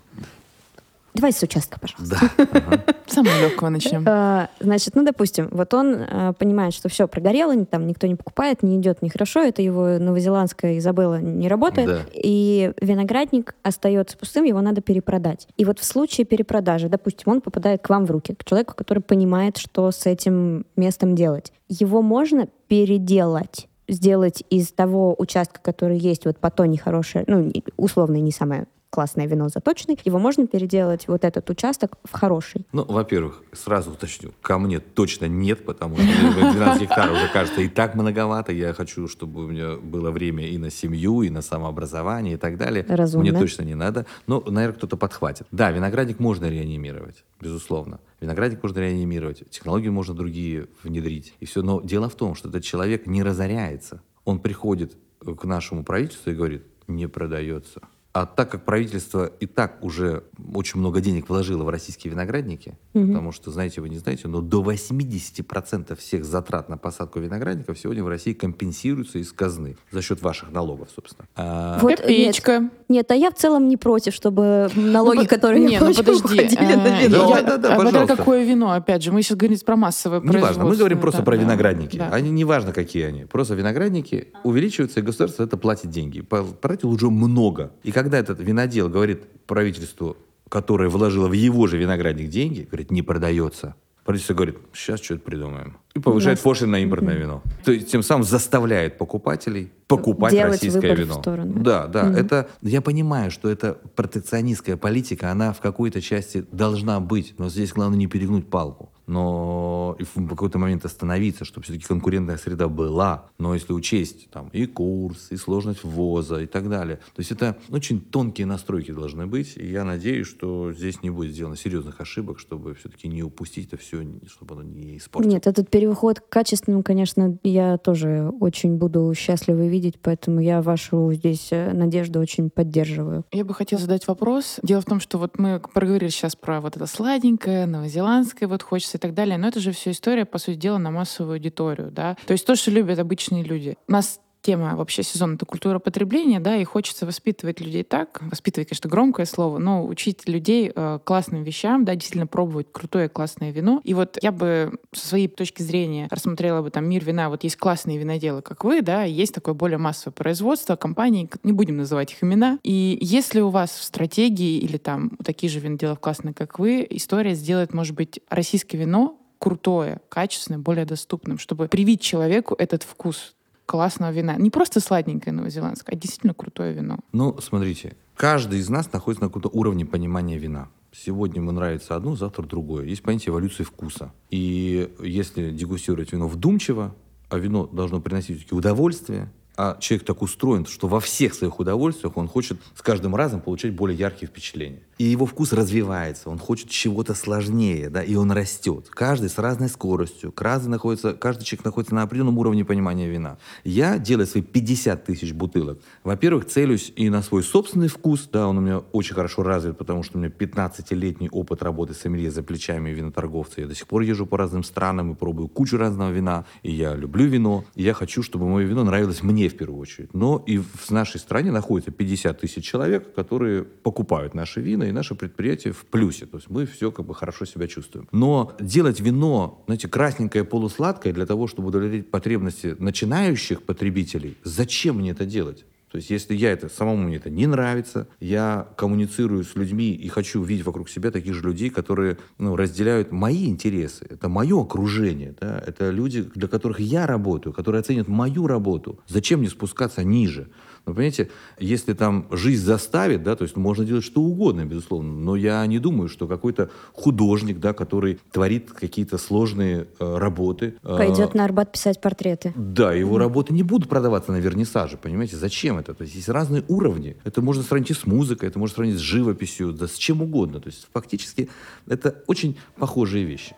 Давай 1.14 1.32
с 1.32 1.42
участка, 1.42 1.78
пожалуйста. 1.78 2.16
Да. 2.38 2.46
ага. 2.52 2.84
Самого 3.06 3.38
легкого 3.40 3.68
начнем. 3.68 4.04
А, 4.08 4.48
Значит, 4.60 4.94
ну, 4.94 5.04
допустим, 5.04 5.48
вот 5.50 5.74
он 5.74 5.96
а, 6.08 6.32
понимает, 6.32 6.72
что 6.72 6.88
все 6.88 7.06
прогорело, 7.06 7.52
там 7.66 7.86
никто 7.86 8.06
не 8.06 8.14
покупает, 8.14 8.62
не 8.62 8.76
идет 8.78 9.02
нехорошо, 9.02 9.42
это 9.42 9.60
его 9.60 9.98
новозеландская 9.98 10.78
Изабелла 10.78 11.20
не 11.20 11.48
работает, 11.48 11.88
Да. 11.88 12.00
и 12.14 12.72
виноградник 12.80 13.54
остается 13.62 14.16
пустым, 14.16 14.44
его 14.44 14.60
надо 14.62 14.80
перепродать. 14.80 15.48
И 15.58 15.64
вот 15.66 15.78
в 15.78 15.84
случае 15.84 16.24
перепродажи, 16.24 16.88
допустим, 16.88 17.32
он 17.32 17.40
попадает 17.42 17.82
к 17.82 17.90
вам 17.90 18.06
в 18.06 18.10
руки, 18.10 18.34
к 18.34 18.44
человеку, 18.44 18.74
который 18.74 19.00
понимает, 19.02 19.58
что 19.58 19.90
с 19.90 20.06
этим 20.06 20.64
местом 20.76 21.14
делать. 21.14 21.52
Его 21.68 22.00
можно 22.00 22.48
переделать 22.68 23.68
сделать 23.88 24.42
из 24.48 24.72
того 24.72 25.14
участка, 25.18 25.60
который 25.60 25.98
есть 25.98 26.24
вот 26.24 26.38
по 26.38 26.50
то 26.50 26.64
нехорошее, 26.64 27.24
ну, 27.26 27.52
условно, 27.76 28.16
не 28.16 28.30
самое 28.32 28.66
классное 28.92 29.26
вино 29.26 29.48
заточенный, 29.48 29.98
его 30.04 30.18
можно 30.18 30.46
переделать, 30.46 31.08
вот 31.08 31.24
этот 31.24 31.48
участок, 31.48 31.96
в 32.04 32.12
хороший. 32.12 32.66
Ну, 32.72 32.84
во-первых, 32.84 33.42
сразу 33.52 33.92
уточню, 33.92 34.32
ко 34.42 34.58
мне 34.58 34.80
точно 34.80 35.24
нет, 35.24 35.64
потому 35.64 35.96
что 35.96 36.04
мне 36.04 36.52
12 36.52 36.82
гектаров 36.82 37.16
уже 37.16 37.28
кажется 37.32 37.62
и 37.62 37.68
так 37.68 37.94
многовато. 37.94 38.52
Я 38.52 38.74
хочу, 38.74 39.08
чтобы 39.08 39.44
у 39.44 39.48
меня 39.48 39.76
было 39.76 40.10
время 40.10 40.46
и 40.46 40.58
на 40.58 40.70
семью, 40.70 41.22
и 41.22 41.30
на 41.30 41.40
самообразование, 41.40 42.34
и 42.34 42.36
так 42.36 42.58
далее. 42.58 42.84
Разумно. 42.86 43.30
Мне 43.30 43.38
точно 43.38 43.62
не 43.62 43.74
надо. 43.74 44.04
Но, 44.26 44.44
наверное, 44.46 44.76
кто-то 44.76 44.98
подхватит. 44.98 45.46
Да, 45.50 45.70
виноградник 45.70 46.20
можно 46.20 46.50
реанимировать, 46.50 47.24
безусловно. 47.40 47.98
Виноградник 48.20 48.62
можно 48.62 48.80
реанимировать, 48.80 49.48
технологии 49.48 49.88
можно 49.88 50.14
другие 50.14 50.66
внедрить. 50.82 51.32
И 51.40 51.46
все. 51.46 51.62
Но 51.62 51.80
дело 51.80 52.10
в 52.10 52.14
том, 52.14 52.34
что 52.34 52.50
этот 52.50 52.62
человек 52.62 53.06
не 53.06 53.22
разоряется. 53.22 54.02
Он 54.26 54.38
приходит 54.38 54.96
к 55.20 55.44
нашему 55.44 55.82
правительству 55.82 56.30
и 56.30 56.34
говорит, 56.34 56.62
не 56.86 57.06
продается. 57.06 57.80
А 58.14 58.26
так 58.26 58.50
как 58.50 58.64
правительство 58.66 59.24
и 59.40 59.46
так 59.46 59.82
уже 59.82 60.24
очень 60.54 60.78
много 60.80 61.00
денег 61.00 61.30
вложило 61.30 61.64
в 61.64 61.70
российские 61.70 62.10
виноградники, 62.12 62.76
потому 62.92 63.32
что, 63.32 63.50
знаете, 63.50 63.80
вы 63.80 63.88
не 63.88 63.96
знаете, 63.96 64.28
но 64.28 64.42
до 64.42 64.62
80% 64.62 65.96
всех 65.96 66.24
затрат 66.26 66.68
на 66.68 66.76
посадку 66.76 67.20
виноградников 67.20 67.78
сегодня 67.78 68.04
в 68.04 68.08
России 68.08 68.34
компенсируются 68.34 69.18
из 69.18 69.32
казны 69.32 69.76
за 69.90 70.02
счет 70.02 70.20
ваших 70.20 70.52
налогов, 70.52 70.88
собственно. 70.94 71.26
А, 71.36 71.78
Вот, 71.80 71.96
Копеечка. 72.00 72.68
Нет, 72.90 73.10
а 73.10 73.14
я 73.14 73.30
в 73.30 73.34
целом 73.34 73.68
не 73.68 73.78
против, 73.78 74.12
чтобы 74.12 74.68
налоги, 74.74 75.20
Ну, 75.20 75.26
которые 75.26 75.64
не, 75.64 75.72
я 75.72 75.80
ну 75.80 75.94
подожди. 75.94 76.22
уходили 76.22 76.74
на 76.74 77.00
э, 77.00 77.06
вино. 77.08 77.30
Да, 77.30 77.38
я- 77.38 77.42
да, 77.44 77.56
да, 77.56 77.74
а 77.74 77.78
пожалуйста. 77.78 78.16
какое 78.16 78.44
вино, 78.44 78.72
опять 78.72 79.02
же. 79.02 79.10
Мы 79.12 79.22
сейчас 79.22 79.38
говорим 79.38 79.58
про 79.64 79.76
массовое 79.76 80.20
Неважно, 80.20 80.38
мы 80.38 80.46
производство, 80.48 80.78
говорим 80.78 81.00
просто 81.00 81.20
да, 81.20 81.24
про 81.24 81.36
да, 81.36 81.42
виноградники. 81.42 81.96
да. 81.96 82.08
Они 82.10 82.30
неважно, 82.30 82.72
какие 82.74 83.04
они. 83.04 83.24
Просто 83.24 83.54
виноградники 83.54 84.28
увеличиваются, 84.44 85.00
и 85.00 85.02
государство 85.02 85.44
это 85.44 85.56
платит 85.56 85.88
деньги. 85.90 86.20
Потратил 86.20 86.90
уже 86.90 87.08
много. 87.08 87.72
И 87.82 87.92
когда 88.02 88.18
этот 88.18 88.40
винодел 88.40 88.88
говорит 88.88 89.22
правительству, 89.46 90.16
которое 90.48 90.88
вложило 90.88 91.28
в 91.28 91.32
его 91.32 91.66
же 91.66 91.78
виноградник 91.78 92.28
деньги, 92.28 92.66
говорит, 92.70 92.90
не 92.90 93.02
продается. 93.02 93.74
Правительство 94.04 94.34
говорит, 94.34 94.58
сейчас 94.72 95.00
что-то 95.00 95.20
придумаем. 95.20 95.76
И 95.94 96.00
повышает 96.00 96.38
Ясно. 96.38 96.50
пошлины 96.50 96.72
на 96.72 96.80
импортное 96.80 97.14
вино. 97.14 97.42
То 97.64 97.70
есть 97.70 97.88
тем 97.90 98.02
самым 98.02 98.24
заставляет 98.24 98.98
покупателей 98.98 99.70
покупать 99.86 100.32
Делать 100.32 100.54
российское 100.54 100.80
выбор 100.80 100.96
в 100.96 101.00
вино. 101.00 101.14
сторону. 101.20 101.62
Да, 101.62 101.86
да. 101.86 102.12
Это, 102.12 102.48
я 102.62 102.80
понимаю, 102.80 103.30
что 103.30 103.48
это 103.48 103.78
протекционистская 103.94 104.76
политика, 104.76 105.30
она 105.30 105.52
в 105.52 105.60
какой-то 105.60 106.00
части 106.00 106.44
должна 106.50 106.98
быть. 106.98 107.34
Но 107.38 107.48
здесь 107.48 107.72
главное 107.72 107.98
не 107.98 108.08
перегнуть 108.08 108.50
палку. 108.50 108.91
Но 109.06 109.96
и 109.98 110.04
в 110.04 110.28
какой-то 110.28 110.58
момент 110.58 110.84
остановиться, 110.84 111.44
чтобы 111.44 111.64
все-таки 111.64 111.86
конкурентная 111.86 112.36
среда 112.36 112.68
была. 112.68 113.26
Но 113.38 113.54
если 113.54 113.72
учесть 113.72 114.30
там 114.30 114.48
и 114.52 114.66
курс, 114.66 115.28
и 115.30 115.36
сложность 115.36 115.84
ввоза 115.84 116.40
и 116.42 116.46
так 116.46 116.68
далее. 116.68 116.96
То 116.96 117.20
есть 117.20 117.32
это 117.32 117.58
очень 117.70 118.00
тонкие 118.00 118.46
настройки 118.46 118.92
должны 118.92 119.26
быть. 119.26 119.56
И 119.56 119.66
я 119.66 119.84
надеюсь, 119.84 120.26
что 120.26 120.72
здесь 120.72 121.02
не 121.02 121.10
будет 121.10 121.32
сделано 121.32 121.56
серьезных 121.56 122.00
ошибок, 122.00 122.38
чтобы 122.38 122.74
все-таки 122.74 123.08
не 123.08 123.22
упустить 123.22 123.68
это 123.68 123.76
все, 123.76 124.04
чтобы 124.26 124.54
оно 124.54 124.62
не 124.62 124.98
испортилось. 124.98 125.34
Нет, 125.34 125.46
этот 125.46 125.70
переход 125.70 126.20
к 126.20 126.28
качественному, 126.28 126.82
конечно, 126.82 127.38
я 127.42 127.78
тоже 127.78 128.32
очень 128.40 128.76
буду 128.76 129.12
счастлива 129.14 129.66
видеть, 129.66 129.98
поэтому 130.00 130.40
я 130.40 130.62
вашу 130.62 131.12
здесь 131.12 131.48
э, 131.50 131.72
надежду 131.72 132.20
очень 132.20 132.50
поддерживаю. 132.50 133.24
Я 133.32 133.44
бы 133.44 133.54
хотела 133.54 133.80
задать 133.80 134.06
вопрос. 134.06 134.58
Дело 134.62 134.80
в 134.80 134.84
том, 134.84 135.00
что 135.00 135.18
вот 135.18 135.38
мы 135.38 135.60
проговорили 135.60 136.10
сейчас 136.10 136.36
про 136.36 136.60
вот 136.60 136.76
это 136.76 136.86
сладенькое, 136.86 137.66
новозеландское, 137.66 138.48
вот 138.48 138.62
хочется 138.62 138.98
так 139.02 139.14
далее, 139.14 139.36
но 139.36 139.48
это 139.48 139.60
же 139.60 139.72
все 139.72 139.90
история, 139.90 140.24
по 140.24 140.38
сути 140.38 140.56
дела, 140.56 140.78
на 140.78 140.90
массовую 140.90 141.34
аудиторию, 141.34 141.90
да. 141.90 142.16
То 142.26 142.32
есть 142.32 142.46
то, 142.46 142.56
что 142.56 142.70
любят 142.70 142.98
обычные 142.98 143.42
люди. 143.42 143.76
Нас 143.88 144.20
тема 144.42 144.76
вообще 144.76 145.02
сезона— 145.02 145.34
это 145.36 145.46
культура 145.46 145.78
потребления, 145.78 146.40
да, 146.40 146.56
и 146.56 146.64
хочется 146.64 147.06
воспитывать 147.06 147.60
людей 147.60 147.84
так, 147.84 148.20
воспитывать, 148.20 148.68
конечно, 148.68 148.90
громкое 148.90 149.24
слово, 149.24 149.58
но 149.58 149.86
учить 149.86 150.28
людей 150.28 150.70
э, 150.74 150.98
классным 151.04 151.42
вещам, 151.44 151.84
да, 151.84 151.94
действительно 151.94 152.26
пробовать 152.26 152.66
крутое 152.72 153.08
классное 153.08 153.52
вино. 153.52 153.80
И 153.84 153.94
вот 153.94 154.18
я 154.20 154.32
бы 154.32 154.78
со 154.92 155.06
своей 155.06 155.28
точки 155.28 155.62
зрения 155.62 156.08
рассмотрела 156.10 156.62
бы 156.62 156.70
там 156.70 156.88
мир 156.88 157.04
вина. 157.04 157.30
Вот 157.30 157.44
есть 157.44 157.56
классные 157.56 157.98
виноделы, 157.98 158.42
как 158.42 158.64
вы, 158.64 158.82
да, 158.82 159.04
есть 159.04 159.34
такое 159.34 159.54
более 159.54 159.78
массовое 159.78 160.12
производство, 160.12 160.76
компании, 160.76 161.30
не 161.42 161.52
будем 161.52 161.76
называть 161.76 162.12
их 162.12 162.22
имена. 162.22 162.58
И 162.62 162.98
если 163.00 163.40
у 163.40 163.50
вас 163.50 163.70
в 163.70 163.84
стратегии 163.84 164.58
или 164.58 164.76
там 164.76 165.16
такие 165.24 165.50
же 165.50 165.60
виноделы 165.60 165.96
классные, 165.96 166.34
как 166.34 166.58
вы, 166.58 166.86
история 166.90 167.34
сделать, 167.34 167.72
может 167.72 167.94
быть, 167.94 168.20
российское 168.28 168.76
вино 168.78 169.18
крутое, 169.38 170.00
качественное, 170.08 170.60
более 170.60 170.84
доступным, 170.84 171.38
чтобы 171.38 171.66
привить 171.66 172.00
человеку 172.00 172.54
этот 172.58 172.84
вкус 172.84 173.34
классного 173.72 174.12
вина. 174.12 174.36
Не 174.36 174.50
просто 174.50 174.80
сладенькое 174.80 175.34
новозеландское, 175.34 175.96
а 175.96 175.98
действительно 175.98 176.34
крутое 176.34 176.74
вино. 176.74 176.98
Ну, 177.12 177.38
смотрите, 177.40 177.96
каждый 178.14 178.58
из 178.58 178.68
нас 178.68 178.92
находится 178.92 179.24
на 179.24 179.28
каком-то 179.30 179.48
уровне 179.48 179.86
понимания 179.86 180.36
вина. 180.36 180.68
Сегодня 180.92 181.40
ему 181.40 181.52
нравится 181.52 181.96
одно, 181.96 182.14
завтра 182.14 182.42
другое. 182.42 182.84
Есть 182.84 183.00
понятие 183.00 183.30
эволюции 183.30 183.64
вкуса. 183.64 184.12
И 184.28 184.92
если 185.02 185.50
дегустировать 185.52 186.12
вино 186.12 186.28
вдумчиво, 186.28 186.94
а 187.30 187.38
вино 187.38 187.66
должно 187.66 188.02
приносить 188.02 188.52
удовольствие, 188.52 189.32
А 189.56 189.76
человек 189.80 190.06
так 190.06 190.22
устроен, 190.22 190.64
что 190.64 190.88
во 190.88 191.00
всех 191.00 191.34
своих 191.34 191.60
удовольствиях 191.60 192.16
он 192.16 192.26
хочет 192.26 192.58
с 192.74 192.80
каждым 192.80 193.14
разом 193.14 193.40
получать 193.40 193.74
более 193.74 193.98
яркие 193.98 194.28
впечатления. 194.28 194.80
И 194.98 195.04
его 195.04 195.26
вкус 195.26 195.52
развивается, 195.52 196.30
он 196.30 196.38
хочет 196.38 196.70
чего-то 196.70 197.14
сложнее, 197.14 197.90
да, 197.90 198.02
и 198.02 198.14
он 198.14 198.30
растет. 198.30 198.88
Каждый 198.88 199.28
с 199.28 199.38
разной 199.38 199.68
скоростью, 199.68 200.32
каждый, 200.32 200.68
находится, 200.68 201.12
каждый 201.12 201.44
человек 201.44 201.64
находится 201.64 201.94
на 201.94 202.02
определенном 202.02 202.38
уровне 202.38 202.64
понимания 202.64 203.08
вина. 203.08 203.36
Я, 203.64 203.98
делая 203.98 204.26
свои 204.26 204.42
50 204.42 205.04
тысяч 205.04 205.32
бутылок, 205.32 205.80
во-первых, 206.04 206.46
целюсь 206.46 206.92
и 206.94 207.10
на 207.10 207.22
свой 207.22 207.42
собственный 207.42 207.88
вкус, 207.88 208.28
да, 208.32 208.46
он 208.46 208.58
у 208.58 208.60
меня 208.60 208.78
очень 208.92 209.14
хорошо 209.14 209.42
развит, 209.42 209.76
потому 209.76 210.02
что 210.02 210.18
у 210.18 210.20
меня 210.20 210.30
15-летний 210.30 211.28
опыт 211.30 211.62
работы 211.62 211.94
с 211.94 211.98
сомелье 211.98 212.30
за 212.30 212.42
плечами 212.42 212.90
виноторговца. 212.90 213.60
Я 213.60 213.66
до 213.66 213.74
сих 213.74 213.86
пор 213.86 214.02
езжу 214.02 214.26
по 214.26 214.38
разным 214.38 214.62
странам 214.62 215.12
и 215.12 215.14
пробую 215.14 215.48
кучу 215.48 215.76
разного 215.76 216.10
вина, 216.10 216.44
и 216.62 216.70
я 216.70 216.94
люблю 216.94 217.26
вино, 217.26 217.64
и 217.74 217.82
я 217.82 217.92
хочу, 217.92 218.22
чтобы 218.22 218.48
мое 218.48 218.66
вино 218.66 218.84
нравилось 218.84 219.22
мне 219.22 219.41
в 219.48 219.56
первую 219.56 219.80
очередь. 219.80 220.14
Но 220.14 220.42
и 220.46 220.58
в 220.58 220.90
нашей 220.90 221.20
стране 221.20 221.50
находится 221.50 221.90
50 221.90 222.40
тысяч 222.40 222.64
человек, 222.64 223.14
которые 223.14 223.64
покупают 223.64 224.34
наши 224.34 224.60
вина, 224.60 224.84
и 224.84 224.92
наше 224.92 225.14
предприятие 225.14 225.72
в 225.72 225.84
плюсе. 225.86 226.26
То 226.26 226.38
есть 226.38 226.50
мы 226.50 226.66
все 226.66 226.90
как 226.90 227.06
бы 227.06 227.14
хорошо 227.14 227.44
себя 227.44 227.66
чувствуем. 227.66 228.08
Но 228.12 228.54
делать 228.60 229.00
вино, 229.00 229.62
знаете, 229.66 229.88
красненькое, 229.88 230.44
полусладкое 230.44 231.12
для 231.12 231.26
того, 231.26 231.46
чтобы 231.46 231.68
удовлетворить 231.68 232.10
потребности 232.10 232.76
начинающих 232.78 233.62
потребителей, 233.62 234.36
зачем 234.44 234.96
мне 234.96 235.10
это 235.10 235.24
делать? 235.26 235.64
То 235.92 235.96
есть, 235.96 236.08
если 236.08 236.34
я 236.34 236.52
это, 236.52 236.70
самому 236.70 237.02
мне 237.02 237.16
это 237.16 237.28
не 237.28 237.46
нравится, 237.46 238.08
я 238.18 238.66
коммуницирую 238.78 239.44
с 239.44 239.54
людьми 239.56 239.92
и 239.92 240.08
хочу 240.08 240.42
видеть 240.42 240.64
вокруг 240.64 240.88
себя 240.88 241.10
таких 241.10 241.34
же 241.34 241.42
людей, 241.42 241.68
которые 241.68 242.16
ну, 242.38 242.56
разделяют 242.56 243.12
мои 243.12 243.46
интересы. 243.46 244.06
Это 244.08 244.30
мое 244.30 244.58
окружение. 244.58 245.34
Да? 245.38 245.62
Это 245.66 245.90
люди, 245.90 246.22
для 246.34 246.48
которых 246.48 246.80
я 246.80 247.06
работаю, 247.06 247.52
которые 247.52 247.80
оценят 247.80 248.08
мою 248.08 248.46
работу. 248.46 249.00
Зачем 249.06 249.40
мне 249.40 249.50
спускаться 249.50 250.02
ниже? 250.02 250.48
Но 250.84 250.94
понимаете, 250.94 251.30
если 251.58 251.92
там 251.92 252.26
жизнь 252.30 252.64
заставит, 252.64 253.22
да, 253.22 253.36
то 253.36 253.44
есть 253.44 253.56
можно 253.56 253.84
делать 253.84 254.04
что 254.04 254.20
угодно, 254.20 254.64
безусловно, 254.64 255.12
но 255.12 255.36
я 255.36 255.64
не 255.66 255.78
думаю, 255.78 256.08
что 256.08 256.26
какой-то 256.26 256.70
художник, 256.92 257.60
да, 257.60 257.72
который 257.72 258.18
творит 258.32 258.72
какие-то 258.72 259.18
сложные 259.18 259.86
э, 259.98 260.18
работы... 260.18 260.74
Э, 260.82 260.96
Пойдет 260.96 261.34
на 261.34 261.44
Арбат 261.44 261.72
писать 261.72 262.00
портреты. 262.00 262.52
Да, 262.56 262.92
его 262.92 263.18
работы 263.18 263.54
не 263.54 263.62
будут 263.62 263.88
продаваться 263.88 264.32
на 264.32 264.38
вернисаже, 264.38 264.96
понимаете, 264.96 265.36
зачем 265.36 265.78
это? 265.78 265.94
То 265.94 266.02
есть 266.02 266.16
есть 266.16 266.28
разные 266.28 266.64
уровни. 266.66 267.16
Это 267.24 267.42
можно 267.42 267.62
сравнить 267.62 267.90
и 267.90 267.94
с 267.94 268.04
музыкой, 268.06 268.48
это 268.48 268.58
можно 268.58 268.74
сравнить 268.74 268.96
с 268.96 269.00
живописью, 269.00 269.72
да 269.72 269.86
с 269.86 269.94
чем 269.94 270.22
угодно. 270.22 270.60
То 270.60 270.68
есть 270.68 270.88
фактически 270.92 271.48
это 271.86 272.22
очень 272.26 272.56
похожие 272.76 273.24
вещи. 273.24 273.54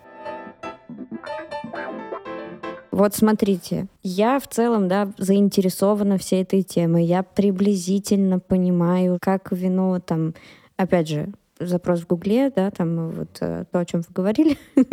Вот 2.94 3.12
смотрите, 3.12 3.88
я 4.04 4.38
в 4.38 4.46
целом, 4.46 4.86
да, 4.86 5.10
заинтересована 5.18 6.16
всей 6.16 6.42
этой 6.42 6.62
темой. 6.62 7.04
Я 7.04 7.24
приблизительно 7.24 8.38
понимаю, 8.38 9.18
как 9.20 9.50
вино 9.50 9.98
там, 9.98 10.34
опять 10.76 11.08
же, 11.08 11.32
запрос 11.58 12.02
в 12.02 12.06
Гугле, 12.06 12.52
да, 12.54 12.70
там 12.70 13.10
вот 13.10 13.38
э, 13.40 13.64
то, 13.72 13.80
о 13.80 13.84
чем 13.84 14.02
вы 14.02 14.06
говорили, 14.14 14.58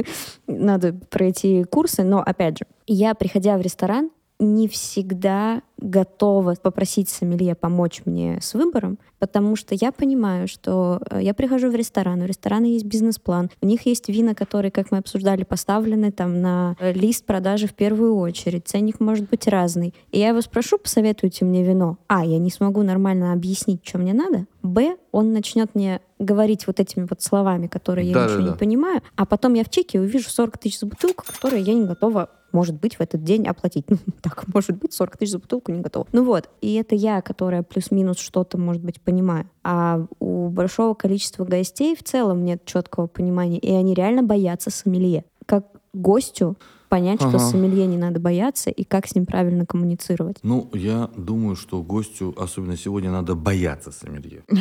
надо 0.48 0.94
пройти 1.12 1.64
курсы, 1.64 2.04
но 2.04 2.24
опять 2.24 2.58
же, 2.58 2.66
я, 2.88 3.14
приходя 3.14 3.56
в 3.60 3.62
ресторан, 3.62 4.10
не 4.40 4.68
всегда 4.68 5.62
готова 5.78 6.56
попросить 6.56 7.08
сомелье 7.08 7.54
помочь 7.54 8.02
мне 8.06 8.40
с 8.42 8.56
выбором, 8.56 8.98
потому 9.22 9.56
что 9.56 9.76
я 9.76 9.92
понимаю, 9.92 10.48
что 10.48 11.00
э, 11.12 11.20
я 11.22 11.36
прихожу 11.36 11.70
в 11.70 11.76
ресторан, 11.76 12.24
у 12.24 12.26
ресторана 12.26 12.66
есть 12.66 12.86
бизнес-план, 12.86 13.52
у 13.62 13.68
них 13.68 13.86
есть 13.86 14.10
вина, 14.10 14.34
которые, 14.34 14.72
как 14.72 14.90
мы 14.90 14.98
обсуждали, 14.98 15.44
поставлены 15.44 16.12
там 16.12 16.42
на 16.42 16.76
лист 16.82 17.28
продажи 17.28 17.68
в 17.68 17.76
первую 17.76 18.18
очередь, 18.18 18.68
ценник 18.68 19.00
может 19.00 19.30
быть 19.30 19.48
разный. 19.48 19.94
И 20.12 20.18
я 20.18 20.30
его 20.30 20.42
спрошу, 20.42 20.80
посоветуйте 20.80 21.46
мне 21.46 21.64
вино. 21.64 22.00
А, 22.08 22.26
я 22.26 22.40
не 22.40 22.50
смогу 22.50 22.82
нормально 22.82 23.32
объяснить, 23.32 23.82
что 23.88 24.00
мне 24.00 24.14
надо. 24.14 24.48
Б, 24.64 24.98
он 25.12 25.34
начнет 25.34 25.76
мне 25.76 26.02
говорить 26.18 26.66
вот 26.66 26.80
этими 26.80 27.06
вот 27.08 27.22
словами, 27.22 27.68
которые 27.68 28.08
я 28.08 28.14
да, 28.16 28.26
ничего 28.26 28.42
да, 28.42 28.52
не 28.52 28.58
понимаю, 28.58 29.02
а 29.16 29.28
потом 29.28 29.54
я 29.54 29.64
в 29.64 29.70
чеке 29.70 30.00
увижу 30.00 30.30
40 30.32 30.58
тысяч 30.58 30.80
за 30.80 30.88
бутылку, 30.88 31.24
которые 31.26 31.62
я 31.62 31.76
не 31.76 31.86
готова 31.86 32.30
может 32.52 32.76
быть, 32.76 32.96
в 32.96 33.02
этот 33.02 33.24
день 33.24 33.48
оплатить. 33.48 33.86
Ну, 33.90 33.98
так, 34.22 34.46
может 34.54 34.78
быть, 34.78 34.94
40 34.94 35.18
тысяч 35.18 35.32
за 35.32 35.40
бутылку 35.40 35.72
не 35.72 35.82
готова. 35.82 36.08
Ну 36.12 36.24
вот, 36.24 36.50
и 36.62 36.76
это 36.76 36.96
я, 36.96 37.22
которая 37.22 37.64
плюс-минус 37.64 38.20
что-то, 38.20 38.58
может 38.58 38.84
быть, 38.84 39.02
понимаю. 39.02 39.50
А 39.64 40.06
у 40.20 40.50
большого 40.50 40.94
количества 40.94 41.46
гостей 41.46 41.96
в 41.96 42.04
целом 42.04 42.46
нет 42.46 42.66
четкого 42.66 43.08
понимания, 43.08 43.60
и 43.60 43.72
они 43.72 43.94
реально 43.94 44.24
боятся 44.24 44.70
сомелье. 44.70 45.26
Как 45.46 45.66
гостю 45.94 46.58
понять, 46.92 47.22
ага. 47.22 47.40
что 47.40 47.40
сомелье 47.40 47.88
не 47.88 47.98
надо 47.98 48.20
бояться, 48.20 48.70
и 48.70 48.84
как 48.84 49.08
с 49.08 49.16
ним 49.16 49.26
правильно 49.26 49.66
коммуницировать? 49.66 50.38
Ну, 50.44 50.70
я 50.74 51.10
думаю, 51.16 51.56
что 51.56 51.82
гостю, 51.82 52.36
особенно 52.38 52.76
сегодня, 52.76 53.12
надо 53.12 53.34
бояться 53.34 53.92
сомелье. 53.92 54.44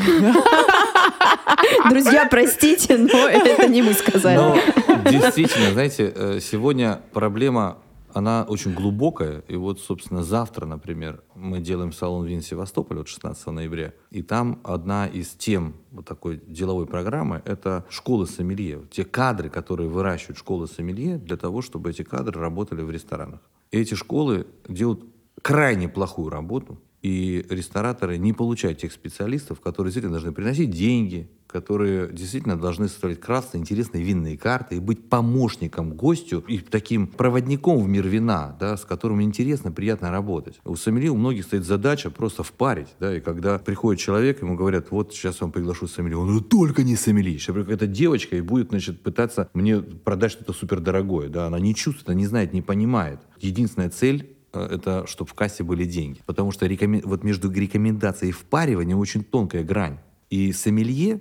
Друзья, 1.90 2.26
простите, 2.30 2.96
но 2.96 3.28
это 3.28 3.68
не 3.68 3.82
мы 3.82 3.94
сказали. 3.94 4.36
Но 4.36 5.10
действительно, 5.10 5.72
знаете, 5.72 6.12
э, 6.14 6.40
сегодня 6.40 7.00
проблема 7.12 7.78
она 8.14 8.44
очень 8.48 8.74
глубокая. 8.74 9.42
И 9.48 9.56
вот, 9.56 9.80
собственно, 9.80 10.22
завтра, 10.22 10.66
например, 10.66 11.22
мы 11.34 11.60
делаем 11.60 11.92
салон 11.92 12.26
Вин 12.26 12.42
Севастополь 12.42 13.00
от 13.00 13.08
16 13.08 13.46
ноября. 13.52 13.92
И 14.10 14.22
там 14.22 14.60
одна 14.64 15.06
из 15.06 15.28
тем 15.30 15.74
вот 15.90 16.06
такой 16.06 16.40
деловой 16.46 16.86
программы— 16.86 17.42
это 17.44 17.84
школы 17.88 18.26
сомелье. 18.26 18.82
Те 18.90 19.04
кадры, 19.04 19.48
которые 19.48 19.88
выращивают 19.88 20.38
школы 20.38 20.66
сомелье 20.66 21.18
для 21.18 21.36
того, 21.36 21.62
чтобы 21.62 21.90
эти 21.90 22.02
кадры 22.02 22.40
работали 22.40 22.82
в 22.82 22.90
ресторанах. 22.90 23.40
И 23.70 23.78
эти 23.78 23.94
школы 23.94 24.46
делают 24.68 25.04
крайне 25.42 25.88
плохую 25.88 26.30
работу. 26.30 26.78
И 27.02 27.46
рестораторы 27.48 28.18
не 28.18 28.32
получают 28.32 28.78
тех 28.78 28.92
специалистов, 28.92 29.60
которые 29.60 29.90
действительно 29.90 30.12
должны 30.12 30.32
приносить 30.32 30.70
деньги, 30.70 31.30
которые 31.46 32.12
действительно 32.12 32.56
должны 32.56 32.88
составлять 32.88 33.20
красные, 33.20 33.60
интересные 33.60 34.04
винные 34.04 34.38
карты 34.38 34.76
и 34.76 34.80
быть 34.80 35.08
помощником 35.08 35.94
гостю 35.94 36.44
и 36.46 36.58
таким 36.58 37.06
проводником 37.06 37.82
в 37.82 37.88
мир 37.88 38.06
вина, 38.06 38.56
да, 38.60 38.76
с 38.76 38.84
которым 38.84 39.22
интересно, 39.22 39.72
приятно 39.72 40.10
работать. 40.10 40.60
У 40.64 40.76
сомелье 40.76 41.10
у 41.10 41.16
многих 41.16 41.44
стоит 41.44 41.64
задача 41.64 42.10
просто 42.10 42.42
впарить, 42.42 42.88
да, 43.00 43.16
и 43.16 43.20
когда 43.20 43.58
приходит 43.58 44.00
человек, 44.00 44.42
ему 44.42 44.54
говорят, 44.54 44.90
вот 44.90 45.12
сейчас 45.12 45.40
вам 45.40 45.52
приглашу 45.52 45.88
сомелье, 45.88 46.18
он 46.18 46.28
говорит, 46.28 46.48
только 46.48 46.82
не 46.82 46.96
сомелье. 46.96 47.38
Сейчас 47.38 47.56
какая-то 47.56 47.86
девочка 47.86 48.36
и 48.36 48.40
будет, 48.40 48.68
значит, 48.68 49.02
пытаться 49.02 49.50
мне 49.54 49.80
продать 49.80 50.32
что-то 50.32 50.52
супердорогое, 50.52 51.28
да, 51.28 51.46
она 51.46 51.58
не 51.58 51.74
чувствует, 51.74 52.10
она 52.10 52.18
не 52.18 52.26
знает, 52.26 52.52
не 52.52 52.62
понимает. 52.62 53.20
Единственная 53.40 53.90
цель 53.90 54.36
это 54.52 55.06
чтобы 55.06 55.30
в 55.30 55.34
кассе 55.34 55.62
были 55.62 55.84
деньги. 55.84 56.20
Потому 56.26 56.52
что 56.52 56.66
рекомен... 56.66 57.02
вот 57.04 57.24
между 57.24 57.50
рекомендацией 57.50 58.30
и 58.30 58.32
впариванием 58.32 58.98
очень 58.98 59.24
тонкая 59.24 59.64
грань. 59.64 59.98
И 60.30 60.52
сомелье 60.52 61.20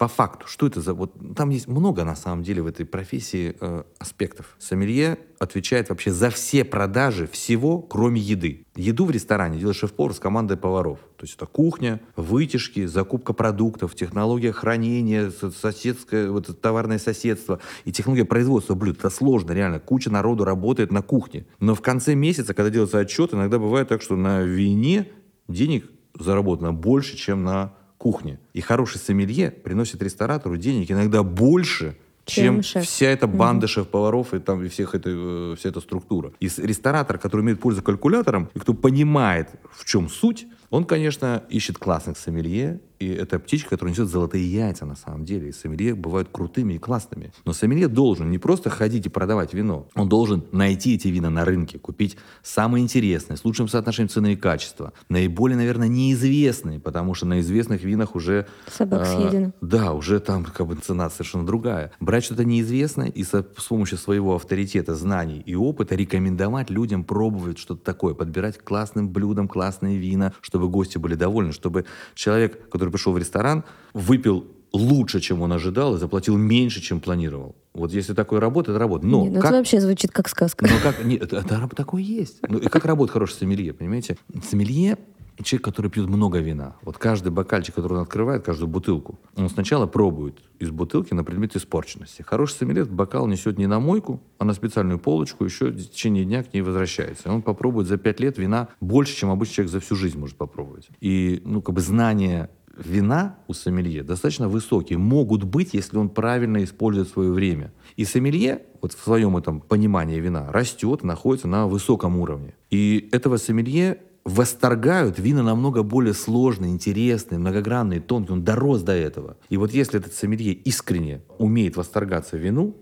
по 0.00 0.08
факту, 0.08 0.46
что 0.46 0.66
это 0.66 0.80
за... 0.80 0.94
Вот, 0.94 1.12
там 1.36 1.50
есть 1.50 1.68
много, 1.68 2.04
на 2.04 2.16
самом 2.16 2.42
деле, 2.42 2.62
в 2.62 2.66
этой 2.66 2.86
профессии 2.86 3.54
э, 3.60 3.82
аспектов. 3.98 4.56
Сомелье 4.58 5.18
отвечает 5.38 5.90
вообще 5.90 6.10
за 6.10 6.30
все 6.30 6.64
продажи 6.64 7.26
всего, 7.26 7.82
кроме 7.82 8.18
еды. 8.18 8.64
Еду 8.76 9.04
в 9.04 9.10
ресторане 9.10 9.58
делает 9.58 9.76
шеф-повар 9.76 10.14
с 10.14 10.18
командой 10.18 10.56
поваров. 10.56 11.00
То 11.18 11.26
есть 11.26 11.34
это 11.36 11.44
кухня, 11.44 12.00
вытяжки, 12.16 12.86
закупка 12.86 13.34
продуктов, 13.34 13.94
технология 13.94 14.52
хранения, 14.52 15.30
соседское, 15.30 16.30
вот, 16.30 16.58
товарное 16.62 16.98
соседство 16.98 17.60
и 17.84 17.92
технология 17.92 18.24
производства 18.24 18.74
блюд. 18.74 19.00
Это 19.00 19.10
сложно, 19.10 19.52
реально. 19.52 19.80
Куча 19.80 20.08
народу 20.08 20.44
работает 20.44 20.92
на 20.92 21.02
кухне. 21.02 21.44
Но 21.58 21.74
в 21.74 21.82
конце 21.82 22.14
месяца, 22.14 22.54
когда 22.54 22.70
делается 22.70 23.00
отчет, 23.00 23.34
иногда 23.34 23.58
бывает 23.58 23.88
так, 23.88 24.00
что 24.00 24.16
на 24.16 24.40
вине 24.40 25.08
денег 25.46 25.90
заработано 26.18 26.72
больше, 26.72 27.18
чем 27.18 27.44
на 27.44 27.74
кухне. 28.00 28.38
И 28.54 28.62
хороший 28.62 28.98
сомелье 28.98 29.50
приносит 29.50 30.02
ресторатору 30.02 30.56
денег 30.56 30.90
иногда 30.90 31.22
больше, 31.22 31.98
чем, 32.24 32.62
чем 32.62 32.82
вся 32.82 33.06
эта 33.06 33.26
банда 33.26 33.66
mm-hmm. 33.66 33.68
шеф-поваров 33.68 34.32
и 34.32 34.38
там 34.38 34.64
и 34.64 34.68
всех 34.68 34.94
это, 34.94 35.10
э, 35.12 35.54
вся 35.58 35.68
эта 35.68 35.80
структура. 35.80 36.32
И 36.40 36.48
ресторатор, 36.56 37.18
который 37.18 37.42
имеет 37.42 37.60
пользу 37.60 37.82
калькулятором, 37.82 38.48
и 38.54 38.58
кто 38.58 38.72
понимает, 38.72 39.50
в 39.70 39.84
чем 39.84 40.08
суть, 40.08 40.46
он, 40.70 40.84
конечно, 40.84 41.42
ищет 41.48 41.78
классных 41.78 42.16
сомелье, 42.16 42.80
и 43.00 43.08
это 43.08 43.38
птичка, 43.38 43.70
которая 43.70 43.92
несет 43.92 44.08
золотые 44.08 44.44
яйца 44.46 44.84
на 44.84 44.94
самом 44.94 45.24
деле. 45.24 45.48
И 45.48 45.52
сомелье 45.52 45.94
бывают 45.94 46.28
крутыми 46.30 46.74
и 46.74 46.78
классными. 46.78 47.32
Но 47.46 47.54
сомелье 47.54 47.88
должен 47.88 48.30
не 48.30 48.36
просто 48.38 48.68
ходить 48.68 49.06
и 49.06 49.08
продавать 49.08 49.54
вино. 49.54 49.88
Он 49.94 50.08
должен 50.08 50.44
найти 50.52 50.96
эти 50.96 51.08
вина 51.08 51.30
на 51.30 51.46
рынке, 51.46 51.78
купить 51.78 52.18
самые 52.42 52.82
интересные, 52.82 53.38
с 53.38 53.44
лучшим 53.44 53.68
соотношением 53.68 54.10
цены 54.10 54.34
и 54.34 54.36
качества. 54.36 54.92
Наиболее, 55.08 55.56
наверное, 55.56 55.88
неизвестные, 55.88 56.78
потому 56.78 57.14
что 57.14 57.24
на 57.24 57.40
известных 57.40 57.82
винах 57.82 58.14
уже... 58.14 58.46
Собак 58.70 59.06
э, 59.06 59.16
съедено. 59.16 59.52
Да, 59.62 59.94
уже 59.94 60.20
там 60.20 60.44
как 60.44 60.66
бы 60.66 60.74
цена 60.76 61.08
совершенно 61.08 61.46
другая. 61.46 61.92
Брать 62.00 62.24
что-то 62.24 62.44
неизвестное 62.44 63.08
и 63.08 63.24
со, 63.24 63.46
с 63.56 63.64
помощью 63.64 63.96
своего 63.96 64.34
авторитета, 64.34 64.94
знаний 64.94 65.42
и 65.46 65.54
опыта 65.54 65.94
рекомендовать 65.94 66.68
людям 66.68 67.04
пробовать 67.04 67.58
что-то 67.58 67.82
такое, 67.82 68.12
подбирать 68.12 68.58
классным 68.58 69.08
блюдам 69.08 69.48
классные 69.48 69.96
вина, 69.96 70.34
чтобы 70.42 70.59
гости 70.68 70.98
были 70.98 71.14
довольны, 71.14 71.52
чтобы 71.52 71.84
человек, 72.14 72.68
который 72.68 72.90
пришел 72.90 73.12
в 73.12 73.18
ресторан, 73.18 73.64
выпил 73.94 74.46
лучше, 74.72 75.20
чем 75.20 75.42
он 75.42 75.52
ожидал, 75.52 75.96
и 75.96 75.98
заплатил 75.98 76.36
меньше, 76.36 76.80
чем 76.80 77.00
планировал. 77.00 77.56
Вот 77.74 77.92
если 77.92 78.14
такое 78.14 78.40
работает, 78.40 78.76
это 78.76 78.78
работает. 78.78 79.10
Но 79.10 79.22
Не, 79.22 79.30
ну 79.30 79.40
как 79.40 79.50
это 79.50 79.58
вообще 79.58 79.80
звучит 79.80 80.12
как 80.12 80.28
сказка. 80.28 80.66
но 80.66 80.74
как... 80.82 81.04
Нет, 81.04 81.22
это, 81.22 81.36
это 81.38 81.68
такое 81.76 82.02
есть. 82.02 82.38
Ну, 82.48 82.58
и 82.58 82.68
как 82.68 82.84
работает 82.84 83.12
хороший 83.12 83.34
сомелье, 83.34 83.72
понимаете? 83.72 84.16
Сомелье— 84.48 84.98
человек, 85.44 85.64
который 85.64 85.90
пьет 85.90 86.06
много 86.06 86.38
вина. 86.38 86.76
Вот 86.82 86.98
каждый 86.98 87.30
бокальчик, 87.30 87.74
который 87.74 87.94
он 87.94 88.00
открывает, 88.00 88.44
каждую 88.44 88.68
бутылку, 88.68 89.18
он 89.36 89.48
сначала 89.48 89.86
пробует 89.86 90.38
из 90.58 90.70
бутылки 90.70 91.14
на 91.14 91.24
предмет 91.24 91.56
испорченности. 91.56 92.22
Хороший 92.22 92.54
сомелье 92.54 92.82
этот 92.82 92.94
бокал 92.94 93.26
несет 93.26 93.58
не 93.58 93.66
на 93.66 93.80
мойку, 93.80 94.22
а 94.38 94.44
на 94.44 94.52
специальную 94.52 94.98
полочку, 94.98 95.44
еще 95.44 95.66
в 95.66 95.76
течение 95.76 96.24
дня 96.24 96.42
к 96.42 96.52
ней 96.52 96.62
возвращается. 96.62 97.28
И 97.28 97.32
он 97.32 97.42
попробует 97.42 97.88
за 97.88 97.96
пять 97.96 98.20
лет 98.20 98.38
вина 98.38 98.68
больше, 98.80 99.16
чем 99.16 99.30
обычный 99.30 99.54
человек 99.54 99.72
за 99.72 99.80
всю 99.80 99.96
жизнь 99.96 100.18
может 100.18 100.36
попробовать. 100.36 100.88
И, 101.00 101.42
ну, 101.44 101.62
как 101.62 101.74
бы 101.74 101.80
знание 101.80 102.50
вина 102.76 103.36
у 103.46 103.52
сомелье 103.52 104.02
достаточно 104.02 104.48
высокие. 104.48 104.98
Могут 104.98 105.44
быть, 105.44 105.74
если 105.74 105.98
он 105.98 106.08
правильно 106.08 106.62
использует 106.64 107.08
свое 107.08 107.30
время. 107.32 107.72
И 107.96 108.04
сомелье, 108.04 108.62
вот 108.80 108.92
в 108.92 109.02
своем 109.02 109.36
этом 109.36 109.60
понимании 109.60 110.18
вина, 110.18 110.50
растет, 110.50 111.02
находится 111.02 111.48
на 111.48 111.66
высоком 111.66 112.18
уровне. 112.18 112.54
И 112.70 113.08
этого 113.12 113.36
сомелье 113.36 114.00
восторгают 114.24 115.18
вина 115.18 115.42
намного 115.42 115.82
более 115.82 116.14
сложные, 116.14 116.72
интересные, 116.72 117.38
многогранные, 117.38 118.00
тонкие. 118.00 118.34
Он 118.34 118.44
дорос 118.44 118.82
до 118.82 118.92
этого. 118.92 119.36
И 119.48 119.56
вот 119.56 119.72
если 119.72 119.98
этот 119.98 120.14
сомелье 120.14 120.52
искренне 120.52 121.22
умеет 121.38 121.76
восторгаться 121.76 122.36
вину, 122.36 122.76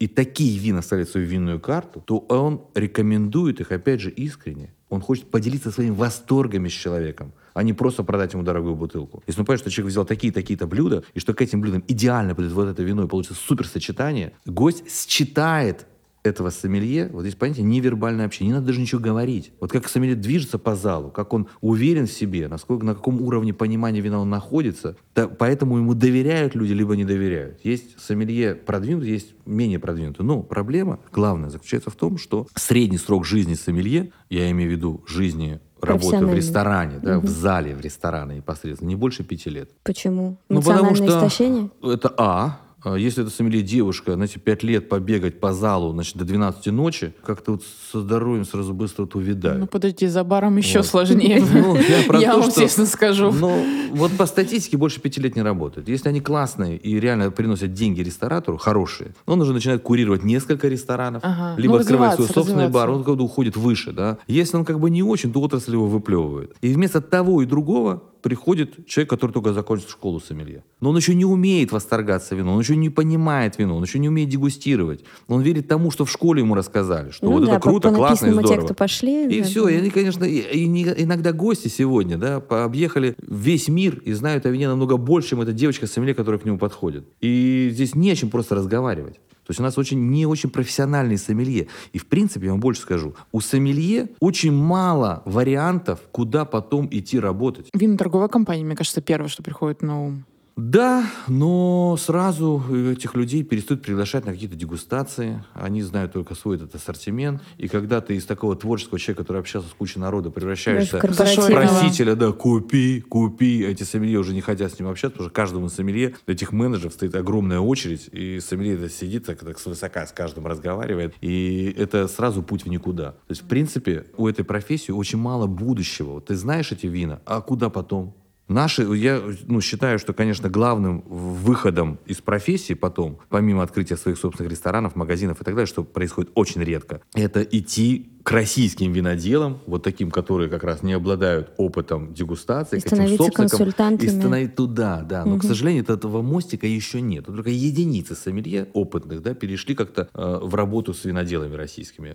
и 0.00 0.08
такие 0.08 0.58
вина 0.58 0.80
ставит 0.80 1.08
в 1.08 1.12
свою 1.12 1.26
винную 1.26 1.60
карту, 1.60 2.00
то 2.00 2.18
он 2.30 2.62
рекомендует 2.74 3.60
их, 3.60 3.70
опять 3.70 4.00
же, 4.00 4.10
искренне. 4.10 4.74
Он 4.88 5.02
хочет 5.02 5.30
поделиться 5.30 5.70
своими 5.70 5.94
восторгами 5.94 6.68
с 6.68 6.72
человеком, 6.72 7.32
а 7.52 7.62
не 7.62 7.74
просто 7.74 8.02
продать 8.02 8.32
ему 8.32 8.42
дорогую 8.42 8.74
бутылку. 8.74 9.22
Если 9.26 9.40
он 9.40 9.46
понимает, 9.46 9.60
что 9.60 9.70
человек 9.70 9.92
взял 9.92 10.06
такие-такие-то 10.06 10.66
блюда, 10.66 11.04
и 11.12 11.20
что 11.20 11.34
к 11.34 11.42
этим 11.42 11.60
блюдам 11.60 11.84
идеально 11.86 12.34
будет 12.34 12.50
вот 12.52 12.66
это 12.66 12.82
вино, 12.82 13.04
и 13.04 13.08
получится 13.08 13.38
супер 13.38 13.66
сочетание, 13.66 14.32
гость 14.46 14.90
считает 14.90 15.86
этого 16.22 16.50
сомелье, 16.50 17.08
вот 17.12 17.22
здесь 17.22 17.34
понятие 17.34 17.64
невербальное 17.64 18.26
общение, 18.26 18.52
не 18.52 18.54
надо 18.54 18.68
даже 18.68 18.80
ничего 18.80 19.00
говорить. 19.00 19.52
Вот 19.60 19.72
как 19.72 19.88
сомелье 19.88 20.16
движется 20.16 20.58
по 20.58 20.74
залу, 20.74 21.10
как 21.10 21.32
он 21.32 21.48
уверен 21.60 22.06
в 22.06 22.12
себе, 22.12 22.48
насколько, 22.48 22.84
на 22.84 22.94
каком 22.94 23.22
уровне 23.22 23.54
понимания 23.54 24.00
вина 24.00 24.20
он 24.20 24.30
находится, 24.30 24.96
да, 25.14 25.28
поэтому 25.28 25.78
ему 25.78 25.94
доверяют 25.94 26.54
люди, 26.54 26.72
либо 26.72 26.96
не 26.96 27.04
доверяют. 27.04 27.60
Есть 27.64 27.98
сомелье 27.98 28.54
продвинутый, 28.54 29.10
есть 29.10 29.34
менее 29.46 29.78
продвинутый. 29.78 30.24
Но 30.24 30.42
проблема 30.42 31.00
главная 31.12 31.50
заключается 31.50 31.90
в 31.90 31.96
том, 31.96 32.18
что 32.18 32.46
средний 32.54 32.98
срок 32.98 33.24
жизни 33.24 33.54
сомелье, 33.54 34.12
я 34.28 34.50
имею 34.50 34.70
в 34.70 34.72
виду 34.72 35.04
жизни 35.06 35.60
работы 35.80 36.26
в 36.26 36.34
ресторане, 36.34 36.98
да, 37.02 37.18
в 37.18 37.26
зале 37.26 37.74
в 37.74 37.80
ресторане 37.80 38.36
непосредственно, 38.36 38.88
не 38.88 38.96
больше 38.96 39.24
пяти 39.24 39.50
лет. 39.50 39.70
Почему? 39.82 40.38
Ну, 40.48 40.62
потому 40.62 40.94
что 40.94 41.06
истощение? 41.06 41.70
это 41.82 42.12
А. 42.16 42.60
А 42.82 42.96
Если 42.96 43.22
это 43.22 43.30
сомелье 43.32 43.62
девушка, 43.62 44.14
знаете, 44.14 44.40
пять 44.40 44.62
лет 44.62 44.88
побегать 44.88 45.38
по 45.38 45.52
залу, 45.52 45.92
значит, 45.92 46.16
до 46.16 46.24
12 46.24 46.66
ночи, 46.72 47.12
как-то 47.24 47.52
вот 47.52 47.62
со 47.92 48.00
здоровьем 48.00 48.44
сразу 48.44 48.72
быстро 48.72 49.02
вот 49.02 49.14
увядают. 49.16 49.60
Ну, 49.60 49.66
подожди, 49.66 50.06
за 50.06 50.24
баром 50.24 50.56
еще 50.56 50.78
Вот. 50.78 50.86
сложнее. 50.86 51.44
Ну, 51.52 51.76
я 51.76 52.02
про 52.06 52.18
Я 52.20 52.32
то, 52.32 52.40
вам 52.40 52.50
что- 52.50 52.60
честно 52.62 52.86
скажу. 52.86 53.30
Ну, 53.32 53.64
вот 53.92 54.12
по 54.16 54.24
статистике 54.26 54.76
больше 54.76 55.00
пяти 55.00 55.20
лет 55.20 55.36
не 55.36 55.42
работают. 55.42 55.88
Если 55.88 56.08
они 56.08 56.20
классные 56.20 56.76
и 56.78 56.98
реально 56.98 57.30
приносят 57.30 57.72
деньги 57.74 58.00
ресторатору, 58.00 58.56
хорошие, 58.56 59.14
он 59.26 59.40
уже 59.42 59.52
начинает 59.52 59.82
курировать 59.82 60.24
несколько 60.24 60.68
ресторанов, 60.68 61.22
Ага. 61.24 61.60
либо 61.60 61.74
Ну, 61.74 61.80
открывает 61.80 62.14
свой 62.14 62.28
собственный 62.28 62.68
бар, 62.68 62.88
он 62.90 63.04
как 63.04 63.16
бы 63.16 63.24
уходит 63.24 63.56
выше, 63.56 63.92
да. 63.92 64.18
Если 64.26 64.56
он 64.56 64.64
как 64.64 64.80
бы 64.80 64.88
не 64.90 65.02
очень, 65.02 65.32
то 65.32 65.40
отрасль 65.42 65.72
его 65.72 65.86
выплевывает. 65.86 66.54
И 66.62 66.72
вместо 66.72 67.00
того 67.00 67.42
и 67.42 67.46
другого 67.46 68.02
приходит 68.22 68.86
человек, 68.86 69.10
который 69.10 69.32
только 69.32 69.52
закончил 69.52 69.88
школу 69.88 70.20
сомелье. 70.20 70.64
Но 70.80 70.90
он 70.90 70.96
еще 70.96 71.14
не 71.14 71.24
умеет 71.24 71.72
восторгаться 71.72 72.34
вином, 72.34 72.54
он 72.54 72.60
еще 72.60 72.76
не 72.76 72.90
понимает 72.90 73.58
вино, 73.58 73.76
он 73.76 73.82
еще 73.82 73.98
не 73.98 74.08
умеет 74.08 74.28
дегустировать. 74.28 75.04
Он 75.28 75.40
верит 75.42 75.68
тому, 75.68 75.90
что 75.90 76.04
в 76.04 76.10
школе 76.10 76.40
ему 76.42 76.54
рассказали, 76.54 77.10
что 77.10 77.26
Ну 77.26 77.32
вот 77.32 77.44
да, 77.44 77.52
это 77.52 77.60
по- 77.60 77.70
круто, 77.70 77.88
по 77.90 77.94
классно 77.96 78.26
и 78.26 78.30
здорово. 78.32 78.54
тексту 78.54 78.74
пошли. 78.74 79.28
И 79.28 79.40
да. 79.40 79.46
все, 79.46 79.68
и 79.68 79.74
они, 79.76 79.90
конечно, 79.90 80.24
и, 80.24 80.38
и 80.38 80.64
иногда 81.02 81.32
гости 81.32 81.68
сегодня, 81.68 82.16
да, 82.18 82.40
по- 82.40 82.64
объехали 82.64 83.14
весь 83.22 83.68
мир 83.68 84.00
и 84.04 84.12
знают 84.12 84.46
о 84.46 84.50
вине 84.50 84.68
намного 84.68 84.96
больше, 84.96 85.30
чем 85.30 85.40
эта 85.40 85.52
девочка 85.52 85.86
сомелье, 85.86 86.14
которая 86.14 86.38
к 86.40 86.44
нему 86.44 86.58
подходит. 86.58 87.04
И 87.20 87.68
здесь 87.72 87.94
не 87.94 88.10
о 88.10 88.16
чем 88.16 88.30
просто 88.30 88.54
разговаривать. 88.54 89.20
То 89.50 89.52
есть 89.52 89.58
у 89.58 89.64
нас 89.64 89.78
очень, 89.78 90.10
не 90.10 90.26
очень 90.26 90.48
профессиональные 90.48 91.18
сомелье. 91.18 91.66
И 91.92 91.98
в 91.98 92.06
принципе, 92.06 92.46
я 92.46 92.52
вам 92.52 92.60
больше 92.60 92.82
скажу, 92.82 93.16
у 93.32 93.40
сомелье 93.40 94.10
очень 94.20 94.52
мало 94.52 95.22
вариантов, 95.24 95.98
куда 96.12 96.44
потом 96.44 96.86
идти 96.92 97.18
работать. 97.18 97.66
Винно-торговая 97.74 98.28
компания, 98.28 98.62
мне 98.62 98.76
кажется, 98.76 99.00
первое, 99.00 99.26
что 99.28 99.42
приходит 99.42 99.82
на 99.82 100.04
ум. 100.04 100.24
Да, 100.60 101.06
но 101.26 101.96
сразу 101.98 102.62
этих 102.92 103.14
людей 103.14 103.42
перестают 103.42 103.82
приглашать 103.82 104.26
на 104.26 104.32
какие-то 104.32 104.56
дегустации. 104.56 105.42
Они 105.54 105.80
знают 105.80 106.12
только 106.12 106.34
свой 106.34 106.56
этот 106.56 106.74
ассортимент. 106.74 107.40
И 107.56 107.66
когда 107.66 108.02
ты 108.02 108.16
из 108.16 108.26
такого 108.26 108.54
творческого 108.56 108.98
человека, 108.98 109.22
который 109.22 109.38
общался 109.38 109.68
с 109.68 109.72
кучей 109.72 110.00
народа, 110.00 110.30
превращаешься 110.30 110.98
в 110.98 111.00
просителя, 111.00 112.14
да, 112.14 112.32
купи, 112.32 113.00
купи. 113.00 113.64
Эти 113.64 113.84
сомелье 113.84 114.18
уже 114.18 114.34
не 114.34 114.42
хотят 114.42 114.72
с 114.72 114.78
ним 114.78 114.88
общаться, 114.88 115.14
потому 115.14 115.28
что 115.28 115.34
каждому 115.34 115.68
сомелье, 115.70 116.14
этих 116.26 116.52
менеджеров 116.52 116.92
стоит 116.92 117.14
огромная 117.14 117.60
очередь, 117.60 118.10
и 118.12 118.38
сомелье 118.40 118.74
это 118.74 118.90
сидит 118.90 119.24
так, 119.24 119.38
так 119.38 119.58
свысока 119.58 120.06
с 120.06 120.12
каждым 120.12 120.46
разговаривает, 120.46 121.14
и 121.22 121.74
это 121.78 122.06
сразу 122.06 122.42
путь 122.42 122.64
в 122.64 122.68
никуда. 122.68 123.12
То 123.12 123.30
есть, 123.30 123.42
в 123.42 123.46
принципе, 123.46 124.06
у 124.16 124.28
этой 124.28 124.44
профессии 124.44 124.92
очень 124.92 125.18
мало 125.18 125.46
будущего. 125.46 126.12
Вот 126.12 126.26
ты 126.26 126.36
знаешь 126.36 126.70
эти 126.70 126.86
вина, 126.86 127.20
а 127.24 127.40
куда 127.40 127.70
потом? 127.70 128.14
Наши, 128.50 128.82
я 128.96 129.22
ну, 129.46 129.60
считаю, 129.60 130.00
что, 130.00 130.12
конечно, 130.12 130.48
главным 130.48 131.04
выходом 131.06 132.00
из 132.04 132.20
профессии 132.20 132.74
потом, 132.74 133.20
помимо 133.28 133.62
открытия 133.62 133.96
своих 133.96 134.18
собственных 134.18 134.50
ресторанов, 134.50 134.96
магазинов 134.96 135.40
и 135.40 135.44
так 135.44 135.54
далее, 135.54 135.66
что 135.66 135.84
происходит 135.84 136.32
очень 136.34 136.60
редко, 136.60 137.00
это 137.14 137.42
идти 137.42 138.10
к 138.24 138.32
российским 138.32 138.92
виноделам, 138.92 139.60
вот 139.66 139.84
таким, 139.84 140.10
которые 140.10 140.50
как 140.50 140.64
раз 140.64 140.82
не 140.82 140.92
обладают 140.92 141.52
опытом 141.58 142.12
дегустации, 142.12 142.78
И 142.78 142.80
к 142.80 142.86
этим 142.86 143.08
собственникам, 143.08 143.48
консультантами. 143.48 144.08
И 144.08 144.10
становиться 144.10 144.56
туда, 144.56 145.02
да. 145.02 145.24
Но, 145.24 145.38
к 145.38 145.44
сожалению, 145.44 145.84
это- 145.84 145.94
этого 145.94 146.20
мостика 146.20 146.66
еще 146.66 147.00
нет. 147.00 147.26
Только 147.26 147.50
единицы 147.50 148.16
сомелье 148.16 148.68
опытных 148.74 149.22
да, 149.22 149.34
перешли 149.34 149.74
как-то 149.76 150.08
э, 150.12 150.38
в 150.42 150.54
работу 150.54 150.92
с 150.92 151.04
виноделами 151.04 151.54
российскими. 151.54 152.10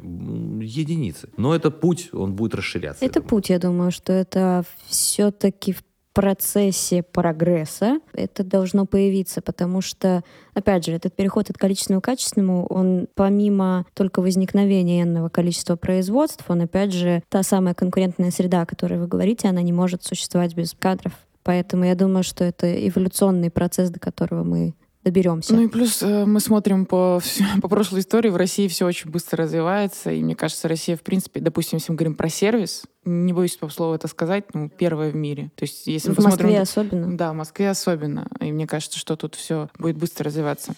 Единицы. 0.63 1.29
Но 1.37 1.55
это 1.55 1.71
путь, 1.71 2.09
он 2.11 2.33
будет 2.35 2.55
расширяться. 2.55 3.03
Это 3.05 3.21
путь, 3.21 3.49
я 3.49 3.57
думаю, 3.57 3.91
что 3.91 4.11
это 4.11 4.63
все-таки 4.89 5.73
в 5.73 5.83
процессе 6.15 7.03
прогресса 7.03 7.99
это 8.13 8.43
должно 8.43 8.85
появиться, 8.85 9.41
потому 9.41 9.81
что, 9.81 10.23
опять 10.53 10.85
же, 10.85 10.93
этот 10.93 11.13
переход 11.13 11.49
от 11.49 11.57
количественного 11.57 12.01
к 12.01 12.05
качественному, 12.05 12.65
он 12.67 13.07
помимо 13.15 13.85
только 13.93 14.21
возникновения 14.21 15.03
энного 15.03 15.27
количества 15.27 15.75
производств, 15.75 16.45
он, 16.47 16.61
опять 16.61 16.93
же, 16.93 17.21
та 17.29 17.43
самая 17.43 17.73
конкурентная 17.73 18.31
среда, 18.31 18.61
о 18.61 18.65
которой 18.65 18.97
вы 18.97 19.07
говорите, 19.07 19.49
она 19.49 19.61
не 19.61 19.73
может 19.73 20.03
существовать 20.03 20.55
без 20.55 20.73
кадров. 20.73 21.11
Поэтому 21.43 21.83
я 21.83 21.95
думаю, 21.95 22.23
что 22.23 22.45
это 22.45 22.65
эволюционный 22.87 23.51
процесс, 23.51 23.89
до 23.89 23.99
которого 23.99 24.43
мы 24.43 24.73
доберемся. 25.05 25.53
Ну 25.53 25.61
и 25.61 25.67
плюс 25.67 26.01
э, 26.01 26.25
мы 26.25 26.39
смотрим 26.39 26.85
по, 26.85 27.21
по 27.61 27.69
прошлой 27.69 28.01
истории, 28.01 28.29
в 28.29 28.35
России 28.35 28.67
все 28.67 28.85
очень 28.85 29.11
быстро 29.11 29.43
развивается, 29.43 30.11
и 30.11 30.21
мне 30.21 30.35
кажется, 30.35 30.67
Россия, 30.67 30.97
в 30.97 31.01
принципе, 31.01 31.39
допустим, 31.39 31.77
если 31.77 31.91
мы 31.91 31.95
говорим 31.95 32.15
про 32.15 32.27
сервис, 32.27 32.83
не 33.05 33.31
боюсь 33.31 33.55
по 33.55 33.69
слову 33.69 33.93
это 33.93 34.07
сказать, 34.07 34.45
ну, 34.53 34.67
первая 34.67 35.11
в 35.11 35.15
мире. 35.15 35.51
То 35.55 35.63
есть 35.63 35.85
если 35.85 36.09
мы 36.09 36.15
в 36.15 36.19
Москве 36.19 36.59
посмотрим... 36.59 36.61
особенно. 36.61 37.17
Да, 37.17 37.33
в 37.33 37.35
Москве 37.35 37.69
особенно. 37.69 38.27
И 38.41 38.51
мне 38.51 38.65
кажется, 38.65 38.97
что 38.97 39.15
тут 39.15 39.35
все 39.35 39.69
будет 39.77 39.95
быстро 39.95 40.25
развиваться. 40.25 40.73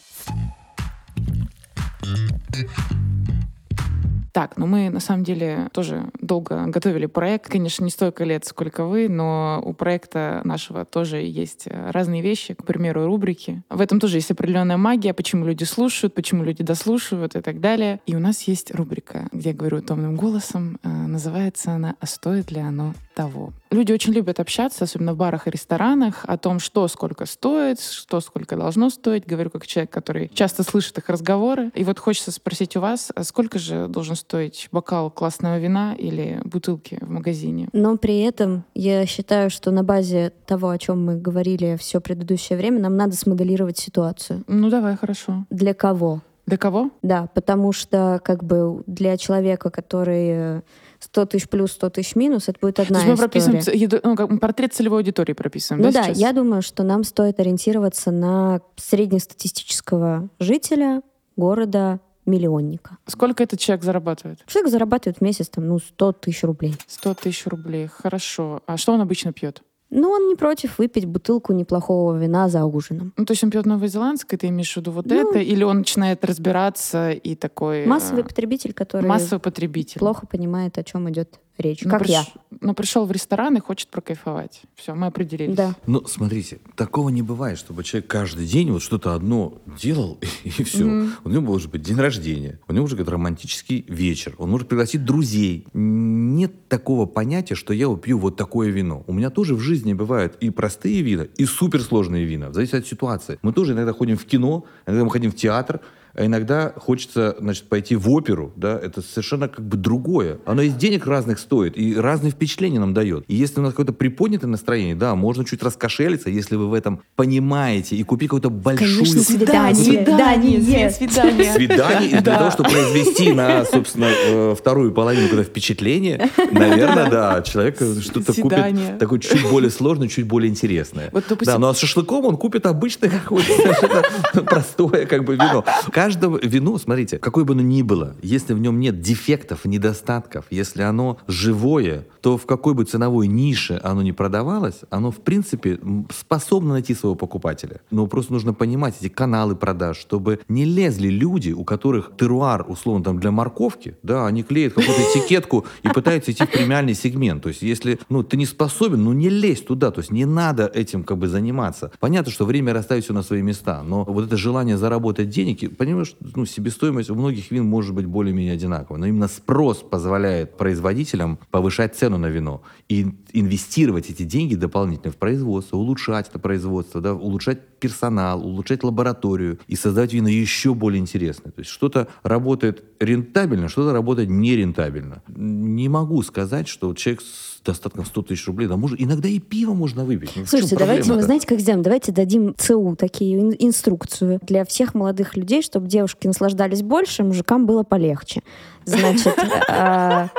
Так, 4.34 4.56
ну 4.58 4.68
мы 4.68 4.90
на 4.90 5.00
самом 5.00 5.24
деле 5.24 5.68
тоже 5.72 6.12
долго 6.28 6.66
готовили 6.68 7.06
проект. 7.08 7.50
Конечно, 7.50 7.84
не 7.84 7.90
столько 7.90 8.24
лет, 8.24 8.46
сколько 8.46 8.86
вы, 8.86 9.10
но 9.10 9.62
у 9.66 9.74
проекта 9.74 10.42
нашего 10.44 10.86
тоже 10.86 11.18
есть 11.18 11.64
э, 11.66 11.92
разные 11.92 12.22
вещи, 12.22 12.54
к 12.54 12.64
примеру, 12.64 13.06
рубрики. 13.06 13.64
В 13.70 13.82
этом 13.82 14.00
тоже 14.00 14.18
есть 14.18 14.32
определенная 14.32 14.78
магия, 14.78 15.14
почему 15.14 15.46
люди 15.46 15.64
слушают, 15.64 16.14
почему 16.14 16.44
люди 16.44 16.64
дослушивают 16.64 17.36
и 17.36 17.42
так 17.42 17.60
далее. 17.60 18.00
И 18.06 18.16
у 18.16 18.20
нас 18.20 18.44
есть 18.44 18.74
рубрика, 18.74 19.28
где 19.32 19.50
я 19.50 19.56
говорю 19.56 19.82
томным 19.82 20.16
голосом. 20.16 20.80
э, 20.84 20.88
Называется 20.90 21.72
она 21.72 21.96
«А 22.00 22.06
стоит 22.06 22.52
ли 22.52 22.60
оно 22.60 22.94
того?». 23.16 23.54
Люди 23.72 23.92
очень 23.92 24.14
любят 24.14 24.40
общаться, 24.40 24.86
особенно 24.86 25.14
в 25.14 25.18
барах 25.18 25.48
и 25.48 25.52
ресторанах, 25.52 26.24
о 26.24 26.38
том, 26.38 26.60
что 26.60 26.88
сколько 26.88 27.26
стоит, 27.26 27.82
что 27.82 28.22
сколько 28.22 28.56
должно 28.56 28.90
стоить. 28.90 29.26
Говорю 29.26 29.50
как 29.50 29.68
человек, 29.68 29.92
который 29.92 30.32
часто 30.34 30.64
слышит 30.64 30.98
их 30.98 31.10
разговоры. 31.10 31.72
И 31.76 31.84
вот 31.84 32.00
хочется 32.00 32.32
спросить 32.32 32.76
у 32.78 32.80
вас, 32.80 33.12
а 33.14 33.24
сколько 33.24 33.60
же 33.60 33.88
должен 33.88 34.16
стоить 34.16 34.70
бокал 34.72 35.12
классного 35.12 35.60
вина 35.60 35.96
или 35.96 36.17
бутылки 36.44 36.98
в 37.02 37.10
магазине? 37.10 37.70
Но 37.74 37.98
при 37.98 38.20
этом 38.22 38.64
я 38.74 39.06
считаю, 39.06 39.50
что 39.50 39.72
на 39.72 39.84
базе 39.84 40.32
того, 40.46 40.70
о 40.70 40.78
чем 40.78 41.06
мы 41.06 41.16
говорили 41.16 41.78
все 41.80 42.00
предыдущее 42.02 42.58
время, 42.58 42.80
нам 42.80 42.96
надо 42.96 43.16
смоделировать 43.16 43.78
ситуацию. 43.78 44.44
Ну, 44.48 44.70
давай, 44.70 44.96
хорошо. 44.96 45.46
Для 45.50 45.74
кого 45.74 46.22
Для 46.46 46.58
кого? 46.58 46.92
Да, 47.02 47.28
потому 47.34 47.72
что 47.74 48.20
как 48.24 48.44
бы 48.44 48.84
для 48.88 49.18
человека, 49.18 49.70
который 49.70 50.28
э, 50.30 50.62
100 51.00 51.26
тысяч 51.26 51.50
плюс, 51.50 51.72
100 51.74 51.90
тысяч 51.92 52.16
минус, 52.16 52.48
это 52.48 52.58
будет 52.62 52.76
То 52.76 52.84
одна 52.84 53.00
есть 53.00 53.08
мы 53.10 53.14
история. 53.16 53.30
прописываем 53.30 54.02
ну, 54.04 54.16
как 54.16 54.40
портрет 54.40 54.74
целевой 54.74 55.00
аудитории 55.00 55.34
прописываем, 55.34 55.84
Ну 55.86 55.92
да, 55.92 56.00
да, 56.00 56.06
сейчас? 56.08 56.18
я 56.18 56.34
думаю, 56.34 56.62
что 56.62 56.84
нам 56.84 57.04
стоит 57.04 57.40
ориентироваться 57.40 58.12
на 58.12 58.62
среднестатистического 58.78 60.30
жителя 60.40 61.02
города 61.36 62.00
миллионника. 62.28 62.98
Сколько 63.08 63.44
этот 63.44 63.60
человек 63.60 63.84
зарабатывает? 63.84 64.40
Человек 64.46 64.72
зарабатывает 64.72 65.18
в 65.18 65.22
месяц 65.22 65.50
там, 65.50 65.68
ну, 65.68 65.80
100 65.80 66.12
тысяч 66.14 66.44
рублей. 66.44 66.76
100 66.88 67.14
тысяч 67.16 67.46
рублей. 67.48 67.88
Хорошо. 67.88 68.62
А 68.68 68.78
что 68.78 68.94
он 68.94 69.02
обычно 69.02 69.34
пьет? 69.34 69.64
Но 69.90 70.10
он 70.12 70.28
не 70.28 70.36
против 70.36 70.80
выпить 70.80 71.06
бутылку 71.06 71.54
неплохого 71.54 72.18
вина 72.18 72.50
за 72.50 72.66
ужином. 72.66 73.14
Ну, 73.16 73.24
то 73.24 73.32
есть 73.32 73.44
он 73.46 73.52
пьет 73.52 73.66
новозеландское, 73.66 74.38
ты 74.38 74.48
имеешь 74.48 74.74
в 74.74 74.78
виду 74.78 74.92
вот 74.92 75.06
Ну, 75.06 75.30
это? 75.30 75.40
Или 75.40 75.64
он 75.64 75.78
начинает 75.80 76.26
разбираться 76.26 77.12
и 77.12 77.36
такой... 77.36 77.84
э, 77.84 77.88
Массовый 77.88 78.26
потребитель, 78.26 78.74
который 78.74 79.08
массовый 79.08 79.40
потребитель. 79.40 80.00
плохо 80.00 80.28
понимает, 80.28 80.78
о 80.78 80.84
чем 80.84 81.10
идет 81.10 81.40
речь. 81.58 81.82
Ну, 81.84 81.90
как 81.90 82.04
приш- 82.04 82.10
я. 82.10 82.26
Ну, 82.62 82.74
пришел 82.74 83.06
в 83.06 83.12
ресторан 83.12 83.56
и 83.58 83.60
хочет 83.60 83.90
прокайфовать. 83.90 84.62
Все, 84.76 84.94
мы 84.94 85.08
определились. 85.08 85.56
Да. 85.56 85.76
Ну, 85.86 86.06
смотрите, 86.06 86.60
такого 86.76 87.10
не 87.10 87.22
бывает, 87.22 87.58
чтобы 87.58 87.84
человек 87.84 88.10
каждый 88.10 88.46
день 88.46 88.72
вот 88.72 88.82
что-то 88.82 89.14
одно 89.14 89.62
делал, 89.80 90.18
и 90.44 90.50
все. 90.64 90.84
У 91.24 91.30
него 91.30 91.42
может 91.42 91.72
быть 91.72 91.82
день 91.82 91.98
рождения, 91.98 92.60
у 92.68 92.74
него 92.74 92.84
может 92.84 92.98
быть 92.98 93.08
романтический 93.08 93.86
вечер, 93.88 94.36
он 94.38 94.50
может 94.50 94.68
пригласить 94.68 95.04
друзей. 95.06 95.66
Нет 95.74 96.68
такого 96.70 97.06
понятия, 97.06 97.56
что 97.56 97.74
я 97.74 97.88
вот 97.88 98.02
пью 98.02 98.18
вот 98.18 98.36
такое 98.36 98.70
вино. 98.70 99.04
У 99.08 99.14
меня 99.14 99.30
тоже 99.30 99.56
в 99.56 99.60
жизни 99.60 99.94
бывают 99.94 100.38
и 100.40 100.50
простые 100.50 101.02
вина, 101.02 101.24
и 101.24 101.46
суперсложные 101.46 102.26
вина, 102.26 102.50
в 102.50 102.54
зависимости 102.54 102.86
от 102.86 102.90
ситуации. 102.90 103.40
Мы 103.42 103.54
тоже 103.54 103.74
иногда 103.74 103.94
ходим 103.94 104.18
в 104.18 104.26
кино, 104.26 104.66
иногда 104.86 105.04
мы 105.04 105.12
ходим 105.12 105.32
в 105.32 105.36
театр, 105.36 105.82
а 106.18 106.26
иногда 106.26 106.74
хочется, 106.76 107.36
значит, 107.40 107.70
пойти 107.70 107.96
в 107.96 108.10
оперу, 108.10 108.52
да, 108.56 108.78
это 108.78 109.02
совершенно 109.02 109.48
как 109.48 109.64
бы 109.66 109.78
другое. 109.78 110.40
Оно 110.46 110.64
из 110.64 110.74
денег 110.74 111.06
разных 111.06 111.38
стоит, 111.38 111.78
и 111.78 111.96
разные 111.96 112.32
впечатления 112.32 112.80
нам 112.80 112.94
дает. 112.94 113.24
И 113.28 113.36
если 113.36 113.60
у 113.60 113.64
нас 113.64 113.72
какое-то 113.74 113.94
приподнятое 113.94 114.50
настроение, 114.50 114.96
да, 114.96 115.16
можно 115.16 115.46
чуть 115.46 115.62
раскошелиться, 115.62 116.30
если 116.30 116.56
вы 116.56 116.70
в 116.70 116.74
этом 116.74 117.02
понимаете, 117.16 117.96
и 117.96 118.04
купить 118.04 118.30
какую-то 118.30 118.50
большую... 118.50 118.98
Конечно, 118.98 119.22
свидание. 119.22 119.76
Свидание, 119.76 120.60
Свидание. 120.60 120.92
свидание. 120.92 121.54
Свидание, 121.54 122.22
для 122.22 122.38
того, 122.38 122.52
чтобы 122.52 122.70
произвести 122.70 123.32
на, 123.34 123.64
собственно, 123.66 124.08
э, 124.10 124.56
вторую 124.58 124.94
половину 124.94 125.30
когда 125.30 125.44
впечатление, 125.44 126.30
наверное, 126.52 127.10
да, 127.12 127.42
человек 127.44 127.78
что-то 128.02 128.34
купит 128.34 128.98
такое 129.00 129.20
чуть 129.20 129.48
более 129.50 129.70
сложное, 129.70 130.08
чуть 130.08 130.26
более 130.26 130.50
интересное. 130.50 131.12
Да, 131.42 131.60
ну 131.60 131.68
а 131.68 131.76
с 131.76 131.80
шашлыком 131.80 132.26
он 132.26 132.38
купит 132.38 132.66
обычное 132.66 133.10
какое-то 133.10 134.42
простое 134.44 135.06
как 135.06 135.24
бы 135.24 135.36
вино. 135.36 135.64
Каждого 136.08 136.40
вино, 136.42 136.78
смотрите, 136.78 137.18
какое 137.18 137.44
бы 137.44 137.54
оно 137.54 137.62
ни 137.62 137.82
было, 137.82 138.16
если 138.22 138.54
в 138.54 138.60
нем 138.60 138.80
нет 138.80 139.02
дефектов, 139.02 139.66
недостатков, 139.66 140.46
если 140.50 140.82
оно 140.82 141.18
живое, 141.28 142.06
то 142.22 142.38
в 142.38 142.46
какой 142.46 142.76
бы 142.76 142.86
ценовой 142.86 143.28
нише 143.28 143.80
оно 143.84 144.02
ни 144.02 144.12
продавалось, 144.12 144.82
оно, 144.90 145.12
в 145.12 145.18
принципе, 145.18 145.80
способно 146.10 146.74
найти 146.74 146.94
своего 146.94 147.16
покупателя. 147.16 147.82
Но 147.92 148.08
просто 148.08 148.32
нужно 148.32 148.54
понимать 148.54 148.96
эти 149.02 149.10
каналы 149.10 149.58
продаж, 149.58 149.98
чтобы 149.98 150.40
не 150.48 150.64
лезли 150.64 151.10
люди, 151.10 151.52
у 151.52 151.66
которых 151.66 152.12
теруар, 152.18 152.66
условно, 152.70 153.04
там, 153.04 153.20
для 153.20 153.32
морковки, 153.32 153.98
да, 154.02 154.28
они 154.28 154.44
клеят 154.44 154.76
какую-то 154.76 155.02
этикетку 155.14 155.66
и 155.84 155.90
пытаются 155.90 156.32
идти 156.32 156.46
в 156.46 156.52
премиальный 156.52 156.94
сегмент. 156.94 157.44
То 157.44 157.50
есть, 157.50 157.64
если, 157.64 158.00
ну, 158.08 158.24
ты 158.24 158.38
не 158.38 158.46
способен, 158.46 159.04
ну, 159.04 159.12
не 159.12 159.28
лезь 159.30 159.62
туда, 159.62 159.92
то 159.92 160.00
есть, 160.00 160.12
не 160.12 160.24
надо 160.24 160.72
этим, 160.74 161.04
как 161.04 161.18
бы, 161.18 161.28
заниматься. 161.28 161.92
Понятно, 162.00 162.32
что 162.32 162.46
время 162.46 162.74
расставить 162.74 163.04
все 163.04 163.14
на 163.14 163.24
свои 163.24 163.42
места, 163.42 163.84
но 163.84 164.06
вот 164.06 164.26
это 164.26 164.38
желание 164.38 164.78
заработать 164.78 165.30
денег, 165.30 165.58
понимаешь, 165.88 166.16
ну, 166.20 166.46
себестоимость 166.46 167.10
у 167.10 167.16
многих 167.16 167.50
вин 167.50 167.66
может 167.66 167.96
быть 167.96 168.06
более-менее 168.06 168.54
одинаковой, 168.54 169.00
но 169.00 169.06
именно 169.06 169.30
спрос 169.30 169.78
позволяет 169.78 170.58
производителям 170.58 171.40
повышать 171.50 171.96
цену 171.96 172.18
на 172.18 172.28
вино 172.28 172.62
и 172.90 173.08
инвестировать 173.32 174.10
эти 174.10 174.24
деньги 174.24 174.56
дополнительно 174.56 175.14
в 175.14 175.16
производство, 175.16 175.78
улучшать 175.78 176.28
это 176.28 176.40
производство, 176.40 177.00
да, 177.00 177.14
улучшать 177.14 177.77
персонал, 177.80 178.46
улучшать 178.46 178.84
лабораторию 178.84 179.60
и 179.68 179.76
создать 179.76 180.14
вина 180.14 180.28
еще 180.30 180.74
более 180.74 181.00
интересное. 181.00 181.52
То 181.52 181.60
есть 181.60 181.70
что-то 181.72 182.08
работает 182.24 182.84
рентабельно, 183.00 183.68
что-то 183.70 183.94
работает 183.94 184.30
нерентабельно. 184.30 185.22
Не 185.28 185.90
могу 185.90 186.22
сказать, 186.24 186.68
что 186.68 186.94
человек 186.94 187.22
с 187.22 187.62
достатком 187.66 188.06
100 188.06 188.22
тысяч 188.24 188.48
рублей, 188.48 188.68
да, 188.68 188.78
может, 188.78 189.00
иногда 189.02 189.28
и 189.28 189.40
пиво 189.40 189.74
можно 189.74 190.06
выпить. 190.06 190.32
Ну, 190.36 190.46
Слушайте, 190.46 190.78
давайте, 190.78 191.02
проблема-то? 191.02 191.26
знаете, 191.26 191.48
как 191.48 191.60
сделаем? 191.60 191.84
Давайте 191.84 192.12
дадим 192.14 192.56
ЦУ 192.58 192.96
такие 192.98 193.38
ин- 193.40 193.56
инструкцию 193.60 194.40
для 194.42 194.64
всех 194.64 194.94
молодых 194.96 195.36
людей, 195.36 195.62
чтобы 195.62 195.88
девушки 195.88 196.28
наслаждались 196.28 196.82
больше, 196.82 197.24
мужикам 197.24 197.66
было 197.66 197.84
полегче. 197.84 198.42
Значит, 198.86 199.36
а, 199.70 200.30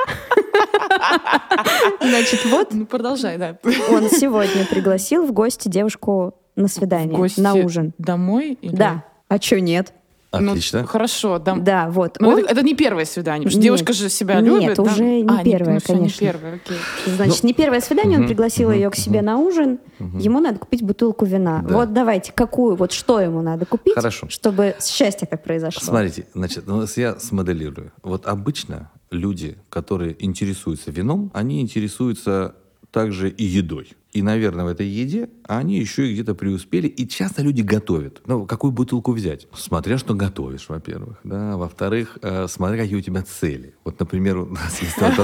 значит, 2.01 2.45
вот 2.45 2.73
Ну, 2.73 2.85
продолжай, 2.85 3.37
да. 3.37 3.57
он 3.91 4.09
сегодня 4.09 4.65
пригласил 4.65 5.25
в 5.25 5.31
гости 5.31 5.67
девушку 5.67 6.35
на 6.59 6.67
свидание, 6.67 7.13
В 7.15 7.17
гости 7.17 7.39
на 7.39 7.53
ужин. 7.55 7.93
Домой? 7.97 8.57
или- 8.61 8.75
Да. 8.75 9.03
А 9.27 9.39
что 9.41 9.59
нет? 9.59 9.93
Ну, 10.31 10.51
Отлично. 10.51 10.85
хорошо. 10.85 11.39
дом- 11.39 11.63
Да, 11.63 11.89
вот. 11.89 12.17
Ну, 12.19 12.29
Он, 12.29 12.37
это, 12.37 12.51
это 12.51 12.61
не 12.61 12.75
первое 12.75 13.05
свидание, 13.05 13.45
потому 13.47 13.49
что 13.49 13.57
Нет. 13.57 13.63
девушка 13.63 13.93
же 13.93 14.09
себя 14.09 14.39
Нет, 14.41 14.61
любит. 14.61 14.75
да? 14.77 14.83
уже 14.83 15.03
не 15.03 15.23
А, 15.27 15.43
первое, 15.43 15.73
ну, 15.73 15.79
всё, 15.79 15.93
конечно. 15.93 16.23
не 16.23 16.31
первое, 16.31 16.53
окей. 16.55 16.77
значит, 17.07 17.43
не 17.43 17.53
первое 17.55 17.79
свидание, 17.81 18.19
он 18.19 18.27
пригласил 18.27 18.71
ее 18.71 18.91
к 18.91 18.95
себе 18.95 19.23
на 19.23 19.39
ужин. 19.39 19.79
Ему 19.99 20.39
надо 20.39 20.59
купить 20.59 20.83
бутылку 20.83 21.25
вина. 21.25 21.63
Да. 21.67 21.73
Вот 21.77 21.93
давайте, 21.93 22.31
какую, 22.31 22.75
вот 22.75 22.91
что 22.91 23.19
ему 23.19 23.41
надо 23.41 23.65
купить, 23.65 23.95
Хорошо. 23.95 24.27
чтобы 24.29 24.75
счастье 24.79 25.27
так 25.27 25.41
произошло. 25.43 25.81
Смотрите, 25.81 26.27
значит, 26.35 26.67
ну, 26.67 26.85
я 26.95 27.17
смоделирую. 27.17 27.91
Вот 28.03 28.27
обычно 28.27 28.91
люди, 29.09 29.57
которые 29.69 30.15
интересуются 30.23 30.91
вином, 30.91 31.31
они 31.33 31.59
интересуются 31.59 32.53
также 32.91 33.31
и 33.31 33.43
едой. 33.43 33.93
И, 34.13 34.21
наверное, 34.21 34.65
в 34.65 34.67
этой 34.67 34.85
еде 34.87 35.29
они 35.57 35.79
еще 35.79 36.07
и 36.07 36.13
где-то 36.13 36.35
преуспели. 36.35 36.87
И 36.87 37.07
часто 37.07 37.41
люди 37.41 37.61
готовят. 37.61 38.21
Ну, 38.27 38.45
какую 38.45 38.71
бутылку 38.71 39.13
взять? 39.13 39.47
Смотря 39.55 39.97
что 39.97 40.13
готовишь, 40.13 40.65
во-первых. 40.67 41.17
Да? 41.23 41.57
Во-вторых, 41.57 42.19
э, 42.21 42.45
смотря 42.47 42.77
какие 42.77 42.97
у 42.97 43.01
тебя 43.01 43.23
цели. 43.23 43.73
Вот, 43.83 43.99
например, 43.99 44.37
у 44.37 44.45
нас 44.45 44.79
есть 44.79 44.97
одно 44.99 45.23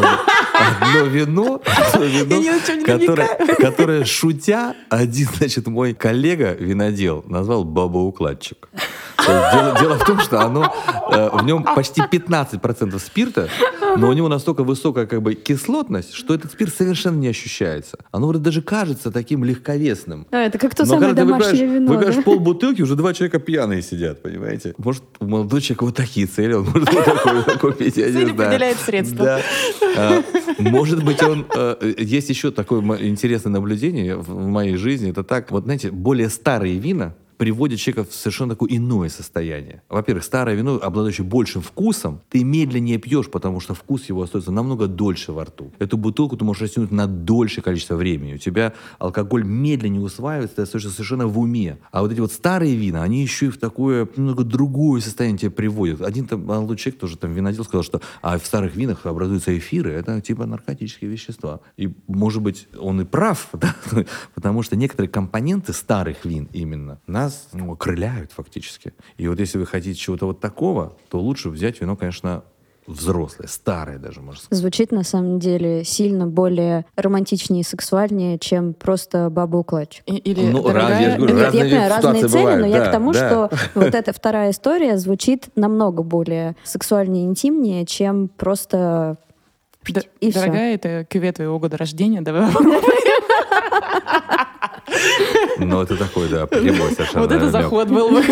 вино, 1.06 1.62
одно 1.74 2.06
вино, 2.06 2.60
которое, 2.86 3.56
которое, 3.58 4.06
шутя, 4.06 4.76
один, 4.90 5.28
значит, 5.38 5.68
мой 5.68 5.94
коллега, 5.94 6.54
винодел, 6.54 7.24
назвал 7.28 7.64
бабоукладчик. 7.64 8.68
Дело, 9.28 9.78
дело 9.80 9.98
в 9.98 10.06
том, 10.06 10.20
что 10.20 10.42
оно, 10.42 10.74
э, 11.12 11.30
в 11.34 11.44
нем 11.46 11.64
почти 11.64 12.02
15% 12.02 13.00
спирта, 13.00 13.50
но 13.98 14.10
у 14.10 14.14
него 14.14 14.28
настолько 14.28 14.64
высокая 14.64 15.06
как 15.06 15.22
бы 15.22 15.36
кислотность, 15.36 16.14
что 16.14 16.36
этот 16.36 16.52
спирт 16.52 16.74
совершенно 16.74 17.18
не 17.18 17.28
ощущается. 17.28 17.98
Оно 18.12 18.28
вроде 18.28 18.44
даже 18.44 18.62
кажется 18.62 19.12
таким 19.12 19.44
легковесным. 19.44 20.15
А, 20.32 20.38
это 20.46 20.58
как 20.58 20.74
то 20.76 20.84
Но 20.84 20.90
самое 20.90 21.08
когда 21.10 21.24
домашнее 21.26 21.52
выпиваешь, 21.68 21.76
вино. 21.82 21.92
выпиваешь 21.94 22.16
да? 22.16 22.22
полбутылки, 22.22 22.82
уже 22.82 22.96
два 22.96 23.14
человека 23.14 23.40
пьяные 23.40 23.82
сидят, 23.82 24.22
понимаете? 24.22 24.74
Может, 24.78 25.04
у 25.20 25.26
молодого 25.28 25.62
человека 25.62 25.84
вот 25.86 25.96
такие 25.96 26.28
цели, 26.28 26.54
он 26.54 26.66
может 26.66 26.94
вот 26.94 27.06
такое 27.06 27.58
купить, 27.58 27.98
я 27.98 28.08
не 28.08 28.14
Цель 28.14 28.30
знаю. 28.34 28.48
определяет 28.50 28.78
средства. 28.78 29.40
А, 29.98 30.22
Может 30.60 31.04
быть, 31.04 31.22
он... 31.24 31.46
э, 31.56 31.94
Есть 31.98 32.30
еще 32.30 32.52
такое 32.52 32.82
интересное 33.02 33.52
наблюдение 33.52 34.16
в 34.16 34.36
моей 34.48 34.76
жизни. 34.78 35.10
Это 35.12 35.24
так, 35.24 35.52
вот 35.52 35.64
знаете, 35.66 35.92
более 35.92 36.30
старые 36.30 36.78
вина 36.80 37.16
приводят 37.38 37.80
человека 37.80 38.10
в 38.10 38.14
совершенно 38.14 38.52
такое 38.52 38.70
иное 38.72 39.10
состояние. 39.10 39.82
Во-первых, 39.90 40.24
старое 40.24 40.56
вино, 40.56 40.80
обладающее 40.82 41.26
большим 41.26 41.62
вкусом, 41.62 42.22
ты 42.30 42.44
медленнее 42.44 42.98
пьешь, 42.98 43.30
потому 43.30 43.60
что 43.60 43.74
вкус 43.74 44.10
его 44.10 44.24
остается 44.24 44.52
намного 44.52 44.88
дольше 44.88 45.32
во 45.32 45.46
рту. 45.46 45.72
Эту 45.80 45.98
бутылку 45.98 46.38
ты 46.38 46.46
можешь 46.46 46.64
растянуть 46.64 46.92
на 46.92 47.08
дольшее 47.08 47.64
количество 47.64 47.96
времени. 47.96 48.36
У 48.36 48.38
тебя 48.38 48.74
алкоголь 49.00 49.44
медленнее 49.44 50.02
усваивается, 50.02 50.58
ты 50.58 50.62
остаешься 50.64 50.92
совершенно 50.92 51.28
в 51.28 51.40
уме. 51.40 51.78
А 51.92 52.02
вот 52.02 52.12
эти 52.12 52.20
вот 52.20 52.32
старые 52.32 52.76
вина, 52.76 53.04
они 53.04 53.22
еще 53.22 53.48
и 53.48 53.50
в 53.50 53.58
такое 53.58 54.08
немного 54.16 54.44
другое 54.44 55.02
состояние 55.02 55.38
тебя 55.40 55.52
приводят. 55.52 56.02
Один 56.02 56.28
там 56.28 56.46
молодой 56.46 56.78
человек 56.78 57.00
тоже 57.00 57.18
там 57.18 57.34
винодел 57.34 57.64
сказал, 57.64 57.84
что 57.84 58.02
а 58.22 58.38
в 58.40 58.46
старых 58.46 58.76
винах 58.76 59.06
образуются 59.06 59.58
эфиры, 59.58 59.92
это 59.92 60.22
типа 60.22 60.46
наркотические 60.46 61.10
вещества. 61.10 61.62
И, 61.78 61.94
может 62.08 62.42
быть, 62.42 62.68
он 62.80 63.02
и 63.02 63.06
прав, 63.06 63.50
да? 63.54 63.76
потому 64.34 64.64
что 64.64 64.76
некоторые 64.76 65.10
компоненты 65.10 65.74
старых 65.74 66.26
вин 66.26 66.50
именно 66.54 67.00
нас 67.26 67.50
ну, 67.54 67.72
окрыляют 67.72 68.32
фактически. 68.32 68.94
И 69.18 69.28
вот 69.28 69.40
если 69.40 69.58
вы 69.58 69.66
хотите 69.66 70.00
чего-то 70.00 70.26
вот 70.28 70.40
такого, 70.40 70.96
то 71.10 71.20
лучше 71.20 71.50
взять 71.50 71.82
вино, 71.82 71.96
конечно, 71.96 72.44
взрослое, 72.88 73.48
старое 73.48 73.98
даже, 73.98 74.22
можно 74.22 74.42
сказать. 74.44 74.60
Звучит 74.62 74.92
на 74.92 75.04
самом 75.04 75.40
деле 75.40 75.84
сильно 75.84 76.28
более 76.28 76.86
романтичнее 76.96 77.62
и 77.62 77.64
сексуальнее, 77.64 78.38
чем 78.38 78.74
просто 78.76 79.30
баба-укладчик. 79.32 80.04
И- 80.06 80.18
Или 80.18 80.52
Ну, 80.52 80.62
дорогая... 80.62 80.90
раз- 80.90 81.02
я 81.02 81.18
говорю, 81.18 81.34
Нет, 81.36 81.44
разные 81.46 81.64
я 81.64 81.70
понимаю, 81.70 81.90
разные 81.90 82.28
цели, 82.28 82.42
бывают, 82.42 82.62
но 82.62 82.68
я 82.68 82.80
да, 82.80 82.86
к 82.88 82.92
тому, 82.92 83.12
да. 83.14 83.28
что 83.28 83.50
вот 83.80 83.96
эта 83.96 84.14
вторая 84.14 84.52
история 84.52 84.98
звучит 85.00 85.48
намного 85.56 86.04
более 86.04 86.56
сексуальнее 86.64 87.24
и 87.26 87.28
интимнее, 87.28 87.86
чем 87.88 88.28
просто 88.28 89.18
Д- 89.90 90.04
и. 90.20 90.32
Дорогая, 90.32 90.76
это 90.76 91.06
кювет 91.10 91.38
твоего 91.38 91.58
года 91.60 91.78
рождения. 91.78 92.22
Давай 92.22 92.52
Но 95.60 95.84
это 95.84 95.96
такой, 95.96 96.30
да, 96.30 96.48
прямой 96.48 96.92
совершенно 96.92 97.22
Вот 97.22 97.32
это 97.32 97.50
заход 97.50 97.90
был 97.90 98.10
бы. 98.10 98.24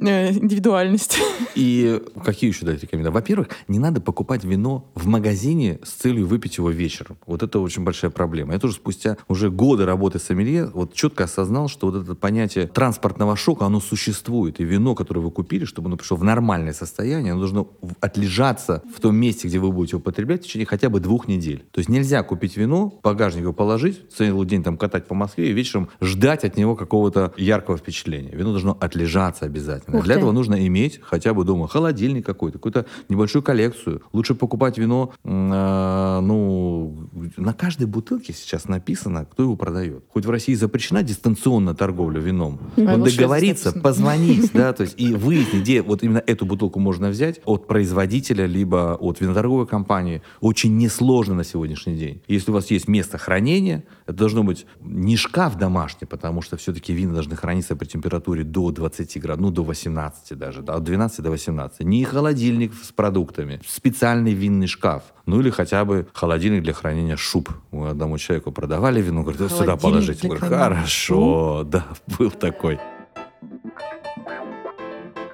Э, 0.00 0.30
Индивидуальность. 0.30 1.18
И 1.54 2.00
какие 2.24 2.50
еще 2.50 2.64
дать 2.64 2.80
рекомендации? 2.82 3.14
Во-первых, 3.14 3.48
не 3.66 3.78
надо 3.78 4.00
покупать 4.00 4.44
вино 4.44 4.90
в 4.94 5.06
магазине 5.06 5.80
с 5.82 5.90
целью 5.90 6.26
выпить 6.26 6.58
его 6.58 6.70
вечером. 6.70 7.18
Вот 7.26 7.42
это 7.42 7.58
очень 7.58 7.82
большая 7.82 8.10
проблема. 8.10 8.52
Я 8.52 8.60
тоже 8.60 8.74
спустя 8.74 9.16
уже 9.28 9.50
годы 9.50 9.84
работы 9.86 10.18
с 10.18 10.24
сомелье 10.24 10.70
вот 10.72 10.94
четко 10.94 11.24
осознал, 11.24 11.68
что 11.68 11.90
вот 11.90 12.02
это 12.02 12.14
понятие 12.14 12.68
транспортного 12.68 13.36
шока, 13.36 13.66
оно 13.66 13.80
существует. 13.80 14.60
И 14.60 14.64
вино, 14.64 14.94
которое 14.94 15.20
вы 15.20 15.30
купили, 15.30 15.64
чтобы 15.64 15.88
оно 15.88 15.96
пришло 15.96 16.16
в 16.16 16.24
нормальное 16.24 16.72
состояние, 16.72 17.32
оно 17.32 17.40
должно 17.40 17.68
отлежаться 18.00 18.82
в 18.94 19.00
том 19.00 19.16
месте, 19.16 19.48
где 19.48 19.58
вы 19.58 19.72
будете 19.72 19.96
употреблять 19.96 20.42
в 20.42 20.46
течение 20.46 20.66
хотя 20.66 20.90
бы 20.90 21.00
двух 21.00 21.26
недель. 21.26 21.64
То 21.72 21.78
есть 21.78 21.88
нельзя 21.88 22.22
купить 22.22 22.56
вино, 22.56 22.90
в 22.90 23.02
багажник 23.02 23.42
его 23.42 23.52
положить, 23.52 24.10
целый 24.16 24.46
день 24.46 24.62
там 24.62 24.76
катать 24.76 25.06
по 25.06 25.14
Москве 25.14 25.50
и 25.50 25.52
вечером 25.58 25.88
ждать 26.00 26.44
от 26.44 26.56
него 26.56 26.76
какого-то 26.76 27.32
яркого 27.36 27.76
впечатления. 27.76 28.30
Вино 28.30 28.50
должно 28.50 28.76
отлежаться 28.80 29.44
обязательно. 29.44 29.98
Ух 29.98 30.04
Для 30.04 30.14
ты. 30.14 30.20
этого 30.20 30.32
нужно 30.32 30.66
иметь 30.66 31.00
хотя 31.02 31.34
бы 31.34 31.44
дома 31.44 31.68
холодильник 31.68 32.24
какой-то, 32.24 32.58
какую-то 32.58 32.86
небольшую 33.08 33.42
коллекцию. 33.42 34.02
Лучше 34.12 34.34
покупать 34.34 34.78
вино, 34.78 35.12
э, 35.24 36.20
ну, 36.22 37.08
на 37.36 37.52
каждой 37.52 37.86
бутылке 37.86 38.32
сейчас 38.32 38.68
написано, 38.68 39.26
кто 39.30 39.42
его 39.42 39.56
продает. 39.56 40.04
Хоть 40.12 40.24
в 40.24 40.30
России 40.30 40.54
запрещена 40.54 41.02
дистанционная 41.02 41.74
торговля 41.74 42.20
вином, 42.20 42.60
но 42.76 43.04
Швец 43.06 43.16
договориться, 43.16 43.72
позвонить, 43.72 44.52
да, 44.52 44.72
то 44.72 44.82
есть 44.82 44.94
и 45.00 45.14
выяснить, 45.14 45.62
где 45.62 45.82
вот 45.82 46.02
именно 46.02 46.22
эту 46.26 46.46
бутылку 46.46 46.78
можно 46.80 47.08
взять 47.08 47.40
от 47.44 47.66
производителя, 47.66 48.46
либо 48.46 48.96
от 49.00 49.20
виноторговой 49.20 49.66
компании, 49.66 50.22
очень 50.40 50.76
несложно 50.76 51.34
на 51.34 51.44
сегодняшний 51.44 51.96
день. 51.96 52.22
Если 52.28 52.50
у 52.50 52.54
вас 52.54 52.70
есть 52.70 52.88
место 52.88 53.18
хранения, 53.18 53.84
это 54.08 54.16
должно 54.16 54.42
быть 54.42 54.64
не 54.80 55.18
шкаф 55.18 55.56
домашний, 55.56 56.06
потому 56.06 56.40
что 56.40 56.56
все-таки 56.56 56.94
вина 56.94 57.12
должны 57.12 57.36
храниться 57.36 57.76
при 57.76 57.86
температуре 57.86 58.42
до 58.42 58.70
20 58.70 59.20
градусов, 59.20 59.42
ну, 59.42 59.50
до 59.50 59.62
18 59.62 60.38
даже, 60.38 60.62
да, 60.62 60.76
от 60.76 60.84
12 60.84 61.22
до 61.22 61.30
18. 61.30 61.80
Не 61.80 62.04
холодильник 62.04 62.72
с 62.72 62.90
продуктами, 62.90 63.60
специальный 63.68 64.32
винный 64.32 64.66
шкаф. 64.66 65.02
Ну, 65.26 65.40
или 65.40 65.50
хотя 65.50 65.84
бы 65.84 66.08
холодильник 66.14 66.62
для 66.62 66.72
хранения 66.72 67.16
шуб. 67.16 67.50
Мы 67.70 67.90
одному 67.90 68.16
человеку 68.16 68.50
продавали 68.50 69.02
вино, 69.02 69.20
говорит, 69.20 69.42
«Да 69.42 69.48
сюда 69.50 69.76
положите. 69.76 70.26
Говорю, 70.26 70.46
хорошо, 70.46 71.64
да, 71.64 71.84
был 72.18 72.30
такой. 72.30 72.80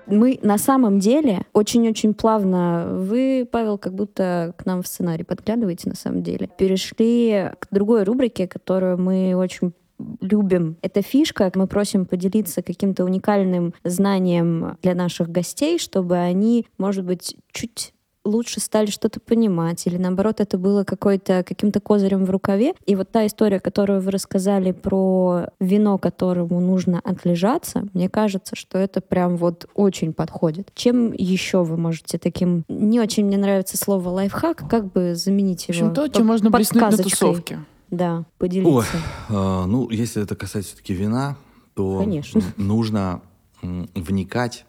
Мы 0.07 0.39
на 0.43 0.59
самом 0.59 0.99
деле 0.99 1.47
очень-очень 1.53 2.15
плавно, 2.15 2.89
вы, 2.91 3.49
Павел, 3.51 3.79
как 3.79 3.95
будто 3.95 4.55
к 4.57 4.67
нам 4.67 4.83
в 4.83 4.87
сценарий 4.87 5.25
подглядываете 5.25 5.89
на 5.89 5.97
самом 5.97 6.23
деле, 6.23 6.49
перешли 6.59 7.51
к 7.59 7.69
другой 7.71 8.05
рубрике, 8.05 8.47
которую 8.47 8.99
мы 8.99 9.35
очень 9.35 9.73
любим. 10.21 10.77
Это 10.83 11.03
фишка. 11.03 11.51
Мы 11.55 11.67
просим 11.67 12.05
поделиться 12.07 12.63
каким-то 12.63 13.05
уникальным 13.05 13.75
знанием 13.85 14.77
для 14.83 14.95
наших 14.95 15.31
гостей, 15.31 15.79
чтобы 15.79 16.17
они, 16.17 16.67
может 16.79 17.05
быть, 17.05 17.37
чуть 17.53 17.95
лучше 18.25 18.61
стали 18.61 18.87
что-то 18.87 19.21
понимать, 19.21 19.87
или 19.87 19.97
наоборот, 19.97 20.41
это 20.41 20.59
было 20.59 20.85
какой-то, 20.85 21.45
каким-то 21.45 21.81
козырем 21.81 22.25
в 22.25 22.31
рукаве. 22.31 22.75
И 22.87 22.97
вот 22.97 23.11
та 23.11 23.27
история, 23.27 23.61
которую 23.61 24.01
вы 24.01 24.11
рассказали 24.11 24.73
про 24.73 25.49
вино, 25.61 25.99
которому 25.99 26.61
нужно 26.61 27.01
отлежаться, 27.05 27.87
мне 27.93 28.09
кажется, 28.09 28.57
что 28.57 28.79
это 28.79 29.01
прям 29.01 29.37
вот 29.37 29.67
очень 29.75 30.13
подходит. 30.13 30.71
Чем 30.75 31.13
еще 31.13 31.65
вы 31.65 31.77
можете 31.77 32.19
таким... 32.19 32.65
Не 32.69 33.01
очень 33.01 33.27
мне 33.27 33.37
нравится 33.37 33.77
слово 33.77 34.09
лайфхак, 34.09 34.69
как 34.69 34.93
бы 34.93 35.15
заменить 35.15 35.67
В 35.67 35.69
общем, 35.71 35.87
его? 35.87 35.95
то, 35.95 36.09
чем 36.09 36.27
можно 36.27 36.51
блеснуть 36.51 36.83
на 36.83 36.97
тусовке. 36.97 37.61
Да, 37.91 38.19
Ой, 38.19 38.25
поделиться. 38.39 38.85
а, 39.29 39.67
ну, 39.67 39.89
если 39.91 40.23
это 40.23 40.35
касается 40.35 40.73
все-таки 40.73 40.95
вина, 40.95 41.37
то 41.75 41.99
Конечно. 41.99 42.43
нужно 42.57 43.21
вникать 43.63 44.65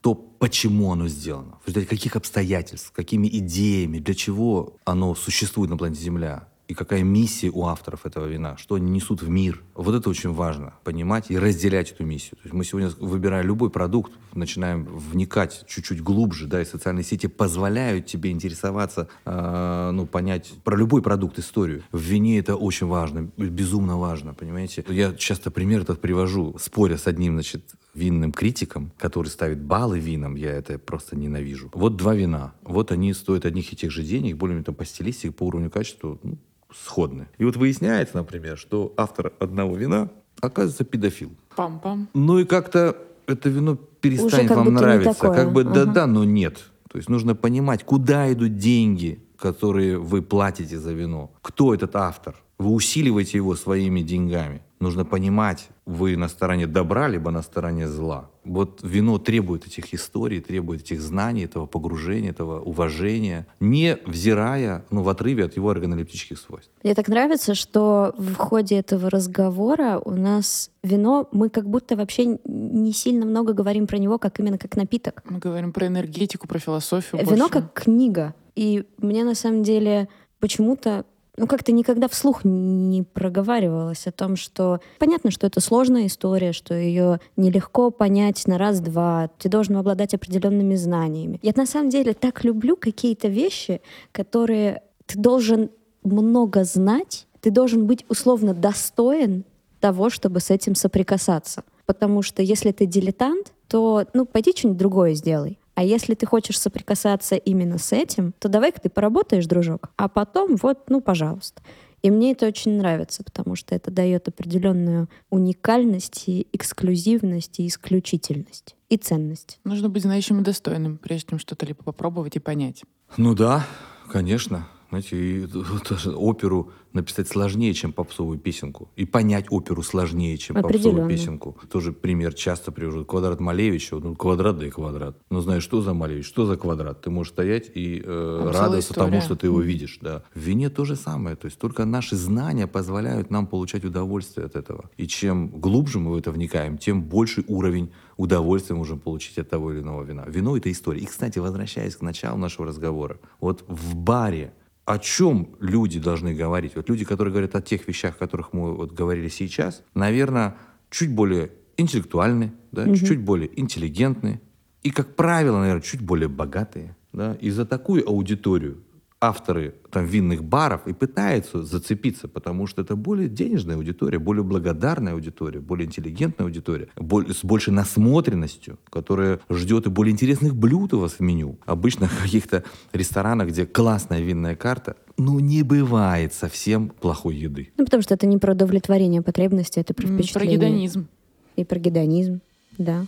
то, 0.00 0.14
почему 0.14 0.92
оно 0.92 1.08
сделано, 1.08 1.58
в 1.64 1.68
результате 1.68 1.86
каких 1.86 2.16
обстоятельств, 2.16 2.92
какими 2.92 3.28
идеями, 3.28 3.98
для 3.98 4.14
чего 4.14 4.76
оно 4.84 5.14
существует 5.14 5.70
на 5.70 5.76
планете 5.76 6.02
Земля. 6.02 6.48
И 6.66 6.72
какая 6.72 7.02
миссия 7.02 7.50
у 7.50 7.66
авторов 7.66 8.06
этого 8.06 8.24
вина, 8.24 8.56
что 8.56 8.76
они 8.76 8.90
несут 8.90 9.20
в 9.20 9.28
мир. 9.28 9.62
Вот 9.74 9.94
это 9.94 10.08
очень 10.08 10.32
важно, 10.32 10.72
понимать 10.82 11.30
и 11.30 11.38
разделять 11.38 11.92
эту 11.92 12.06
миссию. 12.06 12.36
То 12.36 12.44
есть 12.44 12.54
мы 12.54 12.64
сегодня, 12.64 12.90
выбирая 13.00 13.42
любой 13.42 13.68
продукт, 13.68 14.12
начинаем 14.32 14.84
вникать 14.84 15.64
чуть-чуть 15.68 16.02
глубже, 16.02 16.46
да, 16.46 16.62
и 16.62 16.64
социальные 16.64 17.04
сети 17.04 17.26
позволяют 17.26 18.06
тебе 18.06 18.30
интересоваться, 18.30 19.08
э, 19.26 19.90
ну, 19.92 20.06
понять 20.06 20.54
про 20.64 20.74
любой 20.74 21.02
продукт 21.02 21.38
историю. 21.38 21.82
В 21.92 22.00
вине 22.00 22.38
это 22.38 22.56
очень 22.56 22.86
важно, 22.86 23.30
безумно 23.36 23.98
важно, 23.98 24.32
понимаете. 24.32 24.84
Я 24.88 25.12
часто 25.12 25.50
пример 25.50 25.82
этот 25.82 26.00
привожу, 26.00 26.56
споря 26.58 26.96
с 26.96 27.06
одним, 27.06 27.34
значит, 27.34 27.74
винным 27.94 28.32
критиком, 28.32 28.92
который 28.98 29.28
ставит 29.28 29.60
баллы 29.60 29.98
винам, 29.98 30.34
я 30.34 30.50
это 30.50 30.78
просто 30.78 31.16
ненавижу. 31.16 31.70
Вот 31.72 31.96
два 31.96 32.14
вина, 32.14 32.54
вот 32.62 32.92
они 32.92 33.12
стоят 33.12 33.44
одних 33.44 33.72
и 33.72 33.76
тех 33.76 33.90
же 33.90 34.02
денег, 34.02 34.36
более-менее 34.36 34.64
там 34.64 34.74
по 34.74 34.84
стилистике, 34.84 35.32
по 35.32 35.44
уровню 35.44 35.70
качества, 35.70 36.18
ну, 36.22 36.38
сходны. 36.74 37.28
И 37.38 37.44
вот 37.44 37.56
выясняется, 37.56 38.16
например, 38.16 38.58
что 38.58 38.92
автор 38.96 39.32
одного 39.38 39.76
вина 39.76 40.10
оказывается 40.40 40.84
педофил. 40.84 41.32
Пам-пам. 41.56 42.08
Ну 42.14 42.38
и 42.40 42.44
как-то 42.44 42.96
это 43.26 43.48
вино 43.48 43.76
перестанет 43.76 44.50
вам 44.50 44.74
нравиться. 44.74 45.28
Как 45.30 45.52
бы 45.52 45.64
да-да, 45.64 46.06
но 46.06 46.24
нет. 46.24 46.64
То 46.90 46.98
есть 46.98 47.08
нужно 47.08 47.34
понимать, 47.34 47.84
куда 47.84 48.32
идут 48.32 48.56
деньги, 48.56 49.20
которые 49.38 49.98
вы 49.98 50.22
платите 50.22 50.78
за 50.78 50.92
вино. 50.92 51.32
Кто 51.42 51.74
этот 51.74 51.96
автор? 51.96 52.36
Вы 52.58 52.70
усиливаете 52.70 53.38
его 53.38 53.56
своими 53.56 54.00
деньгами. 54.00 54.62
Нужно 54.80 55.04
понимать, 55.04 55.68
вы 55.86 56.16
на 56.16 56.28
стороне 56.28 56.66
добра, 56.66 57.08
либо 57.08 57.30
на 57.30 57.42
стороне 57.42 57.88
зла. 57.88 58.30
Вот 58.44 58.80
вино 58.82 59.18
требует 59.18 59.66
этих 59.66 59.92
историй, 59.94 60.40
требует 60.40 60.82
этих 60.82 61.00
знаний, 61.00 61.44
этого 61.44 61.66
погружения, 61.66 62.30
этого 62.30 62.60
уважения, 62.60 63.46
не 63.60 63.98
взирая 64.06 64.84
ну, 64.90 65.02
в 65.02 65.08
отрыве 65.08 65.44
от 65.44 65.56
его 65.56 65.70
органолептических 65.70 66.38
свойств. 66.38 66.70
Мне 66.82 66.94
так 66.94 67.08
нравится, 67.08 67.54
что 67.54 68.14
в 68.16 68.34
ходе 68.34 68.78
этого 68.78 69.10
разговора 69.10 70.00
у 70.04 70.10
нас 70.10 70.70
вино, 70.82 71.28
мы 71.32 71.48
как 71.50 71.68
будто 71.68 71.96
вообще 71.96 72.38
не 72.44 72.92
сильно 72.92 73.26
много 73.26 73.52
говорим 73.52 73.86
про 73.86 73.98
него, 73.98 74.18
как 74.18 74.40
именно 74.40 74.58
как 74.58 74.76
напиток. 74.76 75.22
Мы 75.28 75.38
говорим 75.38 75.72
про 75.72 75.86
энергетику, 75.86 76.48
про 76.48 76.58
философию. 76.58 77.20
Вино 77.22 77.48
больше. 77.48 77.52
как 77.52 77.72
книга. 77.72 78.34
И 78.54 78.84
мне 78.98 79.24
на 79.24 79.34
самом 79.34 79.62
деле 79.62 80.08
почему-то 80.38 81.04
ну, 81.36 81.46
как-то 81.46 81.72
никогда 81.72 82.08
вслух 82.08 82.44
не 82.44 83.02
проговаривалось 83.02 84.06
о 84.06 84.12
том, 84.12 84.36
что 84.36 84.80
понятно, 84.98 85.30
что 85.30 85.46
это 85.46 85.60
сложная 85.60 86.06
история, 86.06 86.52
что 86.52 86.74
ее 86.74 87.20
нелегко 87.36 87.90
понять 87.90 88.46
на 88.46 88.58
раз-два, 88.58 89.30
ты 89.38 89.48
должен 89.48 89.76
обладать 89.76 90.14
определенными 90.14 90.76
знаниями. 90.76 91.40
Я 91.42 91.52
на 91.56 91.66
самом 91.66 91.90
деле 91.90 92.14
так 92.14 92.44
люблю 92.44 92.76
какие-то 92.76 93.28
вещи, 93.28 93.80
которые 94.12 94.82
ты 95.06 95.18
должен 95.18 95.70
много 96.02 96.64
знать, 96.64 97.26
ты 97.40 97.50
должен 97.50 97.86
быть 97.86 98.04
условно 98.08 98.54
достоин 98.54 99.44
того, 99.80 100.10
чтобы 100.10 100.40
с 100.40 100.50
этим 100.50 100.74
соприкасаться. 100.74 101.64
Потому 101.84 102.22
что 102.22 102.42
если 102.42 102.72
ты 102.72 102.86
дилетант, 102.86 103.52
то, 103.68 104.06
ну, 104.14 104.24
пойди 104.24 104.52
что-нибудь 104.56 104.78
другое 104.78 105.14
сделай. 105.14 105.58
А 105.74 105.82
если 105.82 106.14
ты 106.14 106.26
хочешь 106.26 106.58
соприкасаться 106.58 107.36
именно 107.36 107.78
с 107.78 107.92
этим, 107.92 108.32
то 108.38 108.48
давай-ка 108.48 108.80
ты 108.80 108.90
поработаешь, 108.90 109.46
дружок, 109.46 109.90
а 109.96 110.08
потом 110.08 110.56
вот, 110.56 110.88
ну, 110.88 111.00
пожалуйста. 111.00 111.62
И 112.02 112.10
мне 112.10 112.32
это 112.32 112.46
очень 112.46 112.76
нравится, 112.76 113.24
потому 113.24 113.56
что 113.56 113.74
это 113.74 113.90
дает 113.90 114.28
определенную 114.28 115.08
уникальность, 115.30 116.24
и 116.26 116.46
эксклюзивность, 116.52 117.60
и 117.60 117.66
исключительность, 117.66 118.76
и 118.90 118.98
ценность. 118.98 119.58
Нужно 119.64 119.88
быть 119.88 120.02
знающим 120.02 120.40
и 120.40 120.44
достойным, 120.44 120.98
прежде 120.98 121.30
чем 121.30 121.38
что-то 121.38 121.64
либо 121.64 121.82
попробовать 121.82 122.36
и 122.36 122.40
понять. 122.40 122.82
Ну 123.16 123.34
да, 123.34 123.66
конечно. 124.10 124.68
Знаете, 124.90 125.16
и 125.16 125.46
тоже 125.88 126.14
оперу 126.14 126.70
написать 126.92 127.28
сложнее, 127.28 127.74
чем 127.74 127.92
попсовую 127.92 128.38
песенку. 128.38 128.88
И 128.96 129.04
понять 129.04 129.46
оперу 129.50 129.82
сложнее, 129.82 130.38
чем 130.38 130.56
попсовую 130.56 131.08
песенку. 131.08 131.56
Тоже 131.70 131.92
пример 131.92 132.34
часто 132.34 132.72
привожу. 132.72 133.04
Квадрат 133.04 133.40
Малевича, 133.40 133.96
ну 133.96 134.14
квадрат 134.14 134.58
да 134.58 134.66
и 134.66 134.70
квадрат. 134.70 135.18
Но 135.28 135.40
знаешь, 135.40 135.64
что 135.64 135.82
за 135.82 135.92
Малевич, 135.92 136.26
что 136.26 136.46
за 136.46 136.56
квадрат? 136.56 137.02
Ты 137.02 137.10
можешь 137.10 137.32
стоять 137.32 137.70
и 137.74 138.00
э, 138.04 138.50
радоваться 138.52 138.94
тому, 138.94 139.20
что 139.20 139.34
ты 139.34 139.48
его 139.48 139.60
видишь. 139.60 139.98
Да. 140.00 140.22
В 140.34 140.38
вине 140.38 140.70
то 140.70 140.84
же 140.84 140.94
самое. 140.94 141.34
То 141.34 141.46
есть 141.46 141.58
только 141.58 141.84
наши 141.84 142.16
знания 142.16 142.66
позволяют 142.66 143.30
нам 143.30 143.46
получать 143.46 143.84
удовольствие 143.84 144.46
от 144.46 144.54
этого. 144.54 144.90
И 144.96 145.08
чем 145.08 145.48
глубже 145.48 145.98
мы 145.98 146.12
в 146.12 146.16
это 146.16 146.30
вникаем, 146.30 146.78
тем 146.78 147.02
больше 147.02 147.44
уровень 147.48 147.90
удовольствия 148.16 148.76
можем 148.76 149.00
получить 149.00 149.38
от 149.38 149.50
того 149.50 149.72
или 149.72 149.80
иного 149.80 150.04
вина. 150.04 150.24
Вино— 150.28 150.56
это 150.58 150.70
история. 150.70 151.00
И, 151.00 151.06
кстати, 151.06 151.40
возвращаясь 151.40 151.96
к 151.96 152.02
началу 152.02 152.38
нашего 152.38 152.66
разговора, 152.66 153.18
вот 153.40 153.64
в 153.66 153.96
баре 153.96 154.52
о 154.84 154.98
чем 154.98 155.56
люди 155.60 155.98
должны 155.98 156.34
говорить? 156.34 156.76
Вот 156.76 156.88
люди, 156.88 157.04
которые 157.04 157.32
говорят 157.32 157.54
о 157.54 157.62
тех 157.62 157.88
вещах, 157.88 158.16
о 158.16 158.18
которых 158.18 158.52
мы 158.52 158.74
вот 158.74 158.92
говорили 158.92 159.28
сейчас, 159.28 159.82
наверное, 159.94 160.56
чуть 160.90 161.12
более 161.12 161.52
интеллектуальны, 161.76 162.52
да, 162.70 162.86
чуть-чуть 162.86 163.20
более 163.20 163.48
интеллигентны 163.58 164.40
и, 164.82 164.90
как 164.90 165.16
правило, 165.16 165.58
наверное, 165.58 165.82
чуть 165.82 166.02
более 166.02 166.28
богатые. 166.28 166.96
Да? 167.12 167.34
И 167.40 167.50
за 167.50 167.64
такую 167.64 168.06
аудиторию 168.08 168.83
авторы 169.28 169.74
там 169.90 170.06
винных 170.06 170.42
баров 170.44 170.86
и 170.86 170.92
пытаются 170.92 171.62
зацепиться, 171.62 172.28
потому 172.28 172.66
что 172.66 172.82
это 172.82 172.96
более 172.96 173.28
денежная 173.28 173.76
аудитория, 173.76 174.18
более 174.18 174.42
благодарная 174.42 175.12
аудитория, 175.12 175.60
более 175.60 175.86
интеллигентная 175.86 176.46
аудитория, 176.46 176.88
боль- 176.96 177.32
с 177.32 177.44
большей 177.44 177.72
насмотренностью, 177.72 178.78
которая 178.90 179.40
ждет 179.50 179.86
и 179.86 179.90
более 179.90 180.12
интересных 180.12 180.54
блюд 180.56 180.94
у 180.94 181.00
вас 181.00 181.14
в 181.14 181.20
меню. 181.20 181.58
Обычно 181.66 182.06
в 182.08 182.22
каких-то 182.22 182.64
ресторанах, 182.92 183.48
где 183.48 183.66
классная 183.66 184.20
винная 184.20 184.56
карта, 184.56 184.96
ну 185.16 185.38
не 185.40 185.62
бывает 185.62 186.34
совсем 186.34 186.88
плохой 186.88 187.36
еды. 187.36 187.72
Ну, 187.76 187.84
потому 187.84 188.02
что 188.02 188.14
это 188.14 188.26
не 188.26 188.38
про 188.38 188.52
удовлетворение 188.52 189.22
потребностей, 189.22 189.80
это 189.80 189.94
про 189.94 190.06
впечатление. 190.06 190.58
Про 190.58 190.66
гедонизм. 190.66 191.08
И 191.56 191.64
про 191.64 191.78
гедонизм, 191.78 192.40
да. 192.78 193.06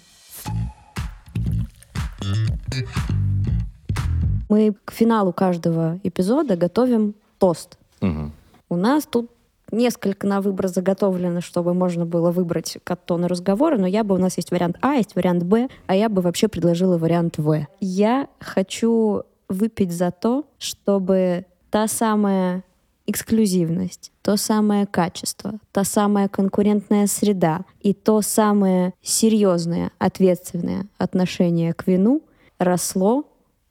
Мы 4.48 4.74
к 4.84 4.92
финалу 4.92 5.32
каждого 5.32 5.98
эпизода 6.02 6.56
готовим 6.56 7.14
тост. 7.38 7.78
Мгм. 8.00 8.32
У 8.68 8.76
нас 8.76 9.06
тут 9.06 9.30
несколько 9.72 10.26
на 10.26 10.40
выбор 10.40 10.68
заготовлено, 10.68 11.40
чтобы 11.40 11.74
можно 11.74 12.06
было 12.06 12.30
выбрать 12.30 12.78
к 12.82 12.96
тону 12.96 13.26
разговора, 13.26 13.78
но 13.78 13.86
я 13.86 14.04
бы, 14.04 14.14
у 14.14 14.18
нас 14.18 14.36
есть 14.36 14.50
вариант 14.50 14.76
А, 14.80 14.94
есть 14.94 15.16
вариант 15.16 15.42
Б, 15.42 15.68
а 15.86 15.94
я 15.94 16.08
бы 16.08 16.22
вообще 16.22 16.48
предложила 16.48 16.98
вариант 16.98 17.38
В. 17.38 17.66
Я 17.80 18.28
хочу 18.40 19.22
выпить 19.48 19.92
за 19.92 20.10
то, 20.10 20.44
чтобы 20.58 21.46
та 21.70 21.88
самая 21.88 22.62
эксклюзивность, 23.06 24.10
то 24.22 24.36
самое 24.36 24.86
качество, 24.86 25.54
та 25.72 25.84
самая 25.84 26.28
конкурентная 26.28 27.06
среда 27.06 27.60
и 27.80 27.94
то 27.94 28.20
самое 28.20 28.94
серьезное, 29.00 29.92
ответственное 29.98 30.86
отношение 30.98 31.72
к 31.72 31.86
вину 31.86 32.22
росло, 32.58 33.24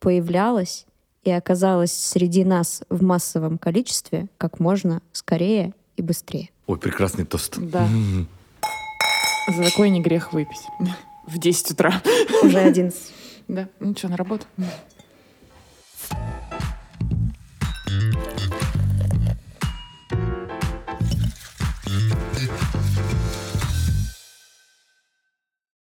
появлялась 0.06 0.86
и 1.24 1.32
оказалась 1.32 1.92
среди 1.92 2.44
нас 2.44 2.84
в 2.92 3.02
массовом 3.02 3.58
количестве 3.58 4.28
как 4.38 4.60
можно 4.60 5.02
скорее 5.14 5.74
и 5.98 6.04
быстрее. 6.04 6.52
Ой, 6.68 6.78
прекрасный 6.78 7.26
тост. 7.26 7.58
Да. 7.58 7.88
За 9.48 9.64
такой 9.64 9.90
не 9.90 10.04
грех 10.04 10.32
выпить. 10.32 10.62
В 11.26 11.40
10 11.40 11.72
утра. 11.72 12.04
Уже 12.44 12.60
11. 12.60 13.14
Да, 13.48 13.68
ну 13.80 13.96
что, 13.98 14.10
на 14.10 14.18
работу. 14.18 14.46